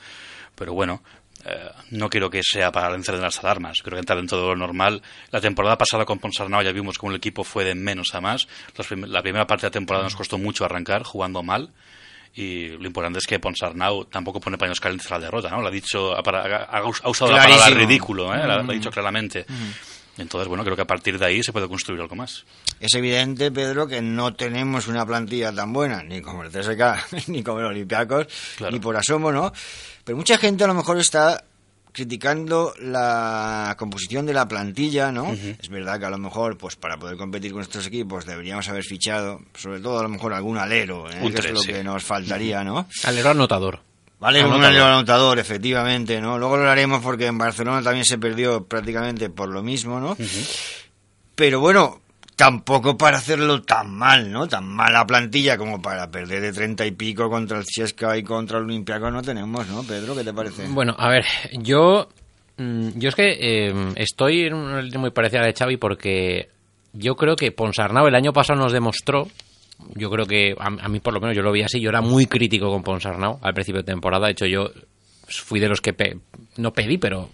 Pero 0.56 0.74
bueno, 0.74 1.04
eh, 1.46 1.70
no 1.92 2.10
quiero 2.10 2.30
que 2.30 2.42
sea 2.44 2.72
para 2.72 2.94
encender 2.96 3.22
las 3.22 3.40
alarmas. 3.44 3.80
Creo 3.84 3.96
que 3.96 4.00
entra 4.00 4.16
dentro 4.16 4.40
de 4.42 4.48
lo 4.48 4.56
normal. 4.56 5.02
La 5.32 5.42
temporada 5.42 5.78
pasada 5.78 6.06
con 6.06 6.18
Ponsarnau 6.20 6.62
ya 6.64 6.72
vimos 6.72 6.98
cómo 6.98 7.12
el 7.12 7.18
equipo 7.18 7.44
fue 7.44 7.64
de 7.66 7.76
menos 7.76 8.16
a 8.16 8.22
más. 8.22 8.48
Prim- 8.88 9.06
la 9.06 9.22
primera 9.22 9.46
parte 9.46 9.64
de 9.64 9.68
la 9.68 9.74
temporada 9.74 10.04
nos 10.06 10.16
costó 10.16 10.38
mucho 10.38 10.66
arrancar 10.66 11.04
jugando 11.04 11.44
mal. 11.44 11.72
Y 12.38 12.68
lo 12.70 12.86
importante 12.86 13.20
es 13.20 13.28
que 13.28 13.40
Ponsarnau 13.40 14.06
tampoco 14.06 14.42
pone 14.42 14.58
paños 14.58 14.80
calientes 14.82 15.10
a 15.12 15.16
la 15.18 15.26
derrota, 15.26 15.50
¿no? 15.50 15.62
Lo 15.62 15.68
ha 15.68 15.72
dicho, 15.72 16.14
ha, 16.14 16.20
ha- 16.20 16.80
ha 16.80 16.84
usado 17.10 17.32
la 17.32 17.38
palabra 17.38 17.56
Clarísimo. 17.58 17.80
ridículo, 17.80 18.34
¿eh? 18.36 18.46
Lo 18.46 18.54
ha- 18.54 18.64
Mm. 18.64 18.68
dicho 18.72 18.90
claramente. 18.92 19.46
Entonces, 20.18 20.48
bueno, 20.48 20.64
creo 20.64 20.76
que 20.76 20.82
a 20.82 20.88
partir 20.88 21.20
de 21.20 21.26
ahí 21.26 21.44
se 21.44 21.52
puede 21.52 21.68
construir 21.68 22.00
algo 22.02 22.16
más. 22.16 22.46
Es 22.80 22.94
evidente, 22.94 23.52
Pedro, 23.52 23.88
que 23.88 24.02
no 24.02 24.34
tenemos 24.34 24.88
una 24.88 25.06
plantilla 25.06 25.54
tan 25.54 25.74
buena, 25.74 26.04
ni 26.04 26.22
como 26.22 26.44
el 26.44 26.52
CSK, 26.52 27.28
ni 27.28 27.44
como 27.44 27.60
el 27.60 27.66
Olympiacos, 27.66 28.28
ni 28.72 28.80
por 28.80 28.96
asomo, 28.96 29.32
¿no? 29.32 29.52
Pero 30.04 30.18
mucha 30.18 30.38
gente 30.38 30.64
a 30.64 30.68
lo 30.68 30.74
mejor 30.74 31.00
está 31.00 31.44
criticando 31.96 32.74
la 32.80 33.74
composición 33.80 34.26
de 34.26 34.34
la 34.34 34.48
plantilla, 34.48 35.14
¿no? 35.14 35.32
Es 35.32 35.70
verdad 35.70 35.98
que 35.98 36.06
a 36.06 36.10
lo 36.10 36.18
mejor, 36.18 36.58
pues 36.58 36.76
para 36.76 36.98
poder 36.98 37.16
competir 37.16 37.54
con 37.54 37.62
estos 37.62 37.88
equipos 37.88 38.26
deberíamos 38.26 38.68
haber 38.68 38.84
fichado, 38.84 39.40
sobre 39.54 39.80
todo 39.80 40.00
a 40.00 40.04
lo 40.04 40.10
mejor 40.10 40.34
algún 40.34 40.58
alero, 40.58 41.10
¿eh? 41.10 41.20
Un 41.22 41.32
que 41.32 41.40
es 41.40 41.52
lo 41.52 41.60
sí. 41.60 41.72
que 41.72 41.84
nos 41.86 42.04
faltaría, 42.04 42.66
¿no? 42.66 42.88
Alero 43.06 43.30
anotador. 43.30 43.85
Vale, 44.20 44.40
un 44.40 44.46
Anotador. 44.46 44.66
alero 44.70 44.86
anotador, 44.86 45.40
efectivamente, 45.40 46.22
¿no? 46.22 46.38
Luego 46.40 46.58
lo 46.58 46.70
haremos 46.70 47.02
porque 47.02 47.28
en 47.28 47.38
Barcelona 47.38 47.82
también 47.84 48.06
se 48.06 48.18
perdió 48.18 48.64
prácticamente 48.64 49.30
por 49.30 49.50
lo 49.50 49.62
mismo, 49.62 50.00
¿no? 50.00 50.16
Pero 51.36 51.60
bueno, 51.60 52.00
tampoco 52.36 52.98
para 52.98 53.18
hacerlo 53.18 53.62
tan 53.64 53.92
mal, 53.94 54.32
¿no? 54.32 54.48
Tan 54.48 54.66
mala 54.68 55.06
plantilla 55.06 55.58
como 55.58 55.82
para 55.82 56.10
perder 56.10 56.42
de 56.42 56.54
treinta 56.54 56.86
y 56.86 56.92
pico 56.92 57.30
contra 57.30 57.58
el 57.58 57.66
Ciesca 57.66 58.18
y 58.18 58.24
contra 58.24 58.58
el 58.58 58.64
Olympiacos 58.66 59.12
no 59.12 59.22
tenemos, 59.22 59.68
¿no, 59.68 59.84
Pedro? 59.84 60.16
¿Qué 60.16 60.24
te 60.24 60.34
parece? 60.34 60.68
Bueno, 60.70 60.96
a 60.98 61.10
ver, 61.10 61.26
yo, 61.54 62.08
mm, 62.58 62.90
yo 62.96 63.10
es 63.10 63.16
que 63.16 63.38
eh, 63.40 63.74
estoy 63.96 64.46
en 64.46 64.54
una 64.54 64.82
línea 64.82 65.00
muy 65.00 65.12
parecida 65.12 65.40
a 65.40 65.42
la 65.42 65.48
de 65.48 65.54
Xavi 65.54 65.78
porque 65.78 66.50
yo 66.94 67.16
creo 67.16 67.36
que 67.36 67.52
Ponsarnau 67.52 68.08
el 68.08 68.16
año 68.16 68.32
pasado 68.32 68.60
nos 68.60 68.72
demostró, 68.72 69.28
yo 69.96 70.10
creo 70.10 70.26
que 70.26 70.56
a, 70.60 70.66
a 70.68 70.88
mí 70.90 71.00
por 71.00 71.14
lo 71.14 71.20
menos 71.20 71.36
yo 71.36 71.42
lo 71.44 71.52
vi 71.52 71.62
así, 71.62 71.80
yo 71.80 71.90
era 71.90 72.02
muy 72.02 72.26
crítico 72.26 72.70
con 72.70 72.84
Ponsarnau 72.84 73.40
al 73.42 73.54
principio 73.54 73.82
de 73.82 73.86
temporada, 73.92 74.28
de 74.28 74.32
hecho 74.34 74.46
yo 74.46 74.70
fui 75.28 75.60
de 75.60 75.68
los 75.70 75.82
que 75.82 75.94
pe- 75.94 76.18
no 76.58 76.72
pedí, 76.74 76.98
pero 76.98 77.30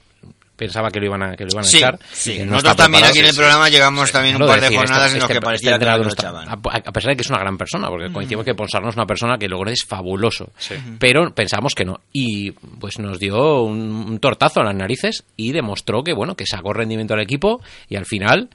pensaba 0.56 0.92
que 0.92 1.00
lo 1.00 1.08
iban 1.08 1.24
a, 1.24 1.36
que 1.36 1.44
lo 1.44 1.50
iban 1.54 1.64
a 1.66 1.68
Sí, 1.68 1.78
echar. 1.78 1.98
sí. 2.12 2.38
no 2.39 2.52
Nosotros 2.52 2.76
también 2.76 3.04
aquí 3.04 3.18
en 3.20 3.26
el 3.26 3.36
programa 3.36 3.68
llegamos 3.68 4.12
también 4.12 4.36
un 4.36 4.48
par 4.48 4.58
de 4.60 4.62
decir, 4.68 4.78
jornadas 4.78 5.06
este- 5.08 5.16
en 5.18 5.22
las 5.22 5.30
este- 5.30 5.34
que 5.39 5.42
parecía 5.44 5.72
este 5.72 5.86
que 5.86 5.98
lo 6.04 6.08
echaban. 6.14 6.50
a, 6.50 6.92
pesar 6.92 7.10
de 7.10 7.16
que 7.16 7.22
es 7.24 7.30
una 7.32 7.39
gran 7.39 7.58
persona, 7.58 7.88
porque 7.89 8.12
coincidimos 8.14 8.46
que 8.46 8.54
Ponsarnau 8.54 8.89
es 8.92 8.96
una 8.96 9.08
persona 9.08 9.38
que 9.39 9.48
logro 9.50 9.72
es 9.72 9.84
fabuloso, 9.88 10.52
pero 11.00 11.34
pensamos 11.34 11.74
que 11.74 11.84
no. 11.84 12.02
Y 12.14 12.52
pues 12.52 13.00
nos 13.00 13.18
dio 13.18 13.64
un, 13.64 13.80
un 14.08 14.20
tortazo 14.20 14.60
en 14.60 14.68
las 14.68 14.76
narices 14.76 15.24
y 15.36 15.52
demostró 15.52 16.04
que, 16.04 16.14
bueno, 16.14 16.36
que 16.36 16.46
sacó 16.46 16.74
rendimiento 16.74 17.16
al 17.16 17.22
equipo 17.22 17.60
y 17.89 17.96
al 17.96 18.06
final, 18.06 18.50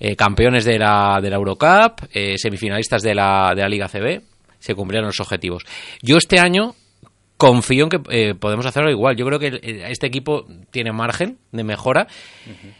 eh, 0.00 0.16
campeones 0.16 0.64
de 0.64 0.78
la, 0.78 1.18
de 1.22 1.30
la 1.30 1.36
Eurocup, 1.36 2.04
eh, 2.12 2.36
semifinalistas 2.38 3.02
de 3.02 3.14
la, 3.14 3.52
de 3.54 3.62
la 3.62 3.68
Liga 3.68 3.88
CB, 3.88 4.22
se 4.58 4.74
cumplieron 4.74 5.06
los 5.08 5.20
objetivos. 5.20 5.64
Yo 6.02 6.16
este 6.16 6.38
año 6.38 6.74
confío 7.36 7.84
en 7.84 7.90
que 7.90 8.00
eh, 8.10 8.34
podemos 8.34 8.66
hacerlo 8.66 8.90
igual. 8.90 9.16
Yo 9.16 9.24
creo 9.24 9.38
que 9.38 9.60
este 9.62 10.06
equipo 10.06 10.46
tiene 10.70 10.92
margen 10.92 11.38
de 11.52 11.64
mejora 11.64 12.08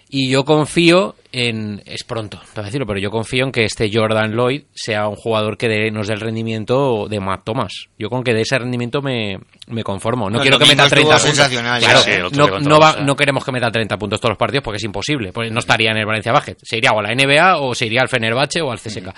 y 0.08 0.30
yo 0.30 0.44
confío 0.44 1.14
en. 1.32 1.82
Es 1.86 2.04
pronto 2.04 2.40
para 2.54 2.66
decirlo, 2.66 2.86
pero 2.86 2.98
yo 2.98 3.10
confío 3.10 3.44
en 3.44 3.52
que 3.52 3.64
este 3.64 3.90
Jordan 3.92 4.32
Lloyd 4.32 4.62
sea 4.74 5.08
un 5.08 5.16
jugador 5.16 5.56
que 5.58 5.68
dé- 5.68 5.90
nos 5.90 6.06
dé 6.08 6.14
el 6.14 6.20
rendimiento 6.20 7.06
de 7.08 7.20
Matt 7.20 7.44
Thomas. 7.44 7.72
Yo 7.98 8.08
con 8.10 8.22
que 8.24 8.32
de 8.34 8.42
ese 8.42 8.58
rendimiento 8.58 9.02
me, 9.02 9.38
me 9.66 9.82
conformo. 9.84 10.30
No, 10.30 10.38
quiero 10.42 10.58
que 10.58 10.64
meta 10.66 10.88
30 10.88 11.16
estuvo 11.16 11.30
puntos. 11.30 11.50
Claro, 11.80 11.98
sí, 12.04 12.10
no, 12.36 12.46
no, 12.68 12.80
va- 12.80 12.92
no 13.04 13.16
queremos 13.16 13.44
que 13.44 13.52
meta 13.52 13.70
30 13.70 13.96
puntos 13.98 14.20
todos 14.20 14.30
los 14.30 14.38
partidos 14.38 14.64
porque 14.64 14.76
es 14.78 14.84
imposible. 14.84 15.32
Porque 15.32 15.50
no 15.50 15.58
estaría 15.60 15.90
en 15.90 15.98
el 15.98 16.06
Valencia 16.06 16.32
Basket. 16.32 16.56
Se 16.62 16.76
iría 16.78 16.92
o 16.92 16.98
a 17.00 17.02
la 17.02 17.14
NBA 17.14 17.58
o 17.58 17.74
se 17.74 17.86
iría 17.86 18.00
al 18.02 18.08
Fenerbahce 18.08 18.60
o 18.62 18.70
al 18.72 18.78
CSK. 18.78 19.14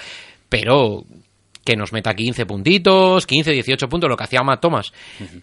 Pero 0.49 1.05
que 1.65 1.77
nos 1.77 1.93
meta 1.93 2.15
15 2.15 2.47
puntitos, 2.47 3.27
15, 3.27 3.53
18 3.53 3.89
puntos, 3.89 4.09
lo 4.09 4.17
que 4.17 4.25
hacía 4.25 4.43
Matt 4.43 4.63
Thomas. 4.63 4.93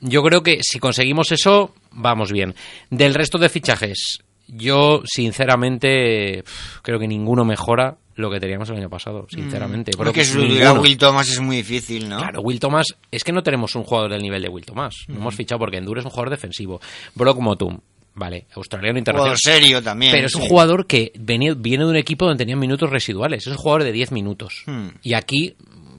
Yo 0.02 0.24
creo 0.24 0.42
que 0.42 0.58
si 0.64 0.80
conseguimos 0.80 1.32
eso, 1.32 1.74
vamos 1.92 2.32
bien. 2.32 2.56
Del 2.90 3.14
resto 3.14 3.38
de 3.38 3.50
fichajes, 3.50 4.20
yo 4.48 5.02
sinceramente 5.06 6.44
creo 6.82 7.00
que 7.00 7.08
ninguno 7.08 7.46
mejora 7.46 7.98
lo 8.16 8.32
que 8.32 8.40
teníamos 8.40 8.70
el 8.70 8.78
año 8.78 8.90
pasado, 8.90 9.28
sinceramente. 9.30 9.92
Creo 9.92 10.06
Porque 10.06 10.24
que. 10.24 10.72
Will 10.80 10.98
Thomas 10.98 11.30
es 11.30 11.40
muy 11.40 11.58
difícil, 11.58 12.10
¿no? 12.10 12.18
Claro, 12.18 12.42
Will 12.42 12.60
Thomas, 12.60 12.88
es 13.12 13.24
que 13.24 13.32
no 13.32 13.44
tenemos 13.44 13.76
un 13.76 13.84
jugador 13.84 14.12
del 14.12 14.22
nivel 14.24 14.42
de 14.42 14.50
Will 14.50 14.66
Thomas. 14.66 14.96
No 15.08 15.18
hemos 15.18 15.36
fichado 15.36 15.60
porque 15.60 15.78
Endure 15.78 16.00
es 16.00 16.06
un 16.06 16.12
jugador 16.12 16.32
defensivo. 16.32 16.82
Brock 17.14 17.40
Motum, 17.40 17.80
vale, 18.16 18.48
australiano 18.56 18.98
internacional. 18.98 19.38
Jugador 19.38 19.60
serio 19.62 19.84
también, 19.84 20.12
Pero 20.14 20.26
es 20.28 20.34
un 20.36 20.42
jugador 20.48 20.88
que 20.88 21.12
venía- 21.20 21.54
viene 21.56 21.84
de 21.84 21.90
un 21.92 21.96
equipo 21.96 22.26
donde 22.26 22.44
tenía 22.44 22.56
minutos 22.56 22.90
residuales. 22.90 23.46
Es 23.46 23.52
un 23.52 23.58
jugador 23.58 23.84
de 23.84 23.92
10 23.92 24.12
minutos. 24.12 24.64
Hmm. 24.66 24.88
Y 25.04 25.14
aquí 25.14 25.56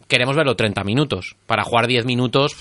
queremos 0.08 0.34
verlo 0.34 0.56
30 0.56 0.82
minutos. 0.82 1.36
Para 1.46 1.62
jugar 1.62 1.86
10 1.86 2.04
minutos. 2.04 2.56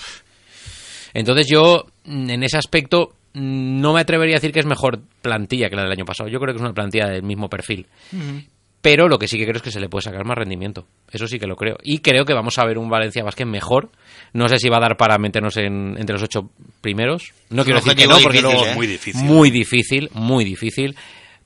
Entonces 1.14 1.48
yo, 1.50 1.86
mm, 2.04 2.30
en 2.30 2.42
ese 2.44 2.58
aspecto, 2.58 3.08
mm, 3.08 3.17
no 3.34 3.92
me 3.92 4.00
atrevería 4.00 4.36
a 4.36 4.38
decir 4.38 4.52
que 4.52 4.60
es 4.60 4.66
mejor 4.66 5.00
plantilla 5.22 5.68
que 5.68 5.76
la 5.76 5.82
del 5.82 5.92
año 5.92 6.04
pasado. 6.04 6.28
Yo 6.28 6.40
creo 6.40 6.54
que 6.54 6.58
es 6.58 6.62
una 6.62 6.74
plantilla 6.74 7.06
del 7.08 7.22
mismo 7.22 7.48
perfil. 7.48 7.86
Pero 8.80 9.08
lo 9.08 9.18
que 9.18 9.26
sí 9.26 9.38
que 9.38 9.44
creo 9.44 9.56
es 9.56 9.62
que 9.62 9.72
se 9.72 9.80
le 9.80 9.88
puede 9.88 10.02
sacar 10.02 10.24
más 10.24 10.38
rendimiento. 10.38 10.86
Eso 11.10 11.26
sí 11.26 11.38
que 11.38 11.46
lo 11.46 11.56
creo. 11.56 11.76
Y 11.82 11.98
creo 11.98 12.24
que 12.24 12.32
vamos 12.32 12.58
a 12.58 12.64
ver 12.64 12.78
un 12.78 12.88
Valencia 12.88 13.24
Basket 13.24 13.44
mejor. 13.44 13.90
No 14.32 14.48
sé 14.48 14.58
si 14.58 14.68
va 14.68 14.76
a 14.76 14.80
dar 14.80 14.96
para 14.96 15.18
meternos 15.18 15.56
en, 15.56 15.96
entre 15.98 16.14
los 16.14 16.22
ocho 16.22 16.50
primeros. 16.80 17.32
No 17.50 17.62
Es 17.62 17.66
quiero 17.66 17.80
decir 17.80 17.96
que 17.96 18.06
no, 18.06 18.18
porque 18.22 18.38
difícil, 18.38 18.42
luego 18.42 18.66
¿eh? 18.66 18.74
Muy 18.74 18.86
difícil. 18.86 19.24
Muy 19.24 19.50
difícil, 19.50 20.10
muy 20.14 20.44
difícil. 20.44 20.96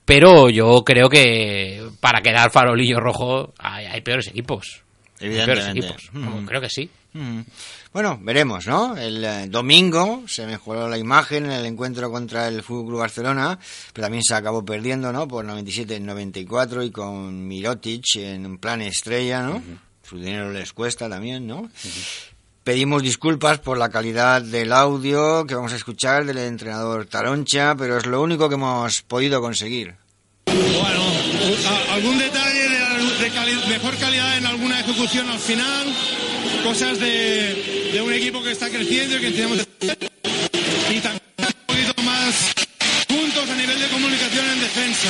Pero 0.05 0.49
yo 0.49 0.83
creo 0.85 1.09
que 1.09 1.81
para 1.99 2.21
quedar 2.21 2.51
farolillo 2.51 2.99
rojo 2.99 3.53
hay, 3.57 3.85
hay 3.85 4.01
peores 4.01 4.27
equipos. 4.27 4.82
Evidentemente. 5.19 5.79
equipos. 5.79 6.09
Vamos, 6.13 6.43
Creo 6.47 6.61
que 6.61 6.69
sí. 6.69 6.89
Mm. 7.13 7.41
Bueno, 7.93 8.17
veremos, 8.23 8.65
¿no? 8.65 8.97
El 8.97 9.23
eh, 9.23 9.45
domingo 9.47 10.23
se 10.27 10.47
mejoró 10.47 10.89
la 10.89 10.97
imagen 10.97 11.45
en 11.45 11.51
el 11.51 11.65
encuentro 11.67 12.11
contra 12.11 12.47
el 12.47 12.63
Fútbol 12.63 12.87
Club 12.87 12.99
Barcelona, 13.01 13.59
pero 13.93 14.05
también 14.05 14.23
se 14.23 14.33
acabó 14.33 14.65
perdiendo, 14.65 15.13
¿no? 15.13 15.27
Por 15.27 15.45
97-94 15.45 16.85
y 16.87 16.91
con 16.91 17.47
Mirotic 17.47 18.03
en 18.15 18.57
plan 18.57 18.81
estrella, 18.81 19.43
¿no? 19.43 19.61
Su 20.01 20.17
dinero 20.17 20.51
les 20.51 20.73
cuesta 20.73 21.07
también, 21.07 21.45
¿no? 21.45 21.69
Pedimos 22.63 23.03
disculpas 23.03 23.59
por 23.59 23.77
la 23.77 23.89
calidad 23.89 24.41
del 24.41 24.71
audio 24.73 25.45
que 25.45 25.53
vamos 25.53 25.73
a 25.73 25.75
escuchar 25.75 26.25
del 26.25 26.37
entrenador 26.39 27.05
Taroncha, 27.05 27.75
pero 27.75 27.97
es 27.97 28.05
lo 28.07 28.21
único 28.23 28.49
que 28.49 28.55
hemos 28.55 29.01
podido 29.03 29.39
conseguir. 29.41 29.95
A- 30.47 31.93
algún 31.93 32.17
detalle 32.17 32.69
de, 32.69 33.23
de 33.23 33.29
cali- 33.31 33.67
mejor 33.69 33.95
calidad 33.97 34.37
en 34.37 34.45
alguna 34.45 34.72
ejecución 35.03 35.29
al 35.29 35.39
final, 35.39 35.93
cosas 36.63 36.97
de, 36.97 37.89
de 37.91 38.01
un 38.01 38.13
equipo 38.13 38.41
que 38.41 38.51
está 38.51 38.69
creciendo 38.69 39.17
y 39.17 39.19
que 39.19 39.31
tenemos 39.31 39.57
y 39.59 40.99
también 40.99 41.21
un 41.39 41.65
poquito 41.67 42.01
más 42.03 42.53
puntos 43.09 43.49
a 43.49 43.55
nivel 43.55 43.79
de 43.81 43.87
comunicación 43.87 44.45
en 44.49 44.59
defensa. 44.61 45.09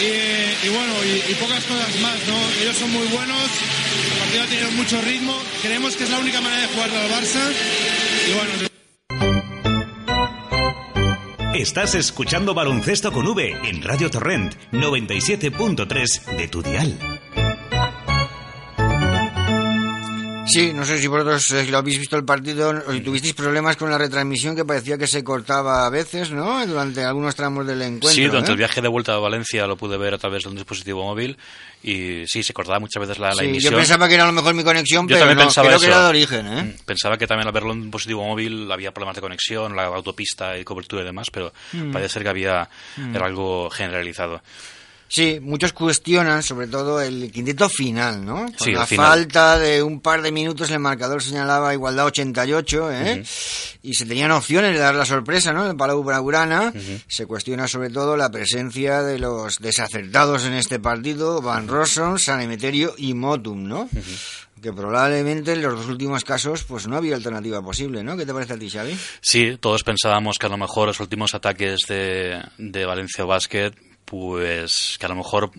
Y, 0.00 0.66
y 0.66 0.68
bueno, 0.70 0.94
y, 1.04 1.32
y 1.32 1.34
pocas 1.34 1.62
cosas 1.64 2.00
más, 2.00 2.16
¿no? 2.26 2.62
Ellos 2.62 2.76
son 2.78 2.90
muy 2.92 3.06
buenos, 3.08 3.50
el 4.10 4.18
partido 4.20 4.42
ha 4.42 4.46
tenido 4.46 4.70
mucho 4.70 5.00
ritmo, 5.02 5.36
creemos 5.60 5.96
que 5.96 6.04
es 6.04 6.10
la 6.10 6.18
única 6.18 6.40
manera 6.40 6.62
de 6.62 6.68
jugar 6.68 6.88
al 6.90 7.10
Barça 7.10 7.52
y 8.26 8.32
bueno, 8.32 8.70
Estás 11.54 11.94
escuchando 11.94 12.54
Baloncesto 12.54 13.12
con 13.12 13.26
V 13.26 13.54
en 13.64 13.82
Radio 13.82 14.08
Torrent 14.10 14.54
97.3 14.72 16.36
de 16.36 16.48
tu 16.48 16.62
dial. 16.62 16.96
Sí, 20.52 20.72
no 20.74 20.84
sé 20.84 20.98
si 20.98 21.06
vosotros 21.06 21.50
eh, 21.52 21.66
lo 21.70 21.78
habéis 21.78 21.98
visto 21.98 22.16
el 22.16 22.24
partido 22.24 22.70
o 22.70 23.00
tuvisteis 23.00 23.34
problemas 23.34 23.76
con 23.76 23.90
la 23.90 23.98
retransmisión 23.98 24.54
que 24.56 24.64
parecía 24.64 24.98
que 24.98 25.06
se 25.06 25.22
cortaba 25.24 25.86
a 25.86 25.90
veces, 25.90 26.30
¿no? 26.30 26.66
Durante 26.66 27.04
algunos 27.04 27.34
tramos 27.34 27.66
del 27.66 27.80
encuentro. 27.82 28.10
Sí, 28.10 28.24
durante 28.24 28.50
¿eh? 28.50 28.52
el 28.52 28.58
viaje 28.58 28.80
de 28.82 28.88
vuelta 28.88 29.14
a 29.14 29.18
Valencia 29.18 29.66
lo 29.66 29.76
pude 29.76 29.96
ver 29.96 30.14
a 30.14 30.18
través 30.18 30.42
de 30.42 30.48
un 30.50 30.54
dispositivo 30.56 31.02
móvil 31.04 31.36
y 31.82 32.24
sí, 32.26 32.42
se 32.42 32.52
cortaba 32.52 32.78
muchas 32.78 33.00
veces 33.00 33.18
la, 33.18 33.32
emisión. 33.32 33.72
yo 33.72 33.78
pensaba 33.78 34.06
que 34.08 34.14
era 34.14 34.24
a 34.24 34.26
lo 34.26 34.32
mejor 34.32 34.52
mi 34.54 34.62
conexión, 34.64 35.08
Yo 35.08 35.16
pero 35.18 35.34
no, 35.34 35.40
pensaba 35.40 35.66
creo 35.68 35.76
eso. 35.78 35.86
que 35.86 35.90
era 35.92 36.02
de 36.02 36.08
origen, 36.08 36.46
¿eh? 36.46 36.62
Mm, 36.62 36.84
Pensaba 36.84 37.16
que 37.16 37.26
también 37.26 37.46
al 37.46 37.52
verlo 37.54 37.72
en 37.72 37.78
un 37.78 37.82
dispositivo 37.84 38.24
móvil 38.24 38.70
había 38.70 38.92
problemas 38.92 39.14
de 39.16 39.22
conexión, 39.22 39.74
la 39.76 39.84
autopista 39.86 40.58
y 40.58 40.64
cobertura 40.64 41.02
y 41.02 41.06
demás, 41.06 41.28
pero 41.32 41.52
Mm. 41.72 41.92
parece 41.92 42.14
ser 42.14 42.22
que 42.24 42.28
había 42.28 42.68
Mm. 42.96 43.14
era 43.16 43.26
algo 43.26 43.70
generalizado. 43.70 44.42
Sí, 45.12 45.40
muchos 45.42 45.72
cuestionan 45.72 46.40
sobre 46.40 46.68
todo 46.68 47.00
el 47.00 47.32
quinteto 47.32 47.68
final, 47.68 48.24
¿no? 48.24 48.44
Con 48.44 48.54
Sí, 48.60 48.70
la 48.70 48.86
final. 48.86 49.06
falta 49.06 49.58
de 49.58 49.82
un 49.82 50.00
par 50.00 50.22
de 50.22 50.30
minutos 50.30 50.70
el 50.70 50.78
marcador 50.78 51.20
señalaba 51.20 51.74
igualdad 51.74 52.06
88, 52.06 52.92
¿eh? 52.92 53.24
Y 53.82 53.94
se 53.94 54.06
tenían 54.06 54.30
opciones 54.30 54.72
de 54.72 54.78
dar 54.78 54.94
la 54.94 55.04
sorpresa, 55.04 55.52
¿no? 55.52 55.64
En 55.64 55.70
el 55.72 55.76
Palau 55.76 56.04
Blaugrana 56.04 56.72
se 57.08 57.26
cuestiona 57.26 57.66
sobre 57.66 57.90
todo 57.90 58.16
la 58.16 58.30
presencia 58.30 59.02
de 59.02 59.18
los 59.18 59.58
desacertados 59.58 60.44
en 60.44 60.52
este 60.52 60.78
partido, 60.78 61.42
Van 61.42 61.66
Rossum, 61.66 62.16
San 62.16 62.40
Emeterio 62.40 62.94
y 62.96 63.14
Motum, 63.14 63.64
¿no? 63.66 63.88
Que 64.62 64.72
probablemente 64.72 65.54
en 65.54 65.62
los 65.62 65.74
dos 65.74 65.86
últimos 65.88 66.22
casos 66.22 66.62
pues 66.62 66.86
no 66.86 66.96
había 66.96 67.16
alternativa 67.16 67.60
posible, 67.62 68.04
¿no? 68.04 68.16
¿Qué 68.16 68.26
te 68.26 68.32
parece 68.32 68.52
a 68.52 68.58
ti, 68.58 68.70
Xavi? 68.70 68.96
Sí, 69.20 69.56
todos 69.58 69.82
pensábamos 69.82 70.38
que 70.38 70.46
a 70.46 70.50
lo 70.50 70.56
mejor 70.56 70.86
los 70.86 71.00
últimos 71.00 71.34
ataques 71.34 71.78
de, 71.88 72.40
de 72.58 72.84
Valencia 72.86 73.24
Basket, 73.24 73.72
pues 74.10 74.96
que 74.98 75.06
a 75.06 75.08
lo 75.08 75.14
mejor 75.14 75.52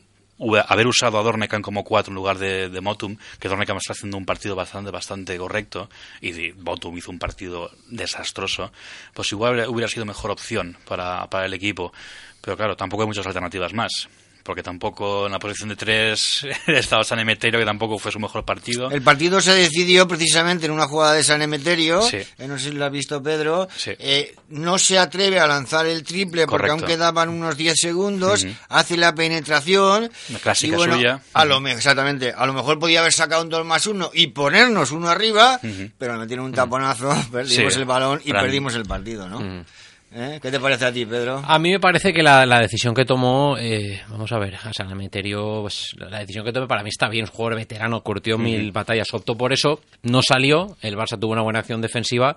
haber 0.67 0.87
usado 0.87 1.17
a 1.17 1.23
Dornecan 1.23 1.61
como 1.61 1.85
cuatro 1.85 2.11
en 2.11 2.15
lugar 2.15 2.37
de, 2.37 2.67
de 2.67 2.81
Motum, 2.81 3.15
que 3.39 3.47
Dornecan 3.47 3.77
está 3.77 3.93
haciendo 3.93 4.17
un 4.17 4.25
partido 4.25 4.55
bastante 4.55 4.91
bastante 4.91 5.37
correcto 5.37 5.89
y 6.19 6.51
Motum 6.51 6.97
hizo 6.97 7.11
un 7.11 7.19
partido 7.19 7.71
desastroso, 7.87 8.73
pues 9.13 9.31
igual 9.31 9.69
hubiera 9.69 9.87
sido 9.87 10.05
mejor 10.05 10.31
opción 10.31 10.77
para, 10.85 11.29
para 11.29 11.45
el 11.45 11.53
equipo. 11.53 11.93
Pero 12.41 12.57
claro, 12.57 12.75
tampoco 12.75 13.03
hay 13.03 13.07
muchas 13.07 13.25
alternativas 13.25 13.71
más. 13.73 14.09
Porque 14.43 14.63
tampoco 14.63 15.25
en 15.27 15.31
la 15.33 15.39
posición 15.39 15.69
de 15.69 15.75
tres 15.75 16.45
estaba 16.67 17.03
San 17.03 17.19
Emeterio, 17.19 17.59
que 17.59 17.65
tampoco 17.65 17.99
fue 17.99 18.11
su 18.11 18.19
mejor 18.19 18.43
partido. 18.43 18.89
El 18.89 19.01
partido 19.01 19.39
se 19.41 19.53
decidió 19.53 20.07
precisamente 20.07 20.65
en 20.65 20.71
una 20.71 20.87
jugada 20.87 21.13
de 21.13 21.23
San 21.23 21.41
Emeterio, 21.41 22.01
Sí. 22.01 22.17
eh, 22.17 22.47
no 22.47 22.57
sé 22.57 22.69
si 22.69 22.75
lo 22.75 22.85
has 22.85 22.91
visto 22.91 23.21
Pedro, 23.21 23.67
Sí. 23.75 23.91
eh, 23.99 24.35
no 24.49 24.77
se 24.77 24.97
atreve 24.99 25.39
a 25.39 25.47
lanzar 25.47 25.85
el 25.85 26.03
triple 26.03 26.47
porque 26.47 26.67
Correcto. 26.67 26.73
aún 26.85 26.91
quedaban 26.91 27.29
unos 27.29 27.55
10 27.57 27.75
segundos, 27.79 28.43
Ujú. 28.43 28.53
hace 28.69 28.97
la 28.97 29.13
penetración 29.13 30.09
Una 30.29 30.39
clásica 30.39 30.73
y 30.73 30.77
bueno, 30.77 30.95
suya. 30.95 31.21
A 31.33 31.45
lo, 31.45 31.59
me- 31.59 31.71
exactamente, 31.73 32.33
a 32.35 32.45
lo 32.45 32.53
mejor 32.53 32.79
podía 32.79 32.99
haber 33.01 33.13
sacado 33.13 33.43
un 33.43 33.49
2 33.49 33.65
más 33.65 33.85
1 33.85 34.11
y 34.13 34.27
ponernos 34.27 34.91
uno 34.91 35.07
arriba, 35.09 35.59
Ujú. 35.63 35.91
pero 35.97 36.13
le 36.13 36.19
metieron 36.19 36.45
un 36.45 36.51
taponazo, 36.53 37.09
perdimos 37.31 37.73
Sí. 37.73 37.79
el 37.79 37.85
balón 37.85 38.21
y 38.25 38.29
Gran- 38.29 38.43
perdimos 38.45 38.75
el 38.75 38.85
partido, 38.85 39.29
¿no? 39.29 39.39
Mm. 39.39 39.65
¿Eh? 40.13 40.39
¿Qué 40.41 40.51
te 40.51 40.59
parece 40.59 40.85
a 40.85 40.91
ti, 40.91 41.05
Pedro? 41.05 41.41
A 41.45 41.57
mí 41.57 41.71
me 41.71 41.79
parece 41.79 42.11
que 42.11 42.21
la, 42.21 42.45
la 42.45 42.59
decisión 42.59 42.93
que 42.93 43.05
tomó, 43.05 43.57
eh, 43.57 44.01
vamos 44.09 44.29
a 44.33 44.39
ver, 44.39 44.55
a 44.55 44.73
San 44.73 44.91
Emeterio, 44.91 45.61
pues, 45.61 45.95
la 45.97 46.19
decisión 46.19 46.43
que 46.43 46.51
tomó 46.51 46.67
para 46.67 46.83
mí 46.83 46.89
está 46.89 47.07
bien, 47.07 47.23
es 47.23 47.29
un 47.29 47.35
jugador 47.37 47.59
veterano, 47.59 48.01
curtió 48.01 48.37
mil 48.37 48.73
batallas, 48.73 49.07
optó 49.13 49.37
por 49.37 49.53
eso, 49.53 49.79
no 50.03 50.21
salió, 50.21 50.75
el 50.81 50.97
Barça 50.97 51.17
tuvo 51.17 51.31
una 51.31 51.43
buena 51.43 51.59
acción 51.59 51.79
defensiva 51.81 52.35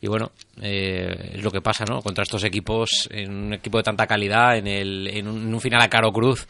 y 0.00 0.08
bueno, 0.08 0.32
eh, 0.60 1.34
es 1.34 1.42
lo 1.42 1.52
que 1.52 1.60
pasa, 1.60 1.84
¿no? 1.88 2.02
Contra 2.02 2.24
estos 2.24 2.42
equipos, 2.42 3.08
en 3.12 3.30
un 3.30 3.52
equipo 3.54 3.78
de 3.78 3.84
tanta 3.84 4.08
calidad, 4.08 4.58
en, 4.58 4.66
el, 4.66 5.06
en, 5.06 5.28
un, 5.28 5.42
en 5.42 5.54
un 5.54 5.60
final 5.60 5.80
a 5.82 5.88
Caro 5.88 6.12
Cruz, 6.12 6.48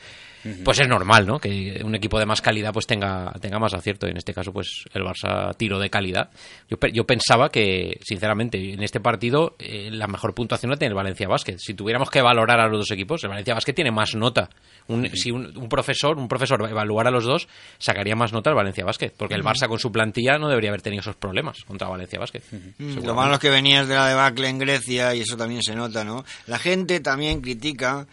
pues 0.64 0.80
es 0.80 0.88
normal, 0.88 1.26
¿no? 1.26 1.38
Que 1.38 1.80
un 1.84 1.94
equipo 1.94 2.18
de 2.18 2.26
más 2.26 2.40
calidad 2.42 2.72
pues 2.72 2.86
tenga, 2.86 3.32
tenga 3.40 3.58
más 3.58 3.72
acierto. 3.74 4.06
En 4.06 4.16
este 4.16 4.34
caso, 4.34 4.52
pues 4.52 4.84
el 4.92 5.02
Barça 5.02 5.56
tiró 5.56 5.78
de 5.78 5.88
calidad. 5.88 6.30
Yo, 6.68 6.76
pe- 6.76 6.92
yo 6.92 7.04
pensaba 7.04 7.48
que, 7.48 7.98
sinceramente, 8.04 8.72
en 8.74 8.82
este 8.82 9.00
partido 9.00 9.54
eh, 9.58 9.88
la 9.90 10.06
mejor 10.06 10.34
puntuación 10.34 10.70
la 10.70 10.76
tiene 10.76 10.90
el 10.90 10.96
Valencia 10.96 11.28
Basket. 11.28 11.56
Si 11.58 11.72
tuviéramos 11.74 12.10
que 12.10 12.20
valorar 12.20 12.60
a 12.60 12.68
los 12.68 12.80
dos 12.80 12.90
equipos, 12.90 13.22
el 13.24 13.30
Valencia 13.30 13.54
Basket 13.54 13.72
tiene 13.72 13.90
más 13.90 14.14
nota. 14.14 14.50
Un, 14.88 15.08
Si 15.16 15.30
un, 15.30 15.56
un 15.56 15.68
profesor, 15.68 16.18
un 16.18 16.28
profesor 16.28 16.60
evaluara 16.68 17.08
a 17.08 17.12
los 17.12 17.24
dos, 17.24 17.48
sacaría 17.78 18.14
más 18.14 18.32
nota 18.32 18.50
al 18.50 18.56
Valencia 18.56 18.84
Basket. 18.84 19.12
Porque 19.16 19.34
el. 19.34 19.42
Barça 19.44 19.68
con 19.68 19.78
su 19.78 19.92
plantilla 19.92 20.38
no 20.38 20.48
debería 20.48 20.70
haber 20.70 20.82
tenido 20.82 21.00
esos 21.00 21.16
problemas 21.16 21.64
contra 21.64 21.88
Valencia 21.88 22.18
Basket. 22.18 22.42
Mm. 22.78 23.04
Lo 23.04 23.14
malo 23.14 23.34
es 23.34 23.40
que 23.40 23.50
venías 23.50 23.86
de 23.88 23.94
la 23.94 24.08
debacle 24.08 24.48
en 24.48 24.58
Grecia 24.58 25.14
y 25.14 25.20
eso 25.20 25.36
también 25.36 25.62
se 25.62 25.74
nota, 25.74 26.02
¿no? 26.04 26.24
La 26.46 26.58
gente 26.58 27.00
también 27.00 27.40
critica 27.40 28.06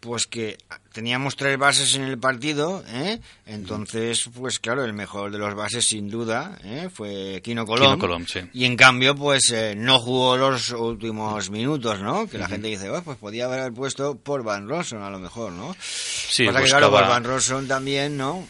pues 0.00 0.26
que 0.26 0.58
teníamos 0.96 1.36
tres 1.36 1.58
bases 1.58 1.94
en 1.96 2.04
el 2.04 2.16
partido, 2.16 2.82
¿eh? 2.88 3.20
Entonces, 3.44 4.30
pues 4.34 4.58
claro, 4.58 4.82
el 4.82 4.94
mejor 4.94 5.30
de 5.30 5.36
los 5.36 5.54
bases 5.54 5.86
sin 5.86 6.08
duda 6.08 6.56
¿eh? 6.64 6.88
fue 6.90 7.42
Kino 7.44 7.66
Colom. 7.66 7.84
Kino 7.84 7.98
Colom, 7.98 8.26
sí. 8.26 8.40
Y 8.54 8.64
en 8.64 8.78
cambio, 8.78 9.14
pues 9.14 9.50
eh, 9.52 9.74
no 9.76 9.98
jugó 9.98 10.38
los 10.38 10.70
últimos 10.70 11.50
minutos, 11.50 12.00
¿no? 12.00 12.26
Que 12.26 12.38
la 12.38 12.48
gente 12.48 12.68
dice, 12.68 12.88
"Oh, 12.88 13.02
pues 13.02 13.18
podía 13.18 13.44
haber 13.44 13.74
puesto 13.74 14.16
por 14.16 14.42
Van 14.42 14.70
Rossum 14.70 15.02
a 15.02 15.10
lo 15.10 15.18
mejor, 15.18 15.52
¿no? 15.52 15.76
Sí, 15.78 16.46
que 16.46 16.62
claro, 16.62 16.90
por 16.90 17.06
Van 17.06 17.24
Rossum 17.24 17.68
también, 17.68 18.16
¿no? 18.16 18.48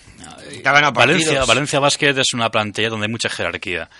Ganado 0.62 0.92
partidos. 0.92 1.24
Valencia, 1.24 1.44
Valencia 1.47 1.80
Basket 1.80 2.16
es 2.16 2.32
una 2.32 2.53
plantilla 2.53 2.90
donde 2.90 3.07
hay 3.07 3.11
mucha 3.11 3.28
jerarquía. 3.28 3.90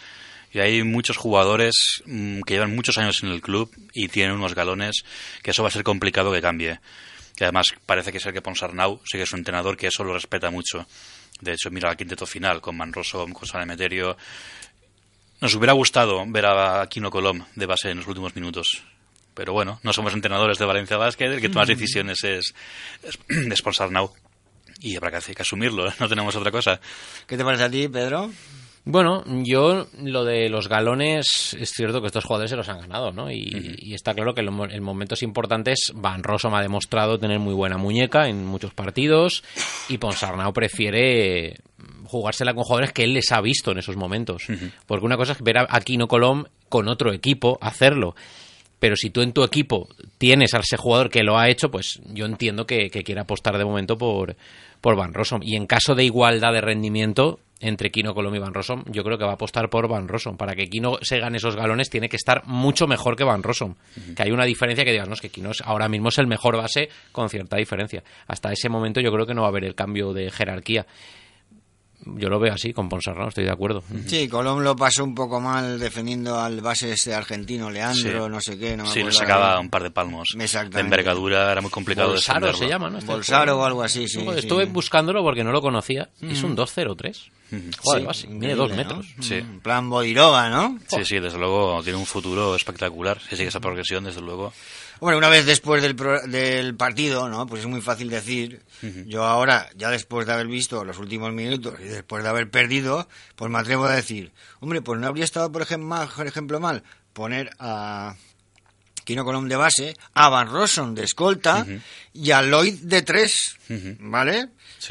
Y 0.53 0.61
hay 0.61 0.85
muchos 0.85 1.17
jugadores 1.17 1.75
mm, 2.07 2.43
que 2.43 2.55
llevan 2.55 2.77
muchos 2.77 2.97
años 2.97 3.25
en 3.25 3.31
el 3.31 3.43
club 3.43 3.75
y 3.93 4.07
tienen 4.07 4.37
unos 4.37 4.55
galones 4.55 5.03
que 5.43 5.51
eso 5.51 5.65
va 5.65 5.69
a 5.69 5.73
ser 5.73 5.83
complicado 5.83 6.33
que 6.33 6.41
cambie. 6.41 6.79
Y 7.39 7.45
además 7.45 7.67
parece 7.85 8.13
que 8.13 8.19
es 8.19 8.27
el 8.27 8.33
que 8.33 8.41
Ponsarnau 8.41 9.01
sí 9.05 9.19
que 9.19 9.25
es 9.25 9.33
un 9.33 9.41
entrenador 9.41 9.77
que 9.77 9.89
eso 9.89 10.05
lo 10.05 10.15
respeta 10.15 10.51
mucho. 10.51 10.87
De 11.41 11.53
hecho, 11.53 11.71
mira 11.71 11.91
el 11.91 11.97
quinteto 11.97 12.27
final 12.27 12.61
con 12.61 12.77
Manroso, 12.77 13.27
con 13.27 13.47
San 13.47 13.63
Emeterio. 13.63 14.17
Nos 15.41 15.55
hubiera 15.55 15.75
gustado 15.75 16.25
ver 16.27 16.47
a 16.47 16.87
Kino 16.89 17.11
Colom 17.11 17.45
de 17.55 17.67
base 17.67 17.91
en 17.91 17.99
los 17.99 18.07
últimos 18.07 18.35
minutos. 18.35 18.83
Pero 19.35 19.53
bueno, 19.53 19.79
no 19.83 19.93
somos 19.93 20.15
entrenadores 20.15 20.57
de 20.57 20.65
Valencia 20.65 20.97
Basket, 20.97 21.27
el 21.27 21.41
que 21.43 21.51
toma 21.51 21.61
las 21.63 21.69
decisiones 21.69 22.25
es, 22.25 22.55
es, 23.03 23.19
es 23.29 23.61
Ponsarnau. 23.61 24.15
Y 24.81 24.97
habrá 24.97 25.21
que, 25.21 25.35
que 25.35 25.43
asumirlo, 25.43 25.93
no 26.01 26.09
tenemos 26.09 26.35
otra 26.37 26.51
cosa. 26.51 26.81
¿Qué 27.27 27.37
te 27.37 27.45
parece 27.45 27.65
a 27.65 27.71
ti, 27.71 27.87
Pedro? 27.89 28.31
Bueno, 28.89 29.25
yo 29.43 29.89
lo 30.01 30.25
de 30.25 30.49
los 30.49 30.69
galones 30.69 31.57
es 31.59 31.71
cierto 31.71 32.01
que 32.01 32.07
estos 32.07 32.25
jugadores 32.25 32.51
se 32.51 32.57
los 32.57 32.69
han 32.69 32.79
ganado, 32.79 33.11
¿no? 33.11 33.33
Y, 33.33 33.75
y 33.79 33.95
está 33.95 34.15
claro 34.15 34.33
que 34.33 34.43
en, 34.43 34.49
en 34.71 34.83
momentos 34.85 35.25
importantes 35.25 35.91
Van 35.93 36.23
Rossum 36.23 36.55
ha 36.55 36.63
demostrado 36.63 37.19
tener 37.19 37.41
muy 37.41 37.53
buena 37.53 37.79
muñeca 37.79 38.29
en 38.29 38.47
muchos 38.47 38.73
partidos 38.75 39.43
y 39.89 39.99
Ponsarnau 39.99 40.53
prefiere 40.53 41.57
jugársela 42.05 42.55
con 42.55 42.63
jugadores 42.63 42.93
que 42.93 43.03
él 43.03 43.15
les 43.15 43.33
ha 43.33 43.41
visto 43.41 43.73
en 43.73 43.79
esos 43.79 43.97
momentos. 43.97 44.45
Porque 44.87 45.05
una 45.05 45.17
cosa 45.17 45.33
es 45.33 45.43
ver 45.43 45.59
a 45.59 45.67
Aquino 45.69 46.07
Colom 46.07 46.45
con 46.69 46.87
otro 46.87 47.13
equipo 47.13 47.59
hacerlo. 47.61 48.15
Pero 48.79 48.95
si 48.95 49.11
tú 49.11 49.21
en 49.21 49.33
tu 49.33 49.43
equipo 49.43 49.89
tienes 50.17 50.55
a 50.55 50.59
ese 50.59 50.77
jugador 50.77 51.11
que 51.11 51.25
lo 51.25 51.37
ha 51.37 51.49
hecho, 51.49 51.73
pues 51.73 52.01
yo 52.13 52.25
entiendo 52.25 52.67
que, 52.67 52.89
que 52.91 53.03
quiera 53.03 53.23
apostar 53.23 53.59
de 53.59 53.65
momento 53.65 53.99
por, 53.99 54.37
por 54.81 54.95
Van 54.95 55.13
Rossum. 55.13 55.41
Y 55.43 55.57
en 55.57 55.67
caso 55.67 55.97
de 55.97 56.05
igualdad 56.05 56.53
de 56.53 56.61
rendimiento, 56.61 57.41
entre 57.61 57.91
Kino 57.91 58.15
Colom 58.15 58.35
y 58.35 58.39
Van 58.39 58.53
Rossum, 58.53 58.85
yo 58.87 59.03
creo 59.03 59.17
que 59.17 59.25
va 59.25 59.31
a 59.31 59.35
apostar 59.35 59.71
por 59.71 59.89
Van 59.89 60.09
Rossum. 60.09 60.37
Para 60.37 60.55
que 60.55 60.67
Kino 60.67 60.99
se 61.01 61.19
gane 61.19 61.39
esos 61.39 61.57
galones 61.57 61.89
tiene 61.89 62.09
que 62.09 62.17
estar 62.17 62.43
mucho 62.47 62.87
mejor 62.87 63.17
que 63.17 63.25
Van 63.25 63.43
Rossum. 63.43 63.75
Que 64.15 64.23
hay 64.23 64.31
una 64.31 64.45
diferencia 64.45 64.85
que 64.85 64.93
digas, 64.93 65.09
no, 65.09 65.15
es 65.15 65.21
que 65.21 65.31
Kino 65.31 65.51
ahora 65.65 65.89
mismo 65.89 66.09
es 66.09 66.19
el 66.19 66.27
mejor 66.27 66.57
base 66.57 66.89
con 67.13 67.29
cierta 67.29 67.57
diferencia. 67.57 68.03
Hasta 68.27 68.53
ese 68.53 68.69
momento 68.69 69.01
yo 69.01 69.11
creo 69.11 69.27
que 69.27 69.35
no 69.35 69.43
va 69.43 69.49
a 69.49 69.51
haber 69.51 69.65
el 69.65 69.75
cambio 69.75 70.13
de 70.13 70.31
jerarquía. 70.31 70.87
Yo 72.15 72.29
lo 72.29 72.39
veo 72.39 72.55
así 72.55 72.73
con 72.73 72.89
Ponsarnau, 72.89 73.29
estoy 73.29 73.45
de 73.45 73.51
acuerdo. 73.51 73.83
Sí, 74.07 74.29
Colom 74.29 74.61
lo 74.61 74.77
pasó 74.77 75.03
un 75.03 75.15
poco 75.15 75.41
mal 75.41 75.79
defendiendo 75.79 76.39
al 76.39 76.61
base 76.61 76.93
este 76.93 77.13
argentino, 77.15 77.69
Leandro, 77.69 78.25
Sí. 78.27 78.31
no 78.31 78.41
sé 78.41 78.59
qué. 78.59 78.77
No 78.77 78.85
me 78.85 78.91
sí, 78.91 79.03
le 79.03 79.11
sacaba 79.13 79.59
un 79.59 79.69
par 79.69 79.83
de 79.83 79.91
palmos. 79.91 80.29
De 80.37 80.45
Exactamente. 80.45 80.81
envergadura 80.81 81.51
era 81.51 81.61
muy 81.61 81.71
complicado 81.71 82.11
Bolsaro 82.11 82.47
defenderlo. 82.47 82.67
se 82.67 82.73
llama, 82.73 82.91
¿no? 82.91 82.99
Este 82.99 83.11
Bolsaro 83.13 83.59
o 83.59 83.65
algo 83.65 83.83
así, 83.83 84.07
sí. 84.09 84.25
Joder, 84.25 84.41
sí. 84.41 84.47
Estuve 84.47 84.65
buscándolo 84.67 85.23
porque 85.23 85.43
no 85.43 85.51
lo 85.53 85.61
conocía. 85.61 86.09
Es 86.23 86.39
Ujú. 86.39 86.47
un 86.49 86.57
2-0-3. 86.57 87.31
Sí, 87.51 87.71
Joder, 87.81 88.05
base, 88.05 88.27
mide 88.29 88.55
dos 88.55 88.73
metros. 88.73 89.07
¿no? 89.17 89.23
Sí. 89.23 89.35
En 89.35 89.61
plan 89.61 89.89
Bodiroga, 89.91 90.49
¿no? 90.49 90.79
Sí, 90.89 91.05
sí, 91.05 91.19
desde 91.21 91.39
luego 91.39 91.81
tiene 91.83 91.99
un 91.99 92.07
futuro 92.07 92.55
espectacular. 92.57 93.21
Si 93.21 93.37
sigue 93.37 93.49
esa 93.49 93.61
progresión, 93.61 94.05
desde 94.05 94.21
luego. 94.21 94.53
Bueno, 95.01 95.19
una 95.19 95.29
vez 95.29 95.45
después 95.47 95.83
del, 95.83 95.95
pro- 95.95 96.27
del 96.27 96.75
partido, 96.75 97.29
¿no? 97.29 97.47
Pues 97.47 97.61
es 97.63 97.67
muy 97.69 97.81
fácil 97.83 98.09
decir. 98.11 98.63
Yo 99.07 99.25
ahora, 99.25 99.69
ya 99.77 99.91
después 99.91 100.27
de 100.27 100.33
haber 100.33 100.47
visto 100.47 100.85
los 100.85 100.99
últimos 100.99 101.33
minutos 101.33 101.75
y 101.81 101.85
después 101.85 102.23
de 102.23 102.29
haber 102.31 102.51
perdido, 102.51 103.09
pues 103.35 103.51
me 103.51 103.59
atrevo 103.59 103.85
a 103.87 103.95
decir, 103.95 104.33
hombre, 104.61 104.81
pues 104.83 104.99
no 105.01 105.07
habría 105.07 105.25
estado, 105.25 105.51
por 105.53 105.63
ejemplo, 105.63 105.87
mal, 105.89 106.09
por 106.15 106.27
ejemplo, 106.27 106.61
mal 106.61 106.83
poner 107.13 107.51
a 107.59 108.15
Kino 109.05 109.25
Colom 109.25 109.49
de 109.49 109.57
base, 109.57 109.97
a 110.15 110.29
Van 110.29 110.49
Rossum 110.51 110.95
de 110.95 111.05
escolta 111.05 111.65
y 112.13 112.31
a 112.33 112.43
Lloyd 112.43 112.75
de 112.83 113.03
tres, 113.03 113.57
¿vale? 114.01 114.49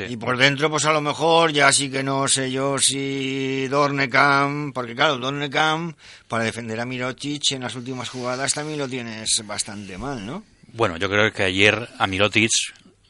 Y 0.09 0.17
por 0.17 0.37
dentro, 0.37 0.69
pues 0.69 0.85
a 0.85 0.91
lo 0.93 1.01
mejor 1.01 1.51
ya 1.51 1.71
sí 1.71 1.89
que 1.89 2.03
no 2.03 2.27
sé 2.27 2.51
yo 2.51 2.77
si 2.77 3.67
Dornecam, 3.67 4.71
porque 4.73 4.95
claro, 4.95 5.17
Dornecam 5.17 5.93
para 6.27 6.43
defender 6.43 6.79
a 6.79 6.85
Mirotic 6.85 7.51
en 7.51 7.61
las 7.61 7.75
últimas 7.75 8.09
jugadas 8.09 8.53
también 8.53 8.79
lo 8.79 8.87
tienes 8.87 9.29
bastante 9.45 9.97
mal, 9.97 10.25
¿no? 10.25 10.43
Bueno, 10.73 10.97
yo 10.97 11.09
creo 11.09 11.31
que 11.31 11.43
ayer 11.43 11.87
a 11.97 12.07
Mirotic, 12.07 12.49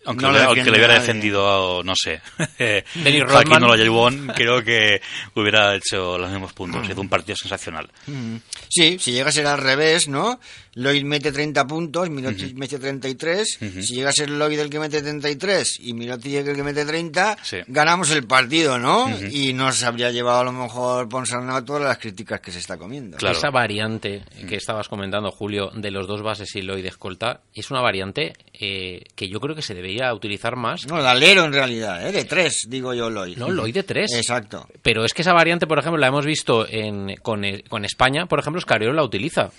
aunque, 0.07 0.23
No 0.23 0.31
le, 0.31 0.37
lo 0.37 0.43
aunque 0.45 0.59
defiende 0.59 0.71
le 0.71 0.77
hubiera 0.77 0.93
nadie. 0.93 1.07
defendido, 1.07 1.83
no 1.83 1.93
sé, 1.95 2.21
Dennis 2.59 3.23
Joaquín 3.27 3.53
Rodman. 3.53 3.63
Olajuwon, 3.63 4.27
creo 4.35 4.63
que 4.63 5.01
hubiera 5.33 5.75
hecho 5.75 6.17
los 6.19 6.29
mismos 6.29 6.53
puntos. 6.53 6.87
Hizo 6.87 7.01
un 7.01 7.09
partido 7.09 7.35
sensacional. 7.35 7.89
Mm. 8.05 8.35
Sí, 8.69 8.99
si 8.99 9.13
llega 9.13 9.29
a 9.29 9.31
ser 9.31 9.47
al 9.47 9.57
revés, 9.57 10.07
¿no? 10.07 10.39
Lloyd 10.75 11.03
mete 11.03 11.31
30 11.31 11.65
puntos, 11.67 12.09
Mirotic 12.09 12.55
mete 12.57 12.77
33. 12.77 13.57
Si 13.81 13.95
llega 13.95 14.09
a 14.09 14.13
ser 14.13 14.29
Lloyd 14.29 14.59
el 14.59 14.69
que 14.69 14.79
mete 14.79 15.01
33 15.01 15.79
y 15.81 15.93
Mirotic 15.93 16.33
el 16.47 16.55
que 16.55 16.63
mete 16.63 16.85
30, 16.85 17.37
Sí. 17.43 17.57
ganamos 17.67 18.11
el 18.11 18.25
partido, 18.27 18.77
¿no? 18.77 19.05
Ujú. 19.05 19.25
Y 19.31 19.53
nos 19.53 19.83
habría 19.83 20.11
llevado 20.11 20.39
a 20.39 20.43
lo 20.43 20.51
mejor 20.51 21.07
Ponsarnau 21.09 21.63
todas 21.63 21.83
las 21.83 21.97
críticas 21.97 22.41
que 22.41 22.51
se 22.51 22.59
está 22.59 22.77
comiendo. 22.77 23.17
Esa 23.25 23.49
variante 23.49 24.23
que 24.47 24.55
estabas 24.57 24.87
comentando, 24.89 25.31
Julio, 25.31 25.71
de 25.73 25.91
los 25.91 26.07
dos 26.07 26.21
bases 26.21 26.53
y 26.55 26.61
Lloyd 26.61 26.85
escolta, 26.85 27.41
es 27.53 27.71
una 27.71 27.81
variante 27.81 28.33
eh, 28.53 29.01
que 29.15 29.29
yo 29.29 29.39
creo 29.39 29.55
que 29.55 29.61
se 29.61 29.73
debería 29.73 30.13
utilizar 30.13 30.55
más. 30.55 30.85
No, 30.87 31.01
de 31.01 31.07
alero 31.07 31.45
en 31.45 31.53
realidad, 31.53 32.07
¿eh? 32.07 32.11
De 32.11 32.25
3, 32.25 32.67
digo 32.69 32.93
yo, 32.93 33.09
Lloyd. 33.09 33.37
No, 33.37 33.49
Lloyd 33.49 33.73
de 33.73 33.83
tres. 33.83 34.13
Exacto. 34.13 34.67
Pero 34.81 35.05
es 35.05 35.13
que 35.13 35.21
esa 35.21 35.33
variante, 35.33 35.67
por 35.67 35.79
ejemplo, 35.79 35.99
la 35.99 36.07
hemos 36.07 36.25
visto 36.25 36.67
en, 36.69 37.15
con, 37.21 37.43
eh, 37.45 37.63
con 37.69 37.85
España, 37.85 38.25
por 38.25 38.39
ejemplo, 38.39 38.59
Escariolo 38.59 38.93
la 38.93 39.03
utiliza. 39.03 39.51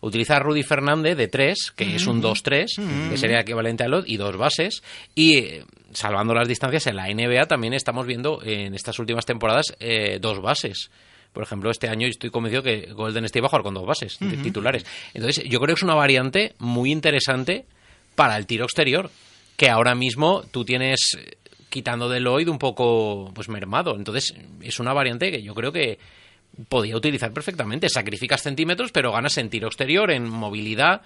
Utiliza 0.00 0.36
a 0.36 0.38
Rudy 0.40 0.61
Fernández 0.62 1.16
de 1.16 1.28
3, 1.28 1.72
que 1.74 1.96
es 1.96 2.06
un 2.06 2.22
2-3, 2.22 3.10
que 3.10 3.16
sería 3.16 3.40
equivalente 3.40 3.84
a 3.84 3.88
Lloyd, 3.88 4.04
y 4.06 4.16
dos 4.16 4.36
bases. 4.36 4.82
Y 5.14 5.38
eh, 5.38 5.64
salvando 5.92 6.34
las 6.34 6.48
distancias, 6.48 6.86
en 6.86 6.96
la 6.96 7.08
NBA 7.08 7.46
también 7.46 7.74
estamos 7.74 8.06
viendo 8.06 8.40
en 8.42 8.74
estas 8.74 8.98
últimas 8.98 9.26
temporadas 9.26 9.74
eh, 9.80 10.18
dos 10.20 10.40
bases. 10.40 10.90
Por 11.32 11.42
ejemplo, 11.42 11.70
este 11.70 11.88
año 11.88 12.06
estoy 12.06 12.30
convencido 12.30 12.62
que 12.62 12.92
Golden 12.92 13.24
State 13.24 13.40
va 13.40 13.46
a 13.46 13.50
jugar 13.50 13.62
con 13.62 13.74
dos 13.74 13.86
bases 13.86 14.18
titulares. 14.42 14.84
Entonces, 15.14 15.44
yo 15.44 15.58
creo 15.60 15.74
que 15.74 15.78
es 15.78 15.82
una 15.82 15.94
variante 15.94 16.54
muy 16.58 16.92
interesante 16.92 17.64
para 18.14 18.36
el 18.36 18.46
tiro 18.46 18.64
exterior, 18.64 19.10
que 19.56 19.70
ahora 19.70 19.94
mismo 19.94 20.42
tú 20.50 20.64
tienes 20.64 21.16
eh, 21.18 21.36
quitando 21.70 22.10
de 22.10 22.20
Lloyd 22.20 22.48
un 22.48 22.58
poco 22.58 23.30
pues 23.34 23.48
mermado. 23.48 23.96
Entonces, 23.96 24.34
es 24.60 24.78
una 24.78 24.92
variante 24.92 25.30
que 25.30 25.42
yo 25.42 25.54
creo 25.54 25.72
que 25.72 25.98
podía 26.68 26.96
utilizar 26.96 27.32
perfectamente. 27.32 27.88
Sacrificas 27.88 28.42
centímetros, 28.42 28.92
pero 28.92 29.12
ganas 29.12 29.38
en 29.38 29.50
tiro 29.50 29.68
exterior, 29.68 30.10
en 30.10 30.28
movilidad. 30.28 31.02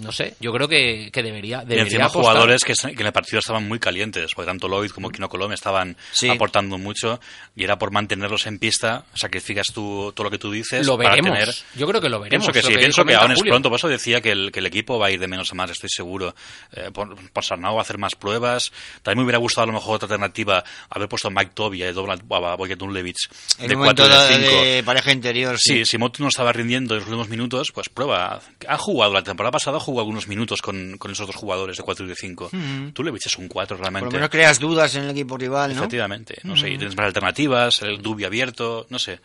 No 0.00 0.10
sé, 0.12 0.34
yo 0.40 0.52
creo 0.52 0.66
que, 0.68 1.10
que 1.12 1.22
debería, 1.22 1.58
Y 1.58 1.66
debería 1.66 1.82
encima 1.84 2.04
apostar. 2.06 2.22
jugadores 2.22 2.64
que, 2.64 2.72
que 2.74 3.00
en 3.00 3.06
el 3.06 3.12
partido 3.12 3.38
estaban 3.38 3.66
muy 3.68 3.78
calientes, 3.78 4.32
porque 4.34 4.46
tanto 4.50 4.68
Lloyd 4.68 4.90
como 4.90 5.10
Kino 5.10 5.28
Colom 5.28 5.52
estaban 5.52 5.96
Sí. 6.12 6.28
aportando 6.28 6.78
mucho 6.78 7.20
y 7.54 7.62
era 7.64 7.78
por 7.78 7.92
mantenerlos 7.92 8.46
en 8.46 8.58
pista, 8.58 9.04
sacrificas 9.14 9.68
tú, 9.72 10.12
todo 10.14 10.24
lo 10.24 10.30
que 10.30 10.38
tú 10.38 10.50
dices 10.50 10.86
Lo 10.86 10.96
para 10.96 11.10
veremos. 11.10 11.38
tener... 11.38 11.54
Yo 11.76 11.86
creo 11.86 12.00
que 12.00 12.08
lo 12.08 12.18
veremos. 12.20 12.44
Pienso 12.46 12.52
que 12.52 12.62
sí, 12.66 12.72
que 12.72 12.78
pienso 12.80 13.04
que 13.04 13.14
aún 13.14 13.32
es 13.32 13.40
pronto, 13.40 13.68
por 13.70 13.78
eso 13.78 13.88
decía 13.88 14.20
que 14.20 14.32
el, 14.32 14.50
que 14.50 14.58
el 14.60 14.66
equipo 14.66 14.98
va 14.98 15.06
a 15.06 15.10
ir 15.12 15.20
de 15.20 15.28
menos 15.28 15.52
a 15.52 15.54
más, 15.54 15.70
estoy 15.70 15.90
seguro. 15.90 16.34
Eh, 16.72 16.90
por, 16.92 17.14
por 17.30 17.44
Sarnau 17.44 17.74
va 17.74 17.80
a 17.80 17.82
hacer 17.82 17.98
más 17.98 18.14
pruebas. 18.16 18.72
También 19.02 19.18
me 19.18 19.24
hubiera 19.24 19.38
gustado 19.38 19.64
a 19.64 19.66
lo 19.68 19.72
mejor 19.74 19.96
otra 19.96 20.06
alternativa, 20.06 20.64
haber 20.90 21.08
puesto 21.08 21.28
a 21.28 21.30
Mike 21.30 21.52
Toby 21.54 21.78
y 21.78 21.82
a 21.84 21.92
Doblan- 21.94 22.22
a 22.28 22.56
Boyet 22.56 22.78
Dunlevich 22.78 23.28
En 23.58 23.68
de 23.68 23.74
un 23.74 23.80
momento 23.82 24.02
4 24.06 24.24
de 24.26 24.38
de, 24.38 24.48
5. 24.48 24.62
de 24.64 24.82
pareja 24.82 25.12
interior, 25.12 25.56
sí. 25.58 25.74
Sí, 25.78 25.84
si 25.86 25.98
Motu 25.98 26.22
no 26.22 26.28
estaba 26.28 26.52
rindiendo 26.52 26.94
en 26.94 27.00
los 27.00 27.08
últimos 27.08 27.28
minutos, 27.28 27.70
pues 27.72 27.88
prueba. 27.88 28.40
Ha 28.68 28.78
jugado 28.78 29.12
la 29.12 29.22
temporada 29.22 29.52
pasada, 29.52 29.78
jugado 29.84 30.00
algunos 30.02 30.26
minutos 30.28 30.60
con, 30.62 30.98
con 30.98 31.10
esos 31.12 31.26
dos 31.26 31.36
jugadores 31.36 31.76
de 31.76 31.82
4 31.82 32.04
y 32.04 32.08
de 32.08 32.14
5. 32.16 32.46
Ujú. 32.46 32.90
Tú 32.92 33.02
le 33.04 33.10
es 33.28 33.38
un 33.38 33.48
4 33.48 33.76
Por 33.76 33.82
realmente. 33.82 34.06
lo 34.06 34.10
menos 34.12 34.30
creas 34.30 34.58
dudas 34.58 34.94
en 34.96 35.04
el 35.04 35.10
equipo 35.10 35.36
rival, 35.36 35.72
¿no? 35.72 35.78
Efectivamente, 35.78 36.38
no 36.44 36.56
sé, 36.56 36.68
y 36.68 36.72
Ujú. 36.72 36.78
tienes 36.78 36.96
más 36.96 37.06
alternativas, 37.06 37.82
el 37.82 38.02
Dubi 38.02 38.24
abierto, 38.24 38.86
no 38.90 38.98
sé. 38.98 39.20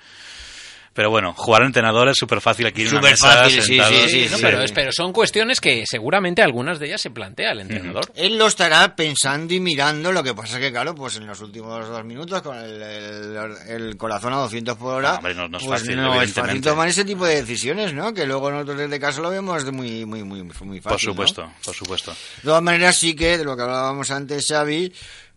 Pero 0.94 1.10
bueno, 1.12 1.34
jugar 1.34 1.62
a 1.62 1.66
entrenador 1.66 2.10
es 2.10 2.18
súper 2.18 2.42
fácil 2.42 2.66
aquí 2.66 2.82
en 2.82 3.00
mesa, 3.00 3.46
Superfácil, 3.46 3.62
sí, 3.62 3.80
sí, 3.80 4.10
sí, 4.10 4.28
No, 4.32 4.38
pero, 4.42 4.62
es- 4.64 4.72
pero 4.72 4.92
son 4.92 5.14
cuestiones 5.14 5.62
que 5.62 5.84
seguramente 5.88 6.42
algunas 6.42 6.80
de 6.80 6.88
ellas 6.88 7.02
se 7.02 7.12
plantea 7.12 7.52
el 7.52 7.62
entrenador. 7.62 8.12
Él 8.16 8.38
lo 8.38 8.48
estará 8.48 8.96
pensando 8.96 9.54
y 9.54 9.60
mirando, 9.60 10.12
lo 10.12 10.24
que 10.24 10.34
pasa 10.34 10.56
es 10.58 10.62
que, 10.66 10.72
claro, 10.72 10.96
pues 10.96 11.16
en 11.18 11.28
los 11.28 11.40
últimos 11.42 11.88
dos 11.88 12.04
minutos, 12.04 12.42
con 12.42 12.58
el, 12.58 12.82
el- 12.82 13.58
el 13.70 13.98
corazón 13.98 14.34
a 14.34 14.38
200 14.38 14.76
por 14.78 14.96
hora, 14.96 15.12
No, 15.12 15.18
hombre, 15.18 15.36
no- 15.36 15.48
no 15.48 15.58
es 15.58 15.64
pues 15.66 15.80
fácil, 15.82 15.96
no 15.96 16.22
es 16.22 16.34
fácil 16.34 16.62
tomar 16.62 16.88
ese 16.88 17.06
tipo 17.06 17.26
de 17.26 17.36
decisiones, 17.36 17.94
¿no? 17.94 18.14
Que 18.14 18.26
luego 18.26 18.52
nosotros 18.52 18.78
desde 18.80 19.00
caso 19.00 19.22
lo 19.22 19.30
vemos 19.30 19.72
muy, 19.72 20.06
muy, 20.06 20.24
muy, 20.24 20.44
muy 20.44 20.52
fácil. 20.52 20.82
Por 20.82 20.92
¿no? 20.94 21.00
supuesto, 21.00 21.52
por 21.64 21.76
supuesto. 21.76 22.12
De 22.12 22.44
todas 22.44 22.64
maneras, 22.64 22.96
sí 22.98 23.16
que, 23.16 23.38
de 23.38 23.44
lo 23.46 23.56
que 23.56 23.62
hablábamos 23.62 24.10
antes, 24.12 24.46
Xavi, 24.50 24.92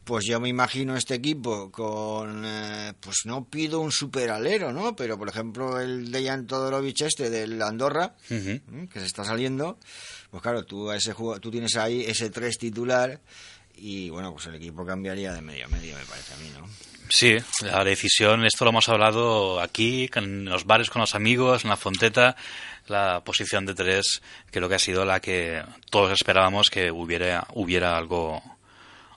pues 0.04 0.24
yo 0.24 0.40
me 0.40 0.48
imagino 0.48 0.96
este 0.96 1.14
equipo 1.14 1.70
con, 1.70 2.44
eh, 2.44 2.92
pues 3.00 3.22
no 3.24 3.44
pido 3.44 3.80
un 3.80 3.92
superalero, 3.92 4.72
¿no? 4.72 4.96
Pero, 4.96 5.18
por 5.18 5.28
ejemplo, 5.28 5.80
el 5.80 6.10
Dejan 6.10 6.46
Todorovic 6.46 7.02
este 7.02 7.30
del 7.30 7.60
Andorra, 7.62 8.14
que 8.28 9.00
se 9.00 9.06
está 9.06 9.24
saliendo, 9.24 9.78
pues 10.30 10.42
claro, 10.42 10.64
tú, 10.64 10.90
a 10.90 10.96
ese 10.96 11.14
tú 11.14 11.50
tienes 11.50 11.76
ahí 11.76 12.02
ese 12.02 12.30
3 12.30 12.58
titular 12.58 13.20
y, 13.76 14.10
bueno, 14.10 14.32
pues 14.32 14.46
el 14.46 14.56
equipo 14.56 14.84
cambiaría 14.84 15.32
de 15.32 15.40
medio 15.40 15.66
a 15.66 15.68
medio, 15.68 15.96
me 15.96 16.04
parece 16.04 16.34
a 16.34 16.36
mí, 16.38 16.50
¿no? 16.58 16.66
Sí, 17.08 17.36
la 17.60 17.84
decisión, 17.84 18.44
esto 18.46 18.64
lo 18.64 18.70
hemos 18.70 18.88
hablado 18.88 19.60
aquí, 19.60 20.08
en 20.14 20.46
los 20.46 20.64
bares 20.64 20.88
con 20.88 21.00
los 21.00 21.14
amigos, 21.14 21.62
en 21.62 21.70
la 21.70 21.76
fonteta, 21.76 22.36
la 22.86 23.22
posición 23.22 23.66
de 23.66 23.74
tres, 23.74 24.22
creo 24.50 24.66
que 24.66 24.76
ha 24.76 24.78
sido 24.78 25.04
la 25.04 25.20
que 25.20 25.62
todos 25.90 26.12
esperábamos 26.12 26.70
que 26.70 26.90
hubiera, 26.90 27.46
hubiera 27.52 27.98
algo, 27.98 28.42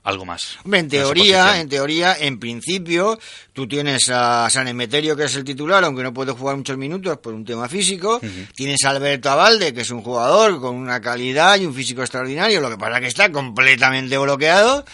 algo 0.06 0.24
más. 0.24 0.58
En 0.72 0.88
teoría, 0.88 1.60
en 1.60 1.68
teoría, 1.68 2.16
en 2.18 2.38
principio, 2.38 3.18
tú 3.52 3.66
tienes 3.66 4.08
a 4.08 4.48
San 4.48 4.68
Emeterio, 4.68 5.16
que 5.16 5.24
es 5.24 5.34
el 5.34 5.42
titular, 5.44 5.82
aunque 5.84 6.02
no 6.04 6.14
puede 6.14 6.30
jugar 6.32 6.56
muchos 6.56 6.76
minutos 6.78 7.18
por 7.18 7.34
un 7.34 7.44
tema 7.44 7.68
físico. 7.68 8.20
Tienes 8.54 8.84
a 8.84 8.90
Alberto 8.90 9.30
Abalde, 9.30 9.74
que 9.74 9.80
es 9.80 9.90
un 9.90 10.02
jugador 10.02 10.60
con 10.60 10.76
una 10.76 11.00
calidad 11.00 11.58
y 11.58 11.66
un 11.66 11.74
físico 11.74 12.02
extraordinario, 12.02 12.60
lo 12.60 12.70
que 12.70 12.78
pasa 12.78 13.00
que 13.00 13.08
está 13.08 13.30
completamente 13.32 14.16
bloqueado. 14.16 14.84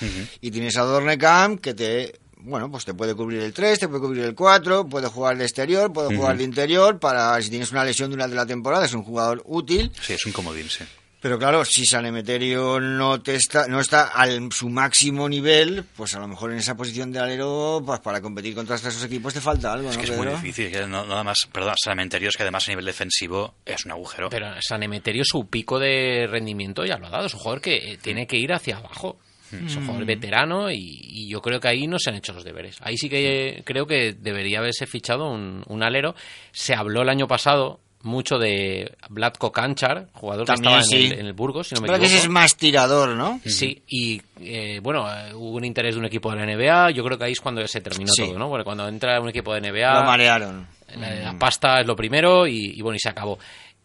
Y 0.40 0.50
tienes 0.50 0.76
a 0.78 0.82
Dornecamp, 0.82 1.60
que 1.60 1.74
te, 1.74 2.18
bueno, 2.38 2.70
pues 2.70 2.86
te 2.86 2.94
puede 2.94 3.14
cubrir 3.14 3.42
el 3.42 3.52
3, 3.52 3.80
te 3.80 3.88
puede 3.88 4.00
cubrir 4.00 4.24
el 4.24 4.34
4, 4.34 4.88
puede 4.88 5.08
jugar 5.08 5.36
de 5.36 5.44
exterior, 5.44 5.92
puede 5.92 6.16
jugar 6.16 6.32
Ujú. 6.32 6.38
de 6.38 6.44
interior, 6.44 6.98
para 6.98 7.40
si 7.42 7.50
tienes 7.50 7.70
una 7.70 7.84
lesión 7.84 8.10
durante 8.10 8.34
la 8.34 8.46
temporada, 8.46 8.86
es 8.86 8.94
un 8.94 9.02
jugador 9.04 9.42
útil. 9.44 9.92
Sí, 10.00 10.14
es 10.14 10.24
un 10.24 10.32
comodín, 10.32 10.70
sí. 10.70 10.84
Pero 11.22 11.38
claro, 11.38 11.64
si 11.64 11.86
San 11.86 12.04
Emeterio 12.04 12.80
no, 12.80 13.22
te 13.22 13.36
está, 13.36 13.68
no 13.68 13.78
está 13.80 14.08
al 14.08 14.50
su 14.52 14.68
máximo 14.68 15.28
nivel, 15.28 15.84
pues 15.96 16.14
a 16.16 16.18
lo 16.18 16.26
mejor 16.26 16.50
en 16.50 16.58
esa 16.58 16.76
posición 16.76 17.12
de 17.12 17.20
alero, 17.20 17.80
pues 17.86 18.00
para 18.00 18.20
competir 18.20 18.54
contra 18.56 18.74
esos 18.74 19.04
equipos 19.04 19.32
te 19.32 19.40
falta 19.40 19.72
algo, 19.72 19.88
Es 19.90 19.96
¿no, 19.96 20.02
que 20.02 20.10
es 20.10 20.16
muy 20.18 20.26
difícil, 20.26 20.70
que 20.72 20.80
no- 20.86 21.06
nada 21.06 21.22
más, 21.22 21.46
perdón, 21.52 21.74
Cementerio 21.82 22.28
es 22.28 22.36
que 22.36 22.42
además 22.42 22.66
a 22.68 22.72
nivel 22.72 22.84
defensivo 22.86 23.54
es 23.64 23.84
un 23.84 23.92
agujero. 23.92 24.30
Pero 24.30 24.48
San 24.60 24.82
Emeterio 24.82 25.22
su 25.24 25.46
pico 25.48 25.78
de 25.78 26.26
rendimiento 26.28 26.84
ya 26.84 26.98
lo 26.98 27.06
ha 27.06 27.10
dado. 27.10 27.26
Es 27.26 27.34
un 27.34 27.40
jugador 27.40 27.60
que 27.62 27.76
eh, 27.92 27.98
tiene 28.02 28.26
que 28.26 28.36
ir 28.36 28.52
hacia 28.52 28.78
abajo. 28.78 29.18
Es 29.52 29.76
un 29.76 29.82
jugador 29.84 30.04
Mm. 30.04 30.06
veterano 30.06 30.70
y, 30.70 30.78
y 31.02 31.28
yo 31.30 31.42
creo 31.42 31.60
que 31.60 31.68
ahí 31.68 31.86
no 31.86 31.98
se 31.98 32.08
han 32.08 32.16
hecho 32.16 32.32
los 32.32 32.42
deberes. 32.42 32.78
Ahí 32.80 32.96
sí 32.96 33.10
que 33.10 33.60
creo 33.66 33.86
que 33.86 34.14
debería 34.18 34.60
haberse 34.60 34.86
fichado 34.86 35.30
un, 35.30 35.62
un 35.68 35.82
alero. 35.82 36.14
Se 36.52 36.74
habló 36.74 37.02
el 37.02 37.10
año 37.10 37.28
pasado 37.28 37.78
mucho 38.02 38.38
de 38.38 38.92
Vlatko 39.10 39.52
Kanchar, 39.52 40.08
jugador 40.12 40.46
También, 40.46 40.74
que 40.74 40.80
estaba 40.80 40.98
sí. 41.00 41.06
en, 41.06 41.12
el, 41.12 41.18
en 41.20 41.26
el 41.26 41.32
Burgos, 41.32 41.68
si 41.68 41.74
no 41.74 41.80
me 41.82 41.86
Pero 41.86 41.98
que 41.98 42.04
equivoco. 42.06 42.16
ese 42.18 42.26
es 42.26 42.32
más 42.32 42.56
tirador, 42.56 43.10
¿no? 43.16 43.40
Sí, 43.44 43.82
y 43.88 44.20
eh, 44.40 44.80
bueno, 44.82 45.06
eh, 45.12 45.32
hubo 45.34 45.56
un 45.56 45.64
interés 45.64 45.94
de 45.94 46.00
un 46.00 46.06
equipo 46.06 46.30
de 46.30 46.36
la 46.38 46.46
NBA, 46.46 46.90
yo 46.90 47.04
creo 47.04 47.16
que 47.18 47.24
ahí 47.24 47.32
es 47.32 47.40
cuando 47.40 47.66
se 47.66 47.80
terminó 47.80 48.12
Sí. 48.12 48.26
todo, 48.26 48.38
¿no? 48.38 48.48
Bueno, 48.48 48.64
cuando 48.64 48.86
entra 48.88 49.20
un 49.20 49.28
equipo 49.28 49.54
de 49.54 49.60
NBA... 49.60 50.00
Lo 50.00 50.04
marearon. 50.06 50.66
La, 50.98 51.14
la 51.14 51.38
pasta 51.38 51.80
es 51.80 51.86
lo 51.86 51.96
primero 51.96 52.46
y, 52.46 52.74
y 52.76 52.82
bueno, 52.82 52.96
y 52.96 53.00
se 53.00 53.08
acabó. 53.08 53.38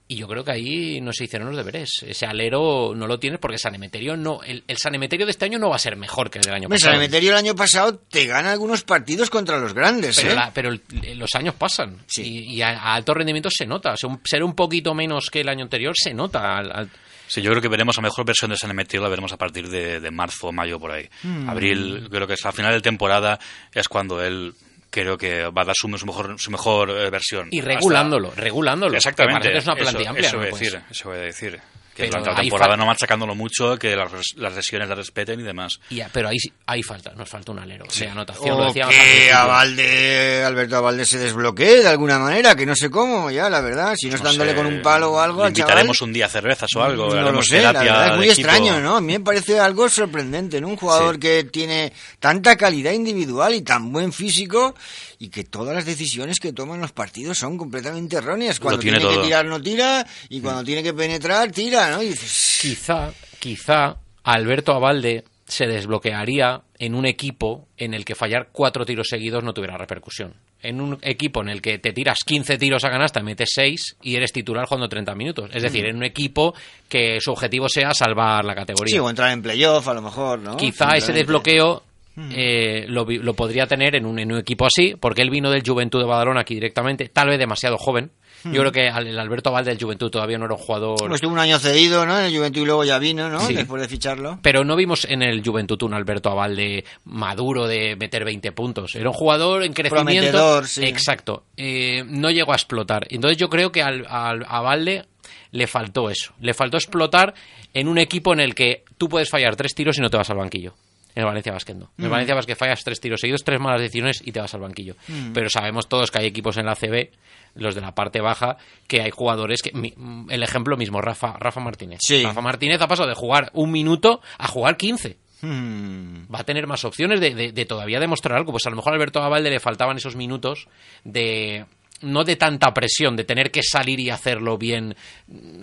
Y 0.09 0.15
yo 0.15 0.27
creo 0.27 0.43
que 0.43 0.51
ahí 0.51 1.01
no 1.01 1.11
se 1.11 1.25
hicieron 1.25 1.49
los 1.49 1.57
deberes. 1.57 1.91
Ese 2.07 2.25
alero 2.25 2.93
no 2.95 3.07
lo 3.07 3.19
tienes 3.19 3.39
porque 3.41 3.57
San 3.57 3.75
Emeterio 3.75 4.15
no... 4.15 4.41
El, 4.41 4.63
el 4.65 4.77
San 4.77 4.95
Emeterio 4.95 5.25
de 5.25 5.31
este 5.31 5.43
año 5.45 5.59
no 5.59 5.69
va 5.69 5.75
a 5.75 5.79
ser 5.79 5.97
mejor 5.97 6.29
que 6.29 6.39
el 6.39 6.45
del 6.45 6.53
año 6.53 6.69
pasado. 6.69 6.93
San 6.93 7.01
Emeterio 7.01 7.31
el 7.31 7.37
año 7.37 7.55
pasado 7.55 7.97
te 8.09 8.25
gana 8.25 8.53
algunos 8.53 8.83
partidos 8.83 9.29
contra 9.29 9.57
los 9.59 9.73
grandes, 9.73 10.15
Pero, 10.15 10.31
¿eh? 10.31 10.35
la- 10.35 10.51
pero 10.53 10.69
el- 10.69 10.81
los 11.19 11.35
años 11.35 11.55
pasan 11.55 11.97
y, 12.15 12.55
y 12.55 12.61
a, 12.61 12.69
a 12.79 12.93
alto 12.95 13.13
rendimiento 13.13 13.49
se 13.51 13.65
nota. 13.65 13.91
O 13.93 13.97
sea, 13.97 14.09
un- 14.09 14.21
ser 14.23 14.43
un 14.43 14.55
poquito 14.55 14.93
menos 14.93 15.29
que 15.29 15.41
el 15.41 15.49
año 15.49 15.63
anterior 15.63 15.93
se 16.01 16.13
nota. 16.13 16.55
al- 16.57 16.71
al- 16.71 16.89
Sí, 17.27 17.41
yo 17.41 17.49
creo 17.51 17.61
que 17.61 17.67
veremos 17.67 17.97
la 17.97 18.03
mejor 18.03 18.23
versión 18.25 18.51
de 18.51 18.55
San 18.55 18.71
Emeterio, 18.71 19.01
la 19.03 19.09
veremos 19.09 19.33
a 19.33 19.37
partir 19.37 19.67
de, 19.67 19.99
de 19.99 20.11
marzo 20.11 20.47
o 20.47 20.51
mayo 20.53 20.79
por 20.79 20.91
ahí. 20.93 21.09
Mm. 21.23 21.49
Abril, 21.49 22.07
creo 22.09 22.25
que 22.25 22.35
es 22.35 22.45
al 22.45 22.53
final 22.53 22.71
de 22.71 22.79
temporada 22.79 23.37
es 23.73 23.89
cuando 23.89 24.23
él 24.23 24.53
creo 24.89 25.17
que 25.17 25.43
va 25.49 25.61
a 25.61 25.65
dar 25.65 25.75
su, 25.75 25.87
su 25.97 26.05
mejor, 26.05 26.39
su 26.39 26.51
mejor 26.51 26.89
eh, 26.91 27.09
versión. 27.09 27.49
y 27.51 27.59
Hasta- 27.59 27.73
regulándolo, 27.73 28.31
regulándolo. 28.35 28.95
Exactamente. 28.95 29.55
Es 29.57 29.63
una 29.65 29.73
eso- 29.73 29.81
plantilla 29.83 30.09
amplia. 30.09 30.27
Eso, 30.27 30.35
¿no? 30.37 30.39
voy 30.41 30.47
a 30.47 30.51
Pues- 30.51 30.61
decir, 30.61 30.81
eso 30.89 31.09
voy 31.09 31.17
a 31.17 31.21
decir. 31.21 31.61
Que 31.97 32.03
Pero 32.03 32.19
durante 32.19 32.29
la 32.29 32.41
temporada 32.41 32.77
no 32.77 32.85
machacándolo 32.85 33.33
mucho, 33.33 33.75
que 33.75 33.95
las, 33.95 34.11
las 34.35 34.55
lesiones 34.55 34.87
la 34.87 34.93
respeten 34.93 35.39
y 35.39 35.43
demás. 35.43 35.79
ya- 35.89 36.07
pero 36.13 36.27
ahí, 36.29 36.37
sí- 36.37 36.53
ahí 36.67 36.83
falta, 36.83 37.11
nos 37.15 37.27
falta 37.27 37.51
un 37.51 37.57
alero 37.57 37.85
Sí. 37.89 38.01
de 38.05 38.11
anotación. 38.11 38.49
lo 38.55 38.63
O 38.65 38.67
decíamos 38.67 38.93
al 38.93 39.01
que 39.01 39.07
principio. 39.07 39.35
a 39.35 39.45
Valde, 39.45 40.43
Alberto 40.45 40.77
Avalde 40.77 41.05
se 41.07 41.17
desbloquee 41.17 41.81
de 41.81 41.87
alguna 41.87 42.19
manera, 42.19 42.55
que 42.55 42.67
no 42.67 42.75
sé 42.75 42.91
cómo, 42.91 43.31
ya, 43.31 43.49
la 43.49 43.61
verdad. 43.61 43.95
Si 43.97 44.09
no 44.09 44.15
es 44.15 44.21
No 44.21 44.29
dándole 44.29 44.51
sé, 44.51 44.55
con 44.57 44.67
un 44.67 44.81
palo 44.83 45.11
o 45.13 45.19
algo 45.19 45.41
le 45.41 45.47
al 45.47 45.53
chaval. 45.53 45.69
invitaremos 45.71 46.01
un 46.03 46.13
día 46.13 46.27
a 46.27 46.29
cervezas 46.29 46.69
o 46.75 46.83
algo. 46.83 47.15
No 47.15 47.31
lo 47.31 47.41
sé, 47.41 47.63
la 47.63 47.71
verdad, 47.73 48.11
es 48.11 48.15
muy 48.17 48.29
equipo. 48.29 48.47
extraño, 48.47 48.79
¿no? 48.79 48.97
A 48.97 49.01
mí 49.01 49.13
me 49.13 49.19
parece 49.21 49.59
algo 49.59 49.89
sorprendente, 49.89 50.61
¿no? 50.61 50.67
Un 50.67 50.77
jugador 50.77 51.17
que 51.17 51.45
tiene 51.45 51.91
tanta 52.19 52.55
calidad 52.57 52.91
individual 52.91 53.55
y 53.55 53.61
tan 53.63 53.91
buen 53.91 54.13
físico 54.13 54.75
y 55.19 55.29
que 55.29 55.43
todas 55.43 55.73
las 55.75 55.85
decisiones 55.85 56.39
que 56.39 56.53
toma 56.53 56.75
en 56.75 56.81
los 56.81 56.91
partidos 56.91 57.37
son 57.39 57.57
completamente 57.57 58.17
erróneas. 58.17 58.59
Cuando 58.59 58.79
tiene 58.79 58.99
tiene, 58.99 59.15
que 59.15 59.21
tirar, 59.23 59.45
no 59.45 59.61
tira, 59.61 60.05
y 60.29 60.41
cuando 60.41 60.63
tiene 60.63 60.83
que 60.83 60.93
penetrar, 60.93 61.51
tira, 61.51 61.89
¿no? 61.91 62.03
Y 62.03 62.09
dices, 62.09 62.59
Quizá, 62.61 63.11
quizá 63.39 63.97
Alberto 64.23 64.73
Abalde 64.73 65.23
se 65.47 65.65
desbloquearía 65.65 66.61
en 66.77 66.93
un 66.93 67.05
equipo 67.05 67.67
en 67.77 67.93
el 67.93 68.03
que 68.05 68.15
fallar 68.15 68.49
cuatro 68.51 68.85
tiros 68.85 69.07
seguidos 69.09 69.43
no 69.43 69.53
tuviera 69.53 69.77
repercusión. 69.77 70.33
En 70.61 70.81
un 70.81 70.97
equipo 71.01 71.41
en 71.41 71.49
el 71.49 71.61
que 71.61 71.77
te 71.77 71.93
tiras 71.93 72.17
15 72.25 72.57
tiros 72.57 72.83
a 72.83 72.89
canasta, 72.89 73.21
metes 73.21 73.49
6 73.53 73.97
y 74.01 74.15
eres 74.15 74.33
titular 74.33 74.65
jugando 74.65 74.89
30 74.89 75.15
minutos. 75.15 75.49
Es 75.53 75.61
decir, 75.63 75.85
Mm. 75.85 75.89
en 75.89 75.95
un 75.97 76.03
equipo 76.03 76.53
que 76.89 77.19
su 77.21 77.31
objetivo 77.31 77.69
sea 77.69 77.93
salvar 77.93 78.43
la 78.43 78.55
categoría. 78.55 78.91
sí, 78.91 78.99
o 78.99 79.09
entrar 79.09 79.31
en 79.31 79.41
playoff 79.41 79.87
a 79.87 79.93
lo 79.93 80.01
mejor, 80.01 80.39
¿no? 80.39 80.57
Quizá 80.57 80.97
ese 80.97 81.13
desbloqueo 81.13 81.83
Mm. 82.17 82.31
eh, 82.33 82.85
lo, 82.89 83.05
lo 83.05 83.33
podría 83.35 83.67
tener 83.67 83.95
en 83.95 84.05
un, 84.07 84.17
en 84.17 84.31
un 84.31 84.39
equipo 84.39 84.65
así, 84.65 84.95
porque 84.99 85.21
él 85.21 85.29
vino 85.29 85.51
del 85.51 85.61
Juventud 85.63 85.99
de 85.99 86.05
Badalona 86.07 86.41
aquí 86.41 86.55
directamente, 86.55 87.09
tal 87.09 87.27
vez 87.29 87.37
demasiado 87.37 87.77
joven. 87.77 88.09
Mm. 88.43 88.53
Yo 88.53 88.61
creo 88.61 88.71
que 88.71 88.87
el 88.87 89.19
Alberto 89.19 89.51
Valde 89.51 89.69
del 89.69 89.79
Juventud 89.79 90.09
todavía 90.09 90.37
no 90.39 90.45
era 90.45 90.55
un 90.55 90.59
jugador... 90.59 90.97
Bueno, 90.99 91.13
estuvo 91.15 91.31
un 91.31 91.37
año 91.39 91.59
cedido, 91.59 92.05
¿no? 92.07 92.17
En 92.19 92.25
el 92.25 92.35
Juventud 92.35 92.61
y 92.61 92.65
luego 92.65 92.83
ya 92.83 92.97
vino, 92.97 93.29
¿no? 93.29 93.39
Sí. 93.41 93.53
Después 93.53 93.81
de 93.83 93.87
ficharlo. 93.87 94.39
Pero 94.41 94.63
no 94.63 94.75
vimos 94.75 95.05
en 95.05 95.21
el 95.21 95.43
Juventud 95.43 95.81
un 95.83 95.93
Alberto 95.93 96.29
Avalde 96.31 96.83
maduro 97.05 97.67
de 97.67 97.95
meter 97.95 98.25
20 98.25 98.51
puntos. 98.51 98.95
Era 98.95 99.09
un 99.09 99.15
jugador 99.15 99.63
en 99.63 99.73
crecimiento. 99.73 100.03
Prometedor, 100.31 100.67
sí. 100.67 100.83
Exacto. 100.85 101.43
Eh, 101.55 102.03
no 102.07 102.31
llegó 102.31 102.51
a 102.51 102.55
explotar. 102.55 103.05
Entonces 103.09 103.37
yo 103.37 103.49
creo 103.49 103.71
que 103.71 103.81
al, 103.83 104.05
al- 104.09 104.45
a 104.47 104.61
Valde 104.61 105.05
le 105.51 105.67
faltó 105.67 106.09
eso. 106.09 106.33
Le 106.39 106.53
faltó 106.53 106.77
explotar 106.77 107.33
en 107.73 107.87
un 107.87 107.97
equipo 107.99 108.33
en 108.33 108.39
el 108.39 108.55
que 108.55 108.83
tú 108.97 109.07
puedes 109.09 109.29
fallar 109.29 109.55
tres 109.55 109.73
tiros 109.75 109.97
y 109.97 110.01
no 110.01 110.09
te 110.09 110.17
vas 110.17 110.29
al 110.29 110.37
banquillo. 110.37 110.73
En 111.17 111.21
el 111.21 111.25
Valencia 111.25 111.51
Basket 111.51 111.73
no. 111.73 111.89
En 111.97 112.03
el 112.03 112.09
Mm. 112.09 112.11
Valencia 112.11 112.35
Basket 112.35 112.55
fallas 112.55 112.83
tres 112.83 112.99
tiros 112.99 113.19
seguidos, 113.19 113.43
tres 113.43 113.59
malas 113.59 113.81
decisiones 113.81 114.21
y 114.23 114.31
te 114.31 114.39
vas 114.39 114.53
al 114.53 114.59
banquillo. 114.61 114.95
Mm. 115.07 115.31
Pero 115.33 115.49
sabemos 115.49 115.89
todos 115.89 116.11
que 116.11 116.19
hay 116.19 116.27
equipos 116.27 116.57
en 116.57 116.67
la 116.67 116.75
CB, 116.75 117.09
los 117.55 117.73
de 117.73 117.81
la 117.81 117.95
parte 117.95 118.21
baja, 118.21 118.57
que 118.87 119.01
hay 119.01 119.09
jugadores 119.09 119.63
que... 119.63 119.71
mi- 119.73 119.95
el 120.29 120.43
ejemplo 120.43 120.77
mismo, 120.77 121.01
Rafa, 121.01 121.35
Rafa 121.39 121.59
Martínez. 121.59 121.97
Sí. 122.03 122.21
Rafa 122.23 122.41
Martínez 122.41 122.79
ha 122.81 122.87
pasado 122.87 123.09
de 123.09 123.15
jugar 123.15 123.49
un 123.53 123.71
minuto 123.71 124.21
a 124.37 124.47
jugar 124.47 124.77
15 124.77 125.17
Hmm. 125.41 126.25
va 126.33 126.39
a 126.39 126.43
tener 126.43 126.65
más 126.67 126.83
opciones 126.83 127.19
de, 127.19 127.33
de- 127.35 127.51
de 127.51 127.65
todavía 127.65 127.99
demostrar 127.99 128.37
algo. 128.37 128.51
Pues 128.51 128.65
a 128.65 128.69
lo 128.71 128.75
mejor 128.75 128.93
a 128.93 128.95
Alberto 128.95 129.21
Avalde 129.21 129.49
le 129.51 129.59
faltaban 129.59 129.97
esos 129.97 130.15
minutos 130.15 130.67
de 131.03 131.65
no 132.01 132.23
de 132.23 132.35
tanta 132.35 132.73
presión, 132.73 133.15
de 133.15 133.23
tener 133.23 133.49
que 133.51 133.61
salir 133.63 133.99
y 133.99 134.09
hacerlo 134.11 134.57
bien 134.59 134.95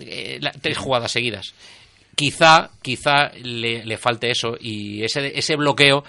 eh, 0.01 0.37
la- 0.41 0.51
tres 0.51 0.77
jugadas 0.77 1.11
seguidas. 1.11 1.53
Quizá, 2.15 2.71
quizá 2.81 3.31
le, 3.43 3.83
le 3.83 3.97
falte 3.97 4.31
eso 4.31 4.55
y 4.59 5.03
ese, 5.03 5.37
ese 5.37 5.55
bloqueo 5.55 6.03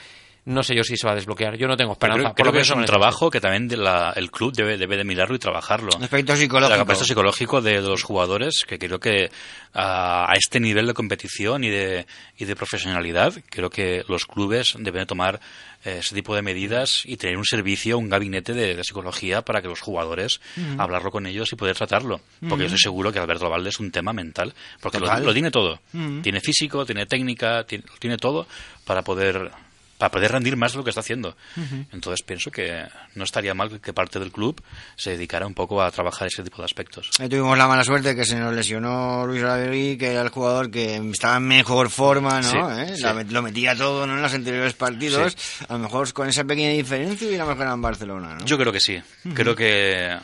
no 0.47 0.62
sé 0.62 0.74
yo 0.74 0.82
si 0.82 0.97
se 0.97 1.07
va 1.07 1.12
a 1.12 1.16
desbloquear. 1.16 1.57
Yo 1.57 1.66
no 1.68 1.76
tengo 1.76 1.92
esperanza. 1.92 2.18
creo, 2.18 2.28
por 2.30 2.34
creo 2.36 2.47
lo 2.47 2.53
que 2.53 2.61
es 2.62 2.70
un 2.70 2.80
el- 2.80 2.86
trabajo 2.86 3.30
que 3.30 3.40
también 3.40 3.68
de 3.68 3.76
la- 3.76 4.12
el 4.16 4.30
club 4.30 4.53
debe, 4.55 4.76
debe 4.78 4.97
de 4.97 5.05
mirarlo 5.05 5.36
y 5.36 5.38
trabajarlo. 5.38 5.90
Aspecto 6.01 6.34
psicológico. 6.36 6.74
El 6.74 6.80
aspecto 6.80 7.05
psicológico 7.05 7.61
de, 7.61 7.80
los 7.82 8.03
jugadores, 8.03 8.64
que 8.66 8.78
creo 8.78 8.99
que 8.99 9.30
a, 9.74 10.30
a 10.30 10.34
este 10.34 10.59
nivel 10.61 10.86
de 10.86 10.94
competición 10.94 11.62
y 11.64 11.68
de, 11.70 12.07
y 12.38 12.44
de 12.44 12.57
profesionalidad, 12.57 13.34
creo 13.51 13.68
que 13.70 14.03
los 14.09 14.24
clubes 14.26 14.74
deben 14.78 15.03
de 15.03 15.07
tomar 15.07 15.40
eh, 15.84 15.99
ese 16.01 16.14
tipo 16.14 16.34
de 16.34 16.42
medidas 16.42 17.03
y 17.05 17.16
tener 17.16 17.36
un 17.36 17.44
servicio, 17.44 17.99
un 17.99 18.09
gabinete 18.09 18.53
de, 18.55 18.74
de 18.76 18.84
psicología 18.84 19.42
para 19.42 19.61
que 19.61 19.68
los 19.68 19.80
jugadores 19.80 20.40
hablarlo 20.78 21.11
con 21.11 21.26
ellos 21.26 21.53
y 21.53 21.57
poder 21.57 21.76
tratarlo. 21.76 22.20
Porque 22.40 22.62
yo 22.62 22.66
estoy 22.66 22.78
seguro 22.78 23.12
que 23.12 23.18
Alberto 23.18 23.51
Valde 23.51 23.68
es 23.70 23.80
un 23.80 23.90
tema 23.90 24.12
mental, 24.12 24.55
porque 24.80 24.99
lo, 25.01 25.32
tiene 25.32 25.51
todo. 25.51 25.80
Tiene 26.22 26.40
físico, 26.40 26.86
tiene 26.86 27.07
técnica, 27.07 27.64
tiene, 27.64 27.84
tiene 27.99 28.16
todo 28.16 28.47
para 28.84 29.03
poder 29.03 29.51
para 29.99 30.11
poder 30.11 30.32
rendir 30.32 30.57
más 30.57 30.72
de 30.72 30.78
lo 30.78 30.84
que 30.84 30.90
está 30.90 31.01
haciendo. 31.01 31.36
Ujú. 31.57 31.86
Entonces 31.92 32.22
pienso 32.24 32.51
que 32.51 32.84
no 33.14 33.24
estaría 33.24 33.55
mal 33.55 33.80
que 33.80 33.92
parte 33.92 34.18
del 34.18 34.32
club 34.32 34.62
se 34.97 35.11
dedicara 35.11 35.47
un 35.47 35.55
poco 35.55 35.82
a 35.82 35.90
trabajar 35.90 36.28
ese 36.28 36.42
tipo 36.42 36.59
de 36.59 36.64
aspectos. 36.64 37.11
Ahí 37.18 37.28
tuvimos 37.28 37.57
la 37.57 37.66
mala 37.66 37.84
suerte 37.84 38.14
que 38.14 38.24
se 38.24 38.36
nos 38.36 38.55
lesionó 38.55 39.26
Luis 39.26 39.42
Olaverí, 39.42 39.97
que 39.97 40.12
era 40.12 40.22
el 40.22 40.28
jugador 40.28 40.70
que 40.70 40.97
estaba 40.97 41.36
en 41.36 41.44
mejor 41.47 41.90
forma, 41.90 42.40
¿no? 42.40 42.51
Sí, 42.51 42.82
¿Eh? 42.82 42.97
sí. 42.97 43.03
La 43.03 43.14
Lo 43.14 43.42
metía 43.42 43.74
todo 43.76 44.07
¿no? 44.07 44.14
en 44.14 44.22
los 44.22 44.32
anteriores 44.34 44.74
partidos. 44.74 45.36
A 45.68 45.72
lo 45.74 45.78
mejor 45.80 46.12
con 46.12 46.28
esa 46.28 46.44
pequeña 46.44 46.70
diferencia 46.70 47.26
hubiéramos 47.26 47.57
ganado 47.57 47.76
en 47.76 47.82
Barcelona, 47.82 48.34
¿no? 48.34 48.44
Yo 48.44 48.59
creo 48.59 48.72
que 48.72 48.80
sí. 48.80 49.01
Ujú. 49.24 49.34
Creo 49.34 49.57
que 49.57 50.16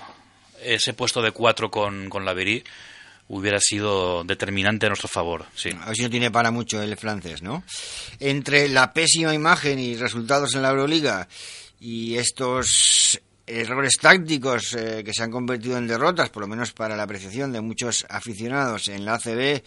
ese 0.62 0.92
puesto 0.94 1.20
de 1.22 1.32
cuatro 1.32 1.70
con, 1.70 2.08
con 2.08 2.24
Laverí 2.24 2.62
hubiera 3.32 3.58
sido 3.60 4.24
determinante 4.24 4.84
a 4.84 4.90
nuestro 4.90 5.08
favor. 5.08 5.46
Sí. 5.54 5.70
A 5.80 5.86
ver 5.86 5.96
si 5.96 6.02
no 6.02 6.10
tiene 6.10 6.30
para 6.30 6.50
mucho 6.50 6.82
el 6.82 6.96
francés, 6.98 7.42
¿no? 7.42 7.64
Entre 8.20 8.68
la 8.68 8.92
pésima 8.92 9.32
imagen 9.32 9.78
y 9.78 9.96
resultados 9.96 10.54
en 10.54 10.60
la 10.60 10.68
Euroliga 10.68 11.26
y 11.80 12.16
estos 12.16 13.18
errores 13.46 13.94
tácticos 13.98 14.74
eh, 14.74 15.02
que 15.02 15.14
se 15.14 15.22
han 15.22 15.30
convertido 15.30 15.78
en 15.78 15.86
derrotas, 15.86 16.28
por 16.28 16.42
lo 16.42 16.46
menos 16.46 16.72
para 16.72 16.94
la 16.94 17.04
apreciación 17.04 17.52
de 17.52 17.62
muchos 17.62 18.04
aficionados 18.10 18.88
en 18.88 19.06
la 19.06 19.14
ACB, 19.14 19.62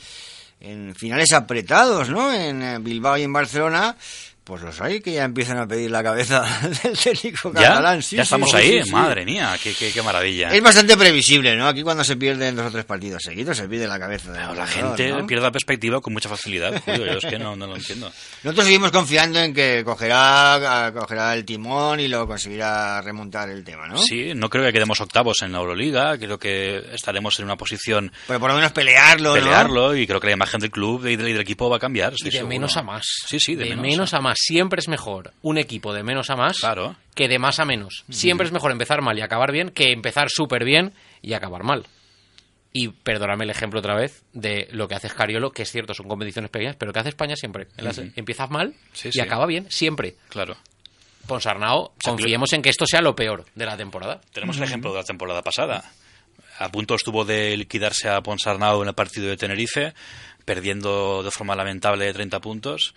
en 0.60 0.94
finales 0.94 1.34
apretados, 1.34 2.10
¿no? 2.10 2.32
En 2.32 2.62
eh, 2.62 2.78
Bilbao 2.80 3.18
y 3.18 3.24
en 3.24 3.34
Barcelona, 3.34 3.98
pues 4.46 4.62
los 4.62 4.80
hay 4.80 5.02
que 5.02 5.12
ya 5.12 5.24
empiezan 5.24 5.58
a 5.58 5.68
pedir 5.68 5.90
la 5.90 6.04
cabeza 6.04 6.44
del 6.84 6.98
técnico 6.98 7.52
catalán. 7.52 8.02
Sí, 8.04 8.16
ya 8.16 8.24
estamos 8.24 8.52
sí, 8.52 8.58
ahí. 8.58 8.72
sí, 8.78 8.84
sí. 8.86 8.92
Madre 8.92 9.26
mía, 9.26 9.56
qué, 9.62 9.74
qué, 9.74 9.92
qué 9.92 10.02
maravilla. 10.04 10.50
Es 10.54 10.62
bastante 10.62 10.96
previsible, 10.96 11.56
¿no? 11.56 11.68
Aquí 11.68 11.82
cuando 11.82 12.04
se 12.04 12.16
pierden 12.16 12.56
dos 12.56 12.68
o 12.68 12.72
tres 12.72 12.86
partidos 12.86 13.24
seguidos 13.24 13.58
se 13.58 13.68
pierde 13.68 13.88
la 13.88 14.00
cabeza. 14.00 14.32
del 14.32 14.56
la 14.56 14.68
gente 14.68 15.10
¿no? 15.10 15.26
pierde 15.26 15.44
la 15.44 15.52
perspectiva 15.52 16.00
con 16.00 16.14
mucha 16.14 16.30
facilidad. 16.30 16.80
Julio. 16.86 17.06
Yo 17.08 17.18
es 17.18 17.26
que 17.26 17.40
no, 17.40 17.56
no 17.56 17.66
lo 17.66 17.76
entiendo. 17.76 18.12
Nosotros 18.44 18.66
seguimos 18.66 18.92
confiando 18.92 19.40
en 19.40 19.52
que 19.54 19.84
cogerá, 19.84 20.94
cogerá 20.96 21.34
el 21.34 21.44
timón 21.44 22.00
y 22.00 22.08
lo 22.08 22.28
conseguirá 22.28 23.02
remontar 23.02 23.50
el 23.50 23.64
tema, 23.64 23.88
¿no? 23.88 23.98
Sí, 23.98 24.34
no 24.36 24.50
creo 24.52 24.64
que 24.66 24.74
quedemos 24.74 25.02
octavos 25.02 25.42
en 25.42 25.54
la 25.54 25.58
Euroliga. 25.58 26.20
Creo 26.20 26.38
que 26.38 26.84
estaremos 26.94 27.40
en 27.40 27.46
una 27.46 27.58
posición 27.58 28.12
Pero 28.28 28.40
por 28.40 28.52
lo 28.52 28.56
menos 28.58 28.72
pelearlo, 28.74 29.36
¿no? 29.36 29.42
pelearlo 29.42 29.96
y 29.96 30.06
creo 30.06 30.20
que 30.20 30.28
la 30.28 30.34
imagen 30.34 30.60
del 30.60 30.70
club 30.70 31.08
y 31.08 31.16
del, 31.16 31.30
y 31.30 31.34
del 31.34 31.42
equipo 31.42 31.68
va 31.68 31.78
a 31.78 31.80
cambiar. 31.80 32.14
Y 32.18 32.26
de 32.26 32.32
seguro. 32.32 32.50
menos 32.50 32.78
a 32.78 32.84
más. 32.84 33.06
Sí, 33.28 33.40
sí, 33.40 33.56
de, 33.56 33.64
de 33.64 33.70
menos. 33.72 33.82
menos 33.84 34.14
a 34.14 34.22
más. 34.22 34.35
Siempre 34.36 34.80
es 34.80 34.88
mejor 34.88 35.34
un 35.42 35.58
equipo 35.58 35.94
de 35.94 36.04
menos 36.04 36.30
a 36.30 36.36
más 36.36 36.58
Claro. 36.58 36.96
que 37.16 37.28
de 37.28 37.40
más 37.40 37.60
a 37.60 37.66
menos. 37.66 38.04
Siempre 38.10 38.46
es 38.46 38.54
mejor 38.54 38.72
empezar 38.72 39.02
mal 39.02 39.18
y 39.18 39.22
acabar 39.22 39.52
bien 39.52 39.70
que 39.70 39.92
empezar 39.92 40.28
súper 40.30 40.64
bien 40.66 40.94
y 41.22 41.34
acabar 41.34 41.64
mal. 41.64 41.86
Y 42.74 42.90
perdóname 42.90 43.46
el 43.46 43.50
ejemplo 43.52 43.80
otra 43.80 43.96
vez 43.96 44.24
de 44.34 44.68
lo 44.72 44.88
que 44.90 44.96
hace 44.96 45.08
Scariolo, 45.08 45.52
que 45.52 45.62
es 45.64 45.72
cierto, 45.72 45.94
son 45.94 46.10
competiciones 46.10 46.52
pequeñas, 46.52 46.76
pero 46.78 46.92
que 46.92 47.00
hace 47.00 47.10
España 47.10 47.36
siempre. 47.38 47.68
Ujú. 47.82 48.12
Empiezas 48.18 48.50
mal 48.50 48.74
Sí, 48.92 49.08
y 49.10 49.12
sí. 49.14 49.20
acaba 49.22 49.46
bien, 49.46 49.66
siempre. 49.72 50.16
Claro. 50.30 50.58
Ponsarnau, 51.26 51.92
confiemos 52.04 52.52
en 52.54 52.62
que 52.62 52.70
esto 52.70 52.86
sea 52.86 53.02
lo 53.02 53.16
peor 53.16 53.46
de 53.56 53.66
la 53.66 53.78
temporada. 53.78 54.22
Tenemos 54.34 54.58
el 54.58 54.64
ejemplo 54.64 54.92
de 54.92 54.98
la 55.00 55.04
temporada 55.06 55.42
pasada. 55.42 55.84
A 56.60 56.70
punto 56.70 56.96
estuvo 56.96 57.26
de 57.26 57.56
liquidarse 57.58 58.10
a 58.10 58.22
Ponsarnau 58.22 58.82
en 58.82 58.90
el 58.90 58.94
partido 58.94 59.28
de 59.28 59.38
Tenerife, 59.38 59.94
perdiendo 60.44 61.24
de 61.24 61.32
forma 61.32 61.56
lamentable 61.56 62.12
30 62.14 62.40
puntos. 62.42 62.94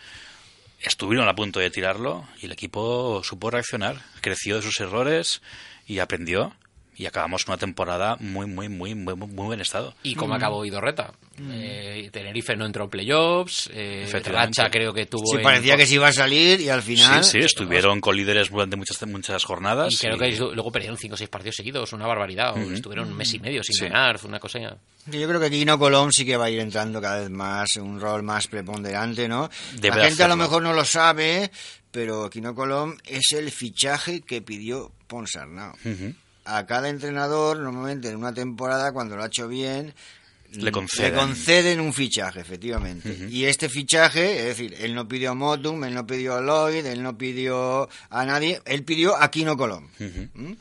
Estuvieron 0.81 1.29
a 1.29 1.35
punto 1.35 1.59
de 1.59 1.71
tirarlo 1.71 2.27
y 2.41 2.47
el 2.47 2.53
equipo 2.53 3.23
supo 3.25 3.51
reaccionar, 3.51 4.01
creció 4.21 4.57
de 4.57 4.63
sus 4.63 4.81
errores 4.81 5.43
y 5.87 5.99
aprendió. 5.99 6.53
Y 6.99 7.07
acabamos 7.07 7.47
una 7.47 7.57
temporada 7.57 8.17
muy, 8.21 8.47
muy, 8.47 8.69
muy, 8.69 8.95
muy, 8.95 9.15
muy 9.15 9.29
buen 9.47 9.61
estado. 9.61 9.95
¿Y 10.03 10.15
cómo 10.17 10.35
acabó 10.35 10.65
Idorreta? 10.65 11.13
Eh, 11.41 12.11
Tenerife 12.13 12.57
no 12.57 12.67
entró 12.67 12.85
en 12.85 12.91
playoffs, 12.91 13.71
eh. 13.73 14.07
Racha 14.25 14.69
creo 14.69 14.93
que 14.93 15.07
tuvo... 15.07 15.25
Sí, 15.31 15.37
en- 15.37 15.43
parecía 15.43 15.77
que 15.77 15.87
se 15.87 15.95
iba 15.95 16.09
a 16.09 16.13
salir 16.13 16.61
y 16.61 16.69
al 16.69 16.83
final... 16.83 17.23
Sí, 17.25 17.33
sí, 17.33 17.39
estuvieron 17.39 18.01
con 18.01 18.17
líderes 18.17 18.51
durante 18.51 18.77
muchas, 18.77 19.01
muchas 19.07 19.45
jornadas. 19.45 19.95
Y 19.95 19.97
creo 19.97 20.17
y- 20.17 20.19
que 20.19 20.37
luego 20.37 20.73
perdieron 20.73 20.99
5 20.99 21.15
o 21.15 21.17
6 21.17 21.31
partidos 21.31 21.55
seguidos, 21.57 21.93
una 21.93 22.07
barbaridad. 22.09 22.55
o 22.57 22.61
Ujú. 22.61 22.73
Estuvieron 22.73 23.09
un 23.09 23.17
mes 23.17 23.33
y 23.33 23.39
medio 23.39 23.63
sin 23.63 23.75
Sí. 23.77 23.85
ganar, 23.85 24.19
fue 24.19 24.29
una 24.29 24.41
cosa 24.41 24.59
ya... 24.59 24.77
Yo 25.07 25.27
creo 25.29 25.41
que 25.41 25.51
Quino 25.51 25.79
Colón 25.79 26.13
sí 26.13 26.27
que 26.27 26.37
va 26.37 26.47
a 26.47 26.51
ir 26.51 26.59
entrando 26.61 27.01
cada 27.01 27.21
vez 27.21 27.31
más 27.31 27.69
en 27.77 27.85
un 27.85 28.01
rol 28.01 28.23
más 28.25 28.49
preponderante, 28.49 29.29
¿no? 29.29 29.49
Debe 29.81 29.97
La 29.99 30.05
gente 30.07 30.25
a 30.25 30.29
lo 30.29 30.37
mejor 30.37 30.63
no 30.63 30.73
lo 30.75 30.85
sabe, 30.85 31.51
pero 31.93 32.29
Quino 32.29 32.55
Colón 32.55 32.99
es 33.07 33.33
el 33.33 33.51
fichaje 33.51 34.21
que 34.21 34.43
pidió 34.43 34.91
Ponsarnau. 35.07 35.73
Ujú. 35.85 36.15
A 36.51 36.65
cada 36.67 36.89
entrenador, 36.89 37.59
normalmente 37.59 38.09
en 38.09 38.17
una 38.17 38.33
temporada, 38.33 38.93
cuando 38.93 39.17
lo 39.17 39.23
ha 39.23 39.27
hecho 39.27 39.49
bien, 39.49 39.95
Le 40.51 40.73
conceden. 40.73 41.15
conceden 41.15 41.79
un 41.79 41.93
fichaje, 41.93 42.41
efectivamente. 42.41 43.27
Y 43.29 43.45
este 43.45 43.69
fichaje, 43.69 44.39
es 44.39 44.45
decir, 44.57 44.75
él 44.81 44.95
no 44.95 45.07
pidió 45.07 45.33
a 45.33 45.35
Motum, 45.35 45.85
él 45.85 45.93
no 45.95 46.07
pidió 46.07 46.37
a 46.37 46.41
Lloyd, 46.41 46.87
él 46.87 47.03
no 47.03 47.19
pidió 47.19 47.87
a 48.09 48.25
nadie, 48.25 48.63
él 48.65 48.83
pidió 48.83 49.15
a 49.21 49.31
Quino 49.31 49.59
Colón. 49.59 49.89
¿Mm? 49.99 50.53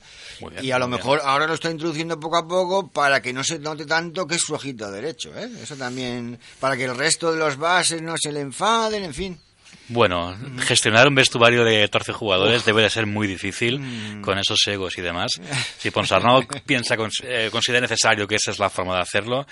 Bien, 0.42 0.66
y 0.66 0.72
a 0.72 0.78
lo 0.80 0.88
bien. 0.88 0.98
mejor 0.98 1.22
ahora 1.24 1.48
lo 1.48 1.54
está 1.54 1.72
introduciendo 1.72 2.20
poco 2.20 2.38
a 2.38 2.46
poco 2.48 2.90
para 2.92 3.22
que 3.22 3.32
no 3.32 3.46
se 3.46 3.60
note 3.60 3.86
tanto 3.86 4.28
que 4.28 4.36
es 4.36 4.42
su 4.42 4.54
ojito 4.56 4.92
derecho, 4.92 5.32
¿eh? 5.40 5.50
Eso 5.64 5.78
también, 5.78 6.38
para 6.60 6.76
que 6.76 6.84
el 6.84 6.96
resto 6.98 7.32
de 7.32 7.40
los 7.40 7.56
bases 7.56 8.02
no 8.02 8.16
se 8.22 8.34
le 8.34 8.42
enfaden, 8.42 9.06
en 9.06 9.14
fin. 9.14 9.40
Bueno, 9.90 10.36
gestionar 10.60 11.08
un 11.08 11.16
vestuario 11.16 11.64
de 11.64 11.82
14 11.84 12.12
jugadores 12.12 12.66
debe 12.66 12.82
de 12.84 12.90
ser 12.90 13.06
muy 13.06 13.26
difícil 13.26 14.22
con 14.22 14.38
esos 14.38 14.60
egos 14.68 14.98
y 14.98 15.02
demás. 15.02 15.32
Si 15.80 15.92
Ponsarnau 15.92 16.44
piensa, 16.66 16.96
eh, 17.24 17.48
considera 17.52 17.82
necesario 17.82 18.28
que 18.28 18.36
esa 18.36 18.52
es 18.52 18.60
la 18.60 18.70
forma 18.70 18.96
de 18.96 19.02
hacerlo, 19.02 19.48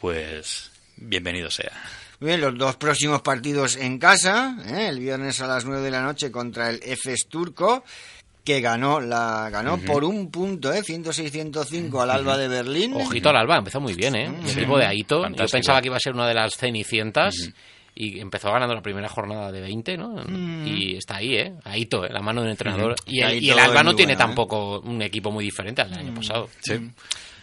pues 0.00 0.70
bienvenido 0.96 1.50
sea. 1.50 1.70
Muy 2.18 2.28
bien, 2.28 2.40
los 2.40 2.56
dos 2.56 2.76
próximos 2.76 3.20
partidos 3.22 3.76
en 3.76 3.98
casa, 3.98 4.56
¿eh? 4.66 4.88
el 4.88 4.98
viernes 4.98 5.40
a 5.40 5.46
las 5.46 5.64
9 5.66 5.82
de 5.82 5.90
la 5.90 6.00
noche 6.02 6.30
contra 6.32 6.70
el 6.70 6.80
EFES 6.82 7.28
turco, 7.28 7.84
que 8.42 8.60
ganó 8.60 9.00
la 9.00 9.50
ganó 9.50 9.78
por 9.78 10.02
un 10.04 10.30
punto, 10.30 10.72
¿eh? 10.72 10.82
106-105 10.82 12.00
al 12.02 12.10
Alba 12.10 12.38
de 12.38 12.48
Berlín. 12.48 12.94
Ojito 12.94 13.28
al 13.28 13.36
Alba, 13.36 13.58
empezó 13.58 13.80
muy 13.80 13.94
bien, 13.94 14.14
¿eh? 14.16 14.26
El 14.42 14.48
Sí. 14.48 14.58
equipo 14.60 14.78
de 14.78 14.86
Aito, 14.86 15.28
yo 15.28 15.46
pensaba 15.46 15.80
que 15.80 15.88
iba 15.88 15.96
a 15.96 16.00
ser 16.00 16.14
una 16.14 16.26
de 16.26 16.34
las 16.34 16.54
cenicientas 16.56 17.50
y 17.98 18.20
empezó 18.20 18.52
ganando 18.52 18.74
la 18.74 18.82
primera 18.82 19.08
jornada 19.08 19.50
de 19.50 19.62
20, 19.62 19.96
¿no? 19.96 20.22
Y 20.66 20.96
está 20.96 21.16
ahí, 21.16 21.34
¿eh? 21.34 21.54
Aito, 21.64 22.04
¿eh? 22.04 22.10
la 22.12 22.20
mano 22.20 22.42
del 22.42 22.50
entrenador. 22.50 22.94
Y, 23.06 23.22
el, 23.22 23.42
y 23.42 23.48
Aito 23.48 23.52
el 23.54 23.58
Alba 23.58 23.82
no 23.82 23.96
tiene 23.96 24.12
¿eh? 24.12 24.16
tampoco 24.16 24.80
un 24.80 25.00
equipo 25.00 25.30
muy 25.30 25.42
diferente 25.42 25.80
al 25.80 25.90
del 25.90 26.00
año 26.00 26.14
pasado. 26.14 26.50
Sí. 26.60 26.74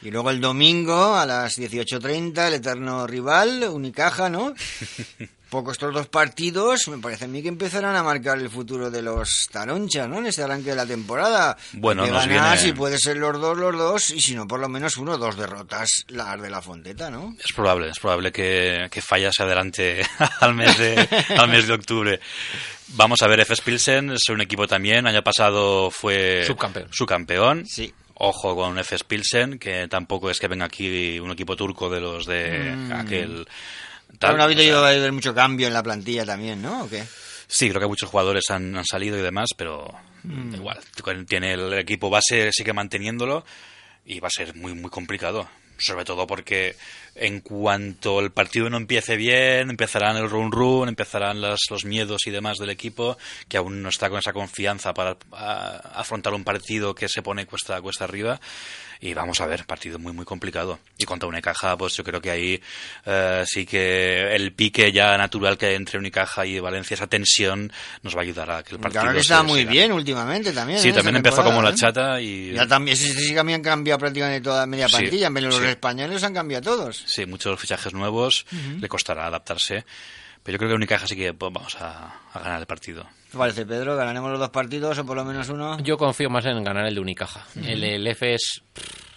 Y 0.04 0.12
luego 0.12 0.30
el 0.30 0.40
domingo 0.40 1.16
a 1.16 1.26
las 1.26 1.58
18.30 1.58 2.48
el 2.48 2.54
eterno 2.54 3.08
rival, 3.08 3.64
Unicaja, 3.72 4.30
¿no? 4.30 4.54
Poco 5.54 5.72
estos 5.72 5.94
dos 5.94 6.08
partidos, 6.08 6.88
me 6.88 6.98
parece 6.98 7.26
a 7.26 7.28
mí 7.28 7.44
que 7.44 7.48
empezarán 7.48 7.96
a 7.96 8.02
marcar 8.02 8.40
el 8.40 8.50
futuro 8.50 8.90
de 8.90 9.04
los 9.04 9.48
Taroncha, 9.52 10.08
¿no? 10.08 10.18
En 10.18 10.26
este 10.26 10.42
arranque 10.42 10.72
de 10.72 10.76
la 10.76 10.88
temporada. 10.88 11.56
Bueno, 11.74 12.06
De 12.06 12.10
nos 12.12 12.26
ganar, 12.28 12.58
viene- 12.58 12.58
si 12.58 12.74
puede 12.74 12.98
ser 12.98 13.18
los 13.18 13.40
dos, 13.40 13.56
los 13.56 13.78
dos, 13.78 14.10
y 14.10 14.20
si 14.20 14.34
no, 14.34 14.48
por 14.48 14.60
lo 14.60 14.68
menos 14.68 14.98
uno 14.98 15.12
o 15.12 15.18
dos 15.20 15.38
derrotas, 15.38 16.06
las 16.08 16.42
de 16.42 16.50
la 16.50 16.60
Fonteta, 16.60 17.12
¿no? 17.12 17.36
Es 17.40 17.54
probable, 17.54 17.90
es 17.90 18.00
probable 18.00 18.32
que, 18.32 18.88
que 18.90 19.00
fallase 19.04 19.44
adelante 19.44 20.04
al 20.40 20.56
mes 20.56 20.76
de, 20.76 21.08
al 21.38 21.48
mes 21.50 21.68
de 21.68 21.74
octubre. 21.76 22.20
Vamos 22.96 23.22
a 23.22 23.28
ver, 23.28 23.42
FS 23.42 23.62
Pilsen 23.62 24.10
es 24.14 24.28
un 24.30 24.42
equipo 24.42 24.68
también, 24.68 25.06
año 25.06 25.22
pasado 25.24 25.92
fue 25.92 26.46
Subcampeón. 26.48 26.90
subcampeón. 26.92 27.66
Sí. 27.68 27.94
Ojo 28.16 28.56
con 28.56 28.80
FS 28.80 29.04
Pilsen, 29.06 29.60
que 29.60 29.88
tampoco 29.88 30.32
es 30.32 30.40
que 30.40 30.48
venga 30.48 30.66
aquí 30.66 31.20
un 31.20 31.30
equipo 31.30 31.56
turco 31.56 31.92
de 31.92 32.02
los 32.02 32.26
de 32.26 32.74
Mm. 32.76 32.92
aquel... 32.94 33.48
No 34.22 34.28
ha 34.28 34.32
o 34.32 34.36
sea, 34.36 34.44
habido 34.46 34.84
a 34.86 34.90
haber 34.90 35.12
mucho 35.12 35.34
cambio 35.36 35.68
en 35.68 35.74
la 35.74 35.84
plantilla 35.84 36.26
también, 36.26 36.62
¿no? 36.62 36.84
¿O 36.84 36.90
qué? 36.90 37.04
Sí, 37.48 37.70
creo 37.70 37.82
que 37.82 37.88
muchos 37.88 38.10
jugadores 38.10 38.46
han, 38.50 38.76
han 38.78 38.86
salido 38.86 39.18
y 39.18 39.22
demás, 39.22 39.50
pero 39.58 39.88
Mm. 40.24 40.56
igual. 40.56 40.80
Tiene 41.28 41.54
el 41.54 41.74
equipo 41.74 42.10
base, 42.10 42.50
sigue 42.54 42.72
manteniéndolo 42.72 43.44
y 44.06 44.20
va 44.22 44.28
a 44.28 44.32
ser 44.32 44.56
muy, 44.56 44.74
muy 44.74 44.90
complicado. 44.90 45.50
Sobre 45.78 46.06
todo 46.06 46.26
porque 46.28 46.76
en 47.16 47.42
cuanto 47.42 48.20
el 48.22 48.32
partido 48.32 48.70
no 48.70 48.78
empiece 48.78 49.18
bien, 49.18 49.70
empezarán 49.72 50.16
el 50.16 50.30
run 50.30 50.52
run, 50.52 50.88
empezarán 50.88 51.42
las- 51.42 51.60
los 51.70 51.84
miedos 51.84 52.22
y 52.26 52.32
demás 52.32 52.58
del 52.60 52.70
equipo, 52.70 53.18
que 53.50 53.58
aún 53.58 53.82
no 53.82 53.90
está 53.90 54.10
con 54.10 54.20
esa 54.20 54.32
confianza 54.34 54.94
para 54.94 55.18
a- 55.34 55.92
afrontar 55.96 56.34
un 56.36 56.44
partido 56.44 56.94
que 56.96 57.10
se 57.10 57.22
pone 57.24 57.46
cuesta, 57.48 57.82
cuesta 57.82 58.06
arriba. 58.06 58.40
Y 59.06 59.14
vamos 59.14 59.42
a 59.42 59.46
ver, 59.48 59.66
partido 59.66 60.00
muy, 60.00 60.14
muy 60.14 60.24
complicado. 60.24 60.80
Y 60.98 61.04
contra 61.04 61.28
Unicaja, 61.28 61.76
pues 61.76 61.94
yo 61.98 62.06
creo 62.06 62.22
que 62.22 62.32
ahí 62.32 62.62
eh, 63.06 63.44
sí 63.46 63.66
que 63.66 64.34
el 64.34 64.54
pique 64.54 64.94
ya 64.94 65.18
natural 65.18 65.58
que 65.58 65.66
hay 65.66 65.76
entre 65.76 66.00
Unicaja 66.00 66.46
y 66.46 66.58
Valencia, 66.62 66.96
esa 66.96 67.08
tensión, 67.08 67.70
nos 68.02 68.16
va 68.16 68.20
a 68.20 68.24
ayudar 68.24 68.50
a 68.50 68.64
que 68.64 68.74
el 68.76 68.80
partido 68.80 69.02
Claro 69.02 69.14
que 69.16 69.20
está 69.22 69.44
muy 69.44 69.66
gane. 69.66 69.72
bien 69.78 69.92
últimamente 69.92 70.54
también. 70.54 70.80
Sí, 70.80 70.88
¿eh? 70.88 70.94
también 70.94 71.18
empezó 71.18 71.44
como 71.44 71.62
la 71.62 71.72
temporada, 71.74 71.76
chata 72.14 72.20
¿eh? 72.22 72.24
y... 72.24 72.54
Ya 72.54 72.66
también, 72.66 72.96
sí, 72.96 73.12
sí, 73.12 73.26
sí, 73.28 73.34
que 73.34 73.40
habían 73.40 73.62
cambiado 73.62 74.00
prácticamente 74.00 74.40
toda 74.40 74.66
media 74.66 74.88
Sí, 74.88 74.96
plantilla. 74.96 75.30
De 75.30 75.42
los 75.42 75.56
sí. 75.58 75.66
españoles 75.66 76.24
han 76.24 76.34
cambiado 76.34 76.64
todos. 76.64 77.04
Sí, 77.06 77.26
muchos 77.26 77.60
fichajes 77.60 77.94
nuevos, 77.94 78.46
le 78.80 78.88
costará 78.88 79.26
adaptarse. 79.28 79.84
Pero 80.44 80.54
yo 80.56 80.60
creo 80.60 80.70
que 80.72 80.76
Unicaja 80.76 81.08
sí 81.08 81.16
que 81.18 81.34
pues, 81.34 81.52
vamos 81.52 81.76
a, 81.76 82.22
a 82.34 82.40
ganar 82.40 82.60
el 82.62 82.66
partido. 82.68 83.06
¿Qué 83.34 83.40
parece, 83.40 83.66
Pedro? 83.66 83.96
¿Ganaremos 83.96 84.30
los 84.30 84.40
dos 84.40 84.52
partidos 84.52 84.96
o 85.00 85.06
por 85.08 85.18
lo 85.18 85.26
menos 85.26 85.50
uno? 85.50 85.80
Yo 85.80 85.98
confío 85.98 86.30
más 86.30 86.46
en 86.46 86.64
ganar 86.64 86.86
el 86.86 86.94
de 86.94 87.02
Unicaja. 87.02 87.48
El, 87.56 87.84
el 87.84 88.06
F 88.06 88.32
es... 88.36 88.62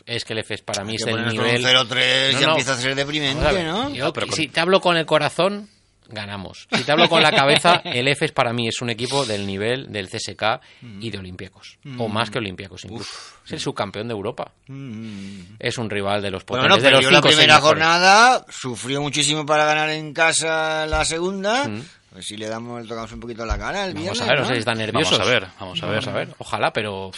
Es 0.07 0.25
que 0.25 0.33
el 0.33 0.39
F 0.39 0.55
es 0.55 0.63
para 0.63 0.85
mí 0.85 0.95
es 0.95 1.07
el 1.07 1.27
nivel... 1.29 1.59
un 1.59 1.71
0-3 1.71 2.31
ya 2.41 2.47
empieza 2.49 2.73
a 2.73 2.77
ser 2.77 2.95
deprimente, 2.95 3.45
Vamos 3.45 3.51
a 3.51 3.53
ver, 3.53 3.67
¿no? 3.67 3.91
yo, 3.91 4.05
No, 4.07 4.13
pero 4.15 4.27
con- 4.29 4.37
Si 4.37 4.49
te 4.49 4.59
hablo 4.61 4.81
con 4.81 4.97
el 4.97 5.05
corazón, 5.05 5.69
ganamos. 6.09 6.67
Si 6.73 6.83
te 6.85 6.93
hablo 6.93 7.11
con 7.11 7.21
la 7.23 7.31
cabeza, 7.33 7.83
el 7.85 8.09
F 8.09 8.25
es 8.25 8.33
para 8.33 8.55
mí 8.55 8.69
es 8.69 8.81
un 8.81 8.89
equipo 8.89 9.27
del 9.27 9.47
nivel 9.47 9.93
del 9.93 10.09
CSK 10.09 10.61
y 11.01 11.11
de 11.11 11.19
Olympiacos. 11.19 11.79
O 11.99 12.09
Mm. 12.09 12.13
más 12.13 12.31
que 12.31 12.39
Olympiacos 12.39 12.85
incluso. 12.85 13.11
Es 13.45 13.53
el 13.53 13.61
subcampeón 13.61 14.09
de 14.09 14.15
Europa. 14.15 14.51
Mm. 14.69 15.41
Es 15.59 15.77
un 15.77 15.91
rival 15.91 16.23
de 16.23 16.31
los 16.31 16.47
Bueno, 16.47 16.63
potentes, 16.65 16.85
de 16.85 16.91
los 16.91 16.99
perdió 17.01 17.11
la 17.11 17.17
cinco, 17.19 17.29
seis 17.29 17.37
primera 17.39 17.61
jornada, 17.61 18.47
sufrió 18.49 19.03
muchísimo 19.03 19.45
para 19.45 19.67
ganar 19.67 19.91
en 19.91 20.15
casa 20.15 20.87
la 20.87 21.05
segunda. 21.05 21.69
Mm. 22.17 22.19
Pues 22.19 22.27
si 22.29 22.37
le 22.39 22.49
damos, 22.49 22.81
le 22.83 22.89
tocamos 22.89 23.13
un 23.13 23.21
poquito 23.21 23.45
la 23.45 23.59
cara 23.59 23.85
el 23.87 23.93
Vamos 23.95 24.13
viernes, 24.13 24.23
a 24.23 24.27
ver, 24.33 24.41
no 24.41 24.47
sé 24.47 24.53
si 24.55 24.59
están 24.61 24.79
nerviosos. 24.79 25.19
Vamos 25.19 25.29
a 25.29 25.31
ver, 25.33 25.49
vamos 25.61 25.83
a 25.83 25.87
ver. 25.87 25.91
Vamos 26.01 26.09
a 26.09 26.13
ver, 26.13 26.29
ojalá, 26.39 26.73
pero 26.73 27.11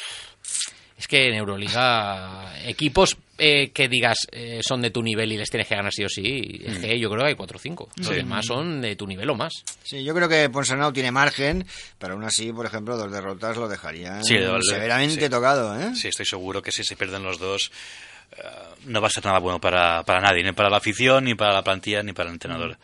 es 0.97 1.07
que 1.07 1.29
en 1.29 1.35
Euroliga 1.35 2.53
equipos 2.67 3.17
eh, 3.41 3.71
que 3.71 3.89
digas 3.89 4.19
eh, 4.33 4.59
son 4.67 4.83
de 4.83 4.91
tu 4.91 5.01
nivel 5.01 5.31
y 5.31 5.37
les 5.37 5.49
tienes 5.49 5.69
que 5.69 5.77
ganar 5.77 5.93
sí 5.93 6.05
o 6.05 6.09
sí, 6.09 6.61
es 6.65 6.79
Mm. 6.79 6.81
que 6.81 6.99
yo 6.99 7.09
creo 7.09 7.23
que 7.23 7.29
hay 7.29 7.35
4 7.37 7.57
o 7.57 7.61
5. 7.61 7.89
Los 7.97 8.07
Sí. 8.09 8.15
demás 8.15 8.45
son 8.47 8.81
de 8.81 8.97
tu 8.97 9.07
nivel 9.07 9.31
o 9.31 9.37
más. 9.37 9.53
Sí, 9.85 10.03
yo 10.03 10.13
creo 10.15 10.29
que 10.29 10.51
Ponsarnau 10.51 10.93
tiene 10.93 11.13
margen, 11.13 11.65
pero 12.01 12.15
aún 12.15 12.25
así, 12.25 12.53
por 12.53 12.67
ejemplo, 12.67 12.97
dos 12.97 13.13
derrotas 13.13 13.57
lo 13.57 13.69
dejarían 13.69 14.25
Sí, 14.25 14.35
severamente 14.69 15.25
sí. 15.27 15.31
tocado, 15.31 15.79
¿eh? 15.81 15.95
Sí, 15.95 16.09
estoy 16.09 16.27
seguro 16.27 16.61
que 16.63 16.73
si 16.73 16.83
se 16.83 16.97
pierden 16.97 17.23
los 17.23 17.39
dos, 17.39 17.71
eh, 18.33 18.43
no 18.87 19.01
va 19.01 19.07
a 19.07 19.11
ser 19.11 19.25
nada 19.25 19.39
bueno 19.39 19.61
para, 19.61 20.03
para 20.03 20.21
nadie, 20.21 20.43
ni 20.43 20.51
para 20.51 20.69
la 20.69 20.79
afición, 20.79 21.23
ni 21.25 21.37
para 21.37 21.53
la 21.55 21.63
plantilla, 21.63 22.03
ni 22.03 22.13
para 22.13 22.29
el 22.31 22.35
entrenador. 22.35 22.77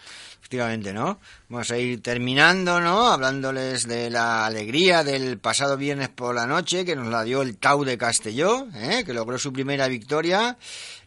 Efectivamente, 0.44 0.92
¿no? 0.92 1.20
Vamos 1.48 1.70
a 1.70 1.78
ir 1.78 2.02
terminando, 2.02 2.78
¿no? 2.78 3.06
Hablándoles 3.06 3.88
de 3.88 4.10
la 4.10 4.44
alegría 4.44 5.02
del 5.02 5.38
pasado 5.38 5.78
viernes 5.78 6.10
por 6.10 6.34
la 6.34 6.46
noche 6.46 6.84
que 6.84 6.94
nos 6.94 7.08
la 7.08 7.24
dio 7.24 7.40
el 7.40 7.56
Tau 7.56 7.82
de 7.82 7.96
Castelló, 7.96 8.66
¿eh? 8.74 9.04
que 9.06 9.14
logró 9.14 9.38
su 9.38 9.54
primera 9.54 9.88
victoria 9.88 10.58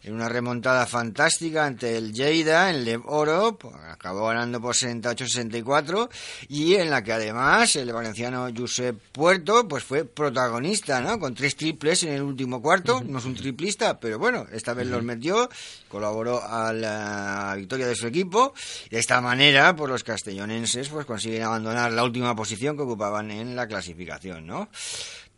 en 0.02 0.14
una 0.14 0.28
remontada 0.28 0.86
fantástica 0.86 1.66
ante 1.66 1.96
el 1.96 2.12
Lleida 2.12 2.70
en 2.70 2.84
Lev 2.84 3.02
Oro, 3.06 3.58
pues, 3.58 3.74
acabó 3.88 4.28
ganando 4.28 4.60
por 4.60 4.74
68-64 4.74 6.08
y 6.48 6.76
en 6.76 6.90
la 6.90 7.02
que 7.02 7.12
además 7.12 7.76
el 7.76 7.92
valenciano 7.92 8.48
Josep 8.56 8.98
Puerto 9.12 9.68
pues 9.68 9.84
fue 9.84 10.04
protagonista, 10.04 11.00
¿no? 11.00 11.18
Con 11.18 11.34
tres 11.34 11.56
triples 11.56 12.02
en 12.04 12.12
el 12.12 12.22
último 12.22 12.62
cuarto, 12.62 13.02
no 13.04 13.18
es 13.18 13.24
un 13.24 13.34
triplista, 13.34 14.00
pero 14.00 14.18
bueno, 14.18 14.46
esta 14.52 14.74
vez 14.74 14.86
los 14.86 15.02
metió, 15.02 15.48
colaboró 15.88 16.42
a 16.42 16.72
la 16.72 17.54
victoria 17.56 17.86
de 17.86 17.96
su 17.96 18.06
equipo 18.06 18.54
de 18.90 18.98
esta 18.98 19.20
manera 19.20 19.74
pues 19.74 19.90
los 19.90 20.04
castellonenses 20.04 20.88
pues 20.88 21.06
consiguen 21.06 21.42
abandonar 21.42 21.92
la 21.92 22.04
última 22.04 22.36
posición 22.36 22.76
que 22.76 22.82
ocupaban 22.82 23.30
en 23.30 23.56
la 23.56 23.66
clasificación, 23.66 24.46
¿no? 24.46 24.68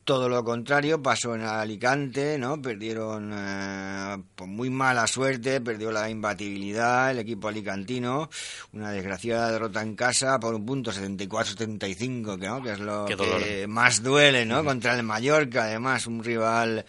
Todo 0.05 0.29
lo 0.29 0.43
contrario 0.43 1.03
pasó 1.03 1.35
en 1.35 1.43
Alicante, 1.43 2.39
¿no? 2.39 2.61
Perdieron 2.61 3.33
eh, 3.35 4.23
por 4.35 4.49
muy 4.49 4.71
mala 4.71 5.07
suerte, 5.07 5.61
perdió 5.61 5.93
la 5.93 6.09
imbatibilidad 6.09 7.11
el 7.11 7.19
equipo 7.19 7.49
alicantino, 7.49 8.31
una 8.73 8.91
desgraciada 8.91 9.53
derrota 9.53 9.83
en 9.83 9.95
casa 9.95 10.41
por 10.41 10.55
un 10.55 10.65
punto 10.65 10.91
74-75, 10.91 12.39
que, 12.41 12.47
¿no? 12.47 12.63
que 12.63 12.73
es 12.73 12.81
lo 12.81 13.05
que 13.05 13.67
más 13.69 14.03
duele, 14.03 14.47
¿no? 14.47 14.65
Contra 14.65 14.95
el 14.95 15.03
Mallorca, 15.03 15.65
además, 15.65 16.07
un 16.07 16.25
rival, 16.25 16.85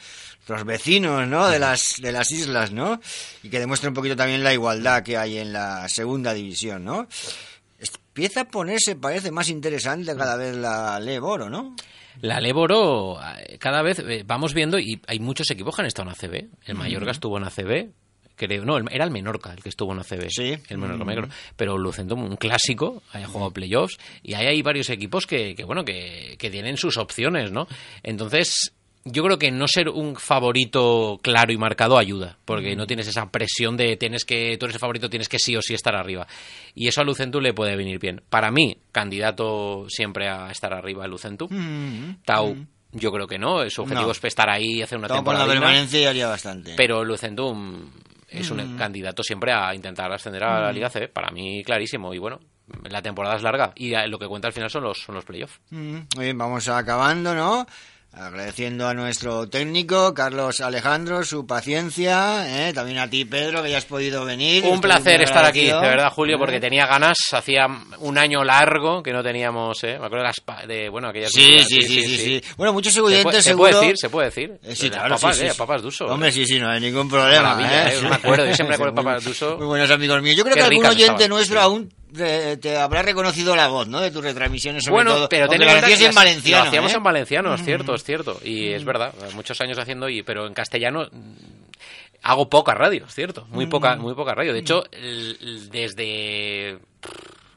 los 0.48 0.66
vecinos, 0.66 1.28
¿no? 1.28 1.50
De 1.50 1.60
las, 1.60 1.98
de 2.02 2.12
las 2.12 2.32
islas, 2.32 2.72
¿no? 2.72 3.00
Y 3.44 3.50
que 3.50 3.60
demuestra 3.60 3.90
un 3.90 3.96
poquito 3.96 4.16
también 4.16 4.44
la 4.44 4.54
igualdad 4.54 5.04
que 5.04 5.18
hay 5.18 5.38
en 5.38 5.54
la 5.54 5.88
segunda 5.90 6.34
división, 6.34 6.86
¿no? 6.86 7.08
Empieza 8.14 8.42
a 8.42 8.46
ponerse, 8.46 8.96
parece 8.96 9.32
más 9.32 9.50
interesante 9.50 10.16
cada 10.16 10.36
vez 10.36 10.56
la 10.56 11.00
Leboro, 11.00 11.50
¿no? 11.50 11.76
La 12.22 12.40
Leboro, 12.40 13.20
eh, 13.40 13.58
cada 13.58 13.82
vez 13.82 14.00
eh, 14.00 14.24
vamos 14.26 14.54
viendo, 14.54 14.80
y 14.80 15.02
hay 15.08 15.20
muchos 15.20 15.50
equipos 15.52 15.76
que 15.76 15.82
han 15.82 15.88
estado 15.88 16.10
en 16.10 16.16
ACB. 16.16 16.50
El 16.66 16.76
Mallorca 16.76 17.06
Ujú. 17.06 17.12
estuvo 17.12 17.38
en 17.38 17.44
ACB, 17.46 17.90
creo. 18.36 18.64
No, 18.66 18.78
el- 18.78 18.86
era 18.92 19.04
el 19.06 19.12
Menorca 19.12 19.54
el 19.54 19.62
que 19.64 19.70
estuvo 19.70 19.92
en 19.94 20.00
ACB. 20.00 20.30
Sí. 20.30 20.54
El 20.70 20.78
Menorca, 20.78 21.04
acuerdo. 21.04 21.34
Pero 21.56 21.78
Lucentum, 21.78 22.24
un 22.24 22.36
clásico, 22.38 23.02
haya 23.12 23.28
jugado 23.28 23.52
playoffs, 23.52 23.98
y 24.24 24.36
ahí 24.36 24.46
hay 24.48 24.62
varios 24.62 24.90
equipos 24.90 25.26
que, 25.28 25.56
que 25.56 25.64
bueno, 25.64 25.84
que, 25.84 26.36
que 26.40 26.50
tienen 26.52 26.78
sus 26.78 26.98
opciones, 26.98 27.52
¿no? 27.52 27.68
Entonces. 28.04 28.74
Yo 29.04 29.24
creo 29.24 29.40
que 29.40 29.50
no 29.50 29.68
ser 29.68 29.90
un 29.90 30.16
favorito 30.16 31.20
claro 31.24 31.52
y 31.52 31.58
marcado 31.58 31.98
ayuda, 31.98 32.38
porque 32.46 32.76
no 32.76 32.86
tienes 32.86 33.08
esa 33.08 33.32
presión 33.32 33.76
de 33.76 33.98
tienes 33.98 34.26
que 34.26 34.58
tú 34.60 34.66
eres 34.66 34.76
el 34.76 34.80
favorito, 34.80 35.10
tienes 35.10 35.28
que 35.28 35.40
sí 35.40 35.56
o 35.56 35.62
sí 35.62 35.74
estar 35.74 35.96
arriba. 35.96 36.28
Y 36.76 36.88
eso 36.88 37.02
a 37.02 37.04
Lucentum 37.04 37.42
le 37.42 37.54
puede 37.54 37.76
venir 37.76 37.98
bien. 38.00 38.22
Para 38.30 38.52
mí, 38.52 38.78
candidato 38.92 39.86
siempre 39.90 40.30
a 40.30 40.52
estar 40.52 40.72
arriba 40.74 41.04
de 41.04 41.10
Lucentum. 41.10 42.18
Tau, 42.26 42.56
yo 42.92 43.12
creo 43.12 43.26
que 43.28 43.40
no. 43.40 43.68
Su 43.72 43.82
objetivo 43.82 44.06
No. 44.08 44.12
es 44.12 44.24
estar 44.24 44.50
ahí 44.50 44.78
y 44.78 44.82
hacer 44.84 45.00
una 45.00 45.08
Todo 45.08 45.24
por 45.24 45.34
la 45.34 45.40
temporada. 45.46 45.60
permanencia 45.68 46.00
y 46.02 46.06
haría 46.06 46.28
bastante. 46.28 46.74
Pero 46.78 47.04
Lucentum 47.04 47.90
es 48.30 48.52
un 48.52 48.76
Mm. 48.76 48.78
candidato 48.78 49.24
siempre 49.24 49.52
a 49.52 49.74
intentar 49.74 50.12
ascender 50.12 50.44
a 50.44 50.60
la 50.62 50.72
Mm. 50.72 50.76
Liga 50.76 50.90
C. 50.92 51.08
Para 51.08 51.32
mí, 51.32 51.64
clarísimo. 51.64 52.14
Y 52.14 52.20
bueno, 52.20 52.40
la 52.90 53.02
temporada 53.02 53.36
es 53.36 53.42
larga 53.42 53.74
y 53.76 53.94
lo 54.08 54.20
que 54.20 54.28
cuenta 54.28 54.48
al 54.48 54.54
final 54.54 54.70
son 54.70 54.84
los, 54.84 55.00
son 55.00 55.16
los 55.16 55.26
playoffs. 55.26 55.60
Mm, 55.72 55.96
Muy 56.16 56.26
bien, 56.26 56.38
vamos 56.38 56.68
acabando, 56.70 57.34
¿no? 57.36 57.66
Agradeciendo 58.14 58.90
a 58.90 58.94
nuestro 58.94 59.48
técnico, 59.48 60.14
Carlos 60.14 60.60
Alejandro, 60.60 61.24
su 61.24 61.48
paciencia, 61.48 62.68
¿eh? 62.68 62.74
también 62.74 62.98
a 62.98 63.10
ti, 63.10 63.24
Pedro, 63.24 63.64
que 63.64 63.72
ya 63.72 63.78
has 63.78 63.86
podido 63.86 64.26
venir. 64.26 64.64
Un 64.66 64.76
Estoy 64.76 64.82
placer 64.82 65.22
estar 65.22 65.46
aquí, 65.46 65.68
de 65.68 65.74
verdad, 65.80 66.12
Julio, 66.12 66.38
porque 66.38 66.60
tenía 66.60 66.86
ganas. 66.88 67.18
Hacía 67.32 67.68
un 68.00 68.18
año 68.18 68.44
largo 68.44 69.02
que 69.02 69.14
no 69.14 69.24
teníamos, 69.24 69.82
¿eh? 69.86 69.98
Me 69.98 70.08
acuerdo 70.08 70.18
de 70.18 70.24
las 70.58 70.68
de, 70.68 70.90
bueno, 70.90 71.08
aquellas. 71.08 71.32
Sí, 71.32 71.64
sí, 71.64 71.82
sí, 71.84 72.04
sí, 72.04 72.18
sí. 72.18 72.44
Bueno, 72.58 72.74
muchos 72.74 72.94
Se 72.94 73.00
puede- 73.00 73.16
oyentes 73.20 73.46
se 73.46 73.56
puede 73.56 73.72
seguro- 73.72 73.82
decir, 73.82 73.98
se 73.98 74.10
puede 74.10 74.26
decir. 74.28 74.60
Eh, 74.62 74.76
sí, 74.76 74.90
claro, 74.90 75.16
papas, 75.16 75.36
sí, 75.38 75.42
sí, 75.44 75.48
eh, 75.48 75.52
sí. 75.54 75.58
papas 75.58 75.82
Duso. 75.82 76.06
Hombre, 76.08 76.32
sí, 76.34 76.46
sí, 76.46 76.60
no 76.60 76.70
hay 76.70 76.82
ningún 76.82 77.08
problema. 77.10 77.56
Maravilla, 77.56 77.94
¿eh? 77.94 78.02
me 78.10 78.16
acuerdo, 78.16 78.46
yo 78.46 78.54
siempre 78.56 78.76
acuerdo 78.76 78.94
de 78.94 79.04
papas 79.04 79.24
Duso. 79.24 79.58
Muy 79.58 79.68
buenos 79.68 79.90
amigos 79.90 80.22
míos. 80.22 80.36
Yo 80.36 80.44
creo 80.44 80.56
Qué 80.56 80.60
que 80.60 80.66
algún 80.68 80.86
oyente 80.86 81.04
estaban, 81.24 81.30
nuestro 81.30 81.62
aún 81.62 81.94
te, 82.16 82.58
te 82.58 82.78
habrá 82.78 83.02
reconocido 83.02 83.56
la 83.56 83.68
voz, 83.68 83.88
¿no? 83.88 84.00
De 84.02 84.12
tus 84.12 84.24
retransmisiones, 84.24 84.84
sobre 84.84 84.96
bueno, 84.96 85.14
todo. 85.16 85.30
pero 85.30 85.52
en 85.52 85.60
lo 85.62 85.70
hacías 85.72 86.02
en 86.02 86.16
valenciano. 86.16 86.64
Lo 86.64 86.68
hacíamos 86.70 86.94
¿eh? 86.94 86.98
en 86.98 87.04
valenciano, 87.04 87.54
es 87.56 87.62
Mm. 87.62 87.66
cierto, 87.66 87.96
es 87.96 88.04
cierto. 88.04 88.40
Y 88.44 88.70
es 88.70 88.84
verdad, 88.86 89.14
muchos 89.34 89.60
años 89.62 89.78
haciendo, 89.78 90.10
y 90.10 90.24
pero 90.24 90.46
en 90.48 90.54
castellano 90.54 91.08
mm, 91.12 91.34
hago 92.24 92.50
poca 92.50 92.74
radio, 92.74 93.06
es 93.08 93.14
cierto. 93.16 93.46
Muy 93.50 93.66
poca, 93.68 93.96
Mm. 93.96 94.02
muy 94.02 94.14
poca 94.16 94.34
radio. 94.36 94.54
De 94.54 94.60
hecho, 94.60 94.84
desde 95.72 96.78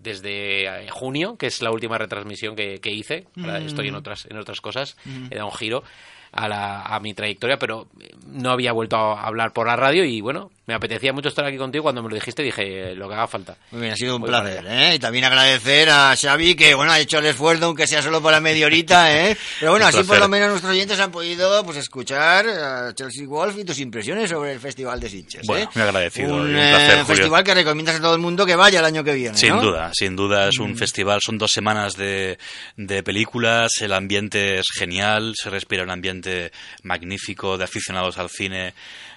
desde 0.00 0.66
eh, 0.84 0.88
junio, 0.90 1.36
que 1.38 1.46
es 1.46 1.62
la 1.62 1.70
última 1.70 1.96
retransmisión 1.96 2.55
que, 2.55 2.78
que 2.78 2.90
hice, 2.90 3.26
ahora 3.40 3.59
Mm. 3.61 3.66
estoy 3.66 3.88
en 3.88 3.94
otras, 3.94 4.26
en 4.28 4.36
otras 4.36 4.61
cosas, 4.61 4.96
Mm. 5.07 5.28
he 5.30 5.36
dado 5.36 5.46
un 5.48 5.55
giro 5.55 5.82
a, 6.30 6.46
la, 6.46 6.82
a 6.82 7.00
mi 7.00 7.14
trayectoria, 7.14 7.59
pero 7.59 7.86
no 8.26 8.50
había 8.50 8.72
vuelto 8.72 8.96
a 8.96 9.22
hablar 9.22 9.52
por 9.55 9.66
la 9.66 9.76
radio 9.76 10.05
y 10.05 10.20
bueno, 10.20 10.50
me 10.66 10.74
apetecía 10.74 11.12
mucho 11.12 11.28
estar 11.28 11.44
aquí 11.44 11.56
contigo. 11.58 11.82
Cuando 11.82 12.02
me 12.02 12.08
lo 12.08 12.14
dijiste 12.14 12.42
dije, 12.42 12.94
lo 12.94 13.08
que 13.08 13.14
haga 13.14 13.26
falta. 13.26 13.56
Muy 13.70 13.82
bien, 13.82 13.92
ha 13.92 13.96
sido 13.96 14.16
un 14.16 14.22
Voy 14.22 14.30
placer, 14.30 14.62
para 14.64 14.90
¿eh? 14.92 14.94
Y 14.94 14.98
también 14.98 15.24
agradecer 15.24 15.90
a 15.90 16.14
Xavi 16.16 16.54
que, 16.54 16.74
bueno, 16.74 16.92
ha 16.92 16.98
hecho 17.00 17.18
el 17.18 17.26
esfuerzo, 17.26 17.66
aunque 17.66 17.86
sea 17.86 18.00
solo 18.02 18.22
por 18.22 18.32
la 18.32 18.40
media 18.40 18.66
horita, 18.66 19.12
¿eh? 19.14 19.36
Pero 19.60 19.72
bueno, 19.72 19.86
así 19.86 20.02
por 20.04 20.18
lo 20.18 20.28
menos 20.28 20.48
nuestros 20.50 20.72
oyentes 20.72 20.98
han 21.00 21.10
podido, 21.10 21.64
pues, 21.64 21.76
escuchar 21.78 22.48
a 22.48 22.94
Chelsea 22.94 23.26
Wolf 23.26 23.58
y 23.58 23.64
tus 23.64 23.78
impresiones 23.78 24.30
sobre 24.30 24.52
el 24.52 24.60
Festival 24.60 24.98
de 25.00 25.08
Sitges, 25.08 25.42
¿eh? 25.42 25.46
Bueno, 25.46 25.70
muy 25.74 25.82
agradecido 25.84 26.34
Un, 26.34 26.40
un 26.46 26.52
placer, 26.52 26.98
eh, 26.98 27.04
festival 27.04 27.44
que 27.44 27.54
recomiendas 27.54 27.96
a 27.96 28.00
todo 28.00 28.14
el 28.14 28.20
mundo 28.20 28.46
que 28.46 28.56
vaya 28.56 28.78
el 28.80 28.84
año 28.86 29.04
que 29.04 29.12
viene, 29.14 29.36
Sin 29.36 29.50
¿no? 29.56 29.60
duda, 29.62 29.90
sin 29.94 30.16
duda 30.16 30.48
es 30.48 30.58
un 30.58 30.72
Mm. 30.72 30.76
festival, 30.76 31.20
son 31.24 31.38
dos 31.38 31.52
semanas 31.52 31.96
de, 31.96 32.38
de 32.76 33.02
películas, 33.02 33.70
el 33.80 33.92
ambiente 33.92 34.58
es 34.58 34.66
genial, 34.74 35.34
se 35.40 35.50
respira 35.50 35.82
un 35.84 35.90
ambiente 35.90 36.52
magnífico 36.82 37.58
de 37.58 37.64
aficionados 37.64 38.18
al 38.18 38.30
cine 38.30 38.74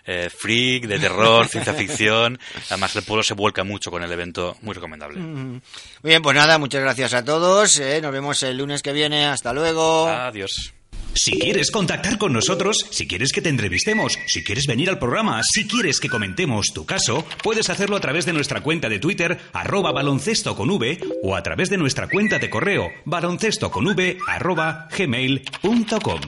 eh, 0.07 0.29
freak, 0.35 0.87
de 0.87 0.99
terror, 0.99 1.47
ciencia 1.47 1.73
ficción, 1.73 2.39
además 2.69 2.95
el 2.95 3.03
pueblo 3.03 3.23
se 3.23 3.33
vuelca 3.33 3.63
mucho 3.63 3.91
con 3.91 4.03
el 4.03 4.11
evento, 4.11 4.57
muy 4.61 4.73
recomendable. 4.73 5.19
Muy 5.19 5.61
bien, 6.01 6.21
pues 6.21 6.35
nada, 6.35 6.57
muchas 6.57 6.81
gracias 6.81 7.13
a 7.13 7.23
todos, 7.23 7.77
¿eh? 7.79 7.99
Nos 8.01 8.11
vemos 8.11 8.41
el 8.43 8.57
lunes 8.57 8.81
que 8.81 8.93
viene, 8.93 9.25
hasta 9.25 9.53
luego. 9.53 10.07
Adiós. 10.07 10.73
Si 11.17 11.31
quieres 11.39 11.71
contactar 11.71 12.19
con 12.19 12.31
nosotros, 12.31 12.77
si 12.91 13.07
quieres 13.07 13.31
que 13.31 13.41
te 13.41 13.49
entrevistemos, 13.49 14.19
si 14.27 14.43
quieres 14.43 14.67
venir 14.67 14.87
al 14.89 14.99
programa, 14.99 15.41
si 15.43 15.67
quieres 15.67 15.99
que 15.99 16.09
comentemos 16.09 16.67
tu 16.73 16.85
caso, 16.85 17.25
puedes 17.41 17.71
hacerlo 17.71 17.95
a 17.95 17.99
través 17.99 18.27
de 18.27 18.33
nuestra 18.33 18.61
cuenta 18.61 18.87
de 18.87 18.99
Twitter, 18.99 19.39
arroba 19.51 19.91
baloncesto 19.91 20.55
con 20.55 20.69
V, 20.69 20.99
o 21.23 21.35
a 21.35 21.41
través 21.41 21.71
de 21.71 21.77
nuestra 21.77 22.07
cuenta 22.07 22.37
de 22.37 22.51
correo, 22.51 22.91
baloncesto 23.05 23.71
con 23.71 23.87
V, 23.87 24.19
arroba 24.27 24.87
gmail.com. 24.95 26.21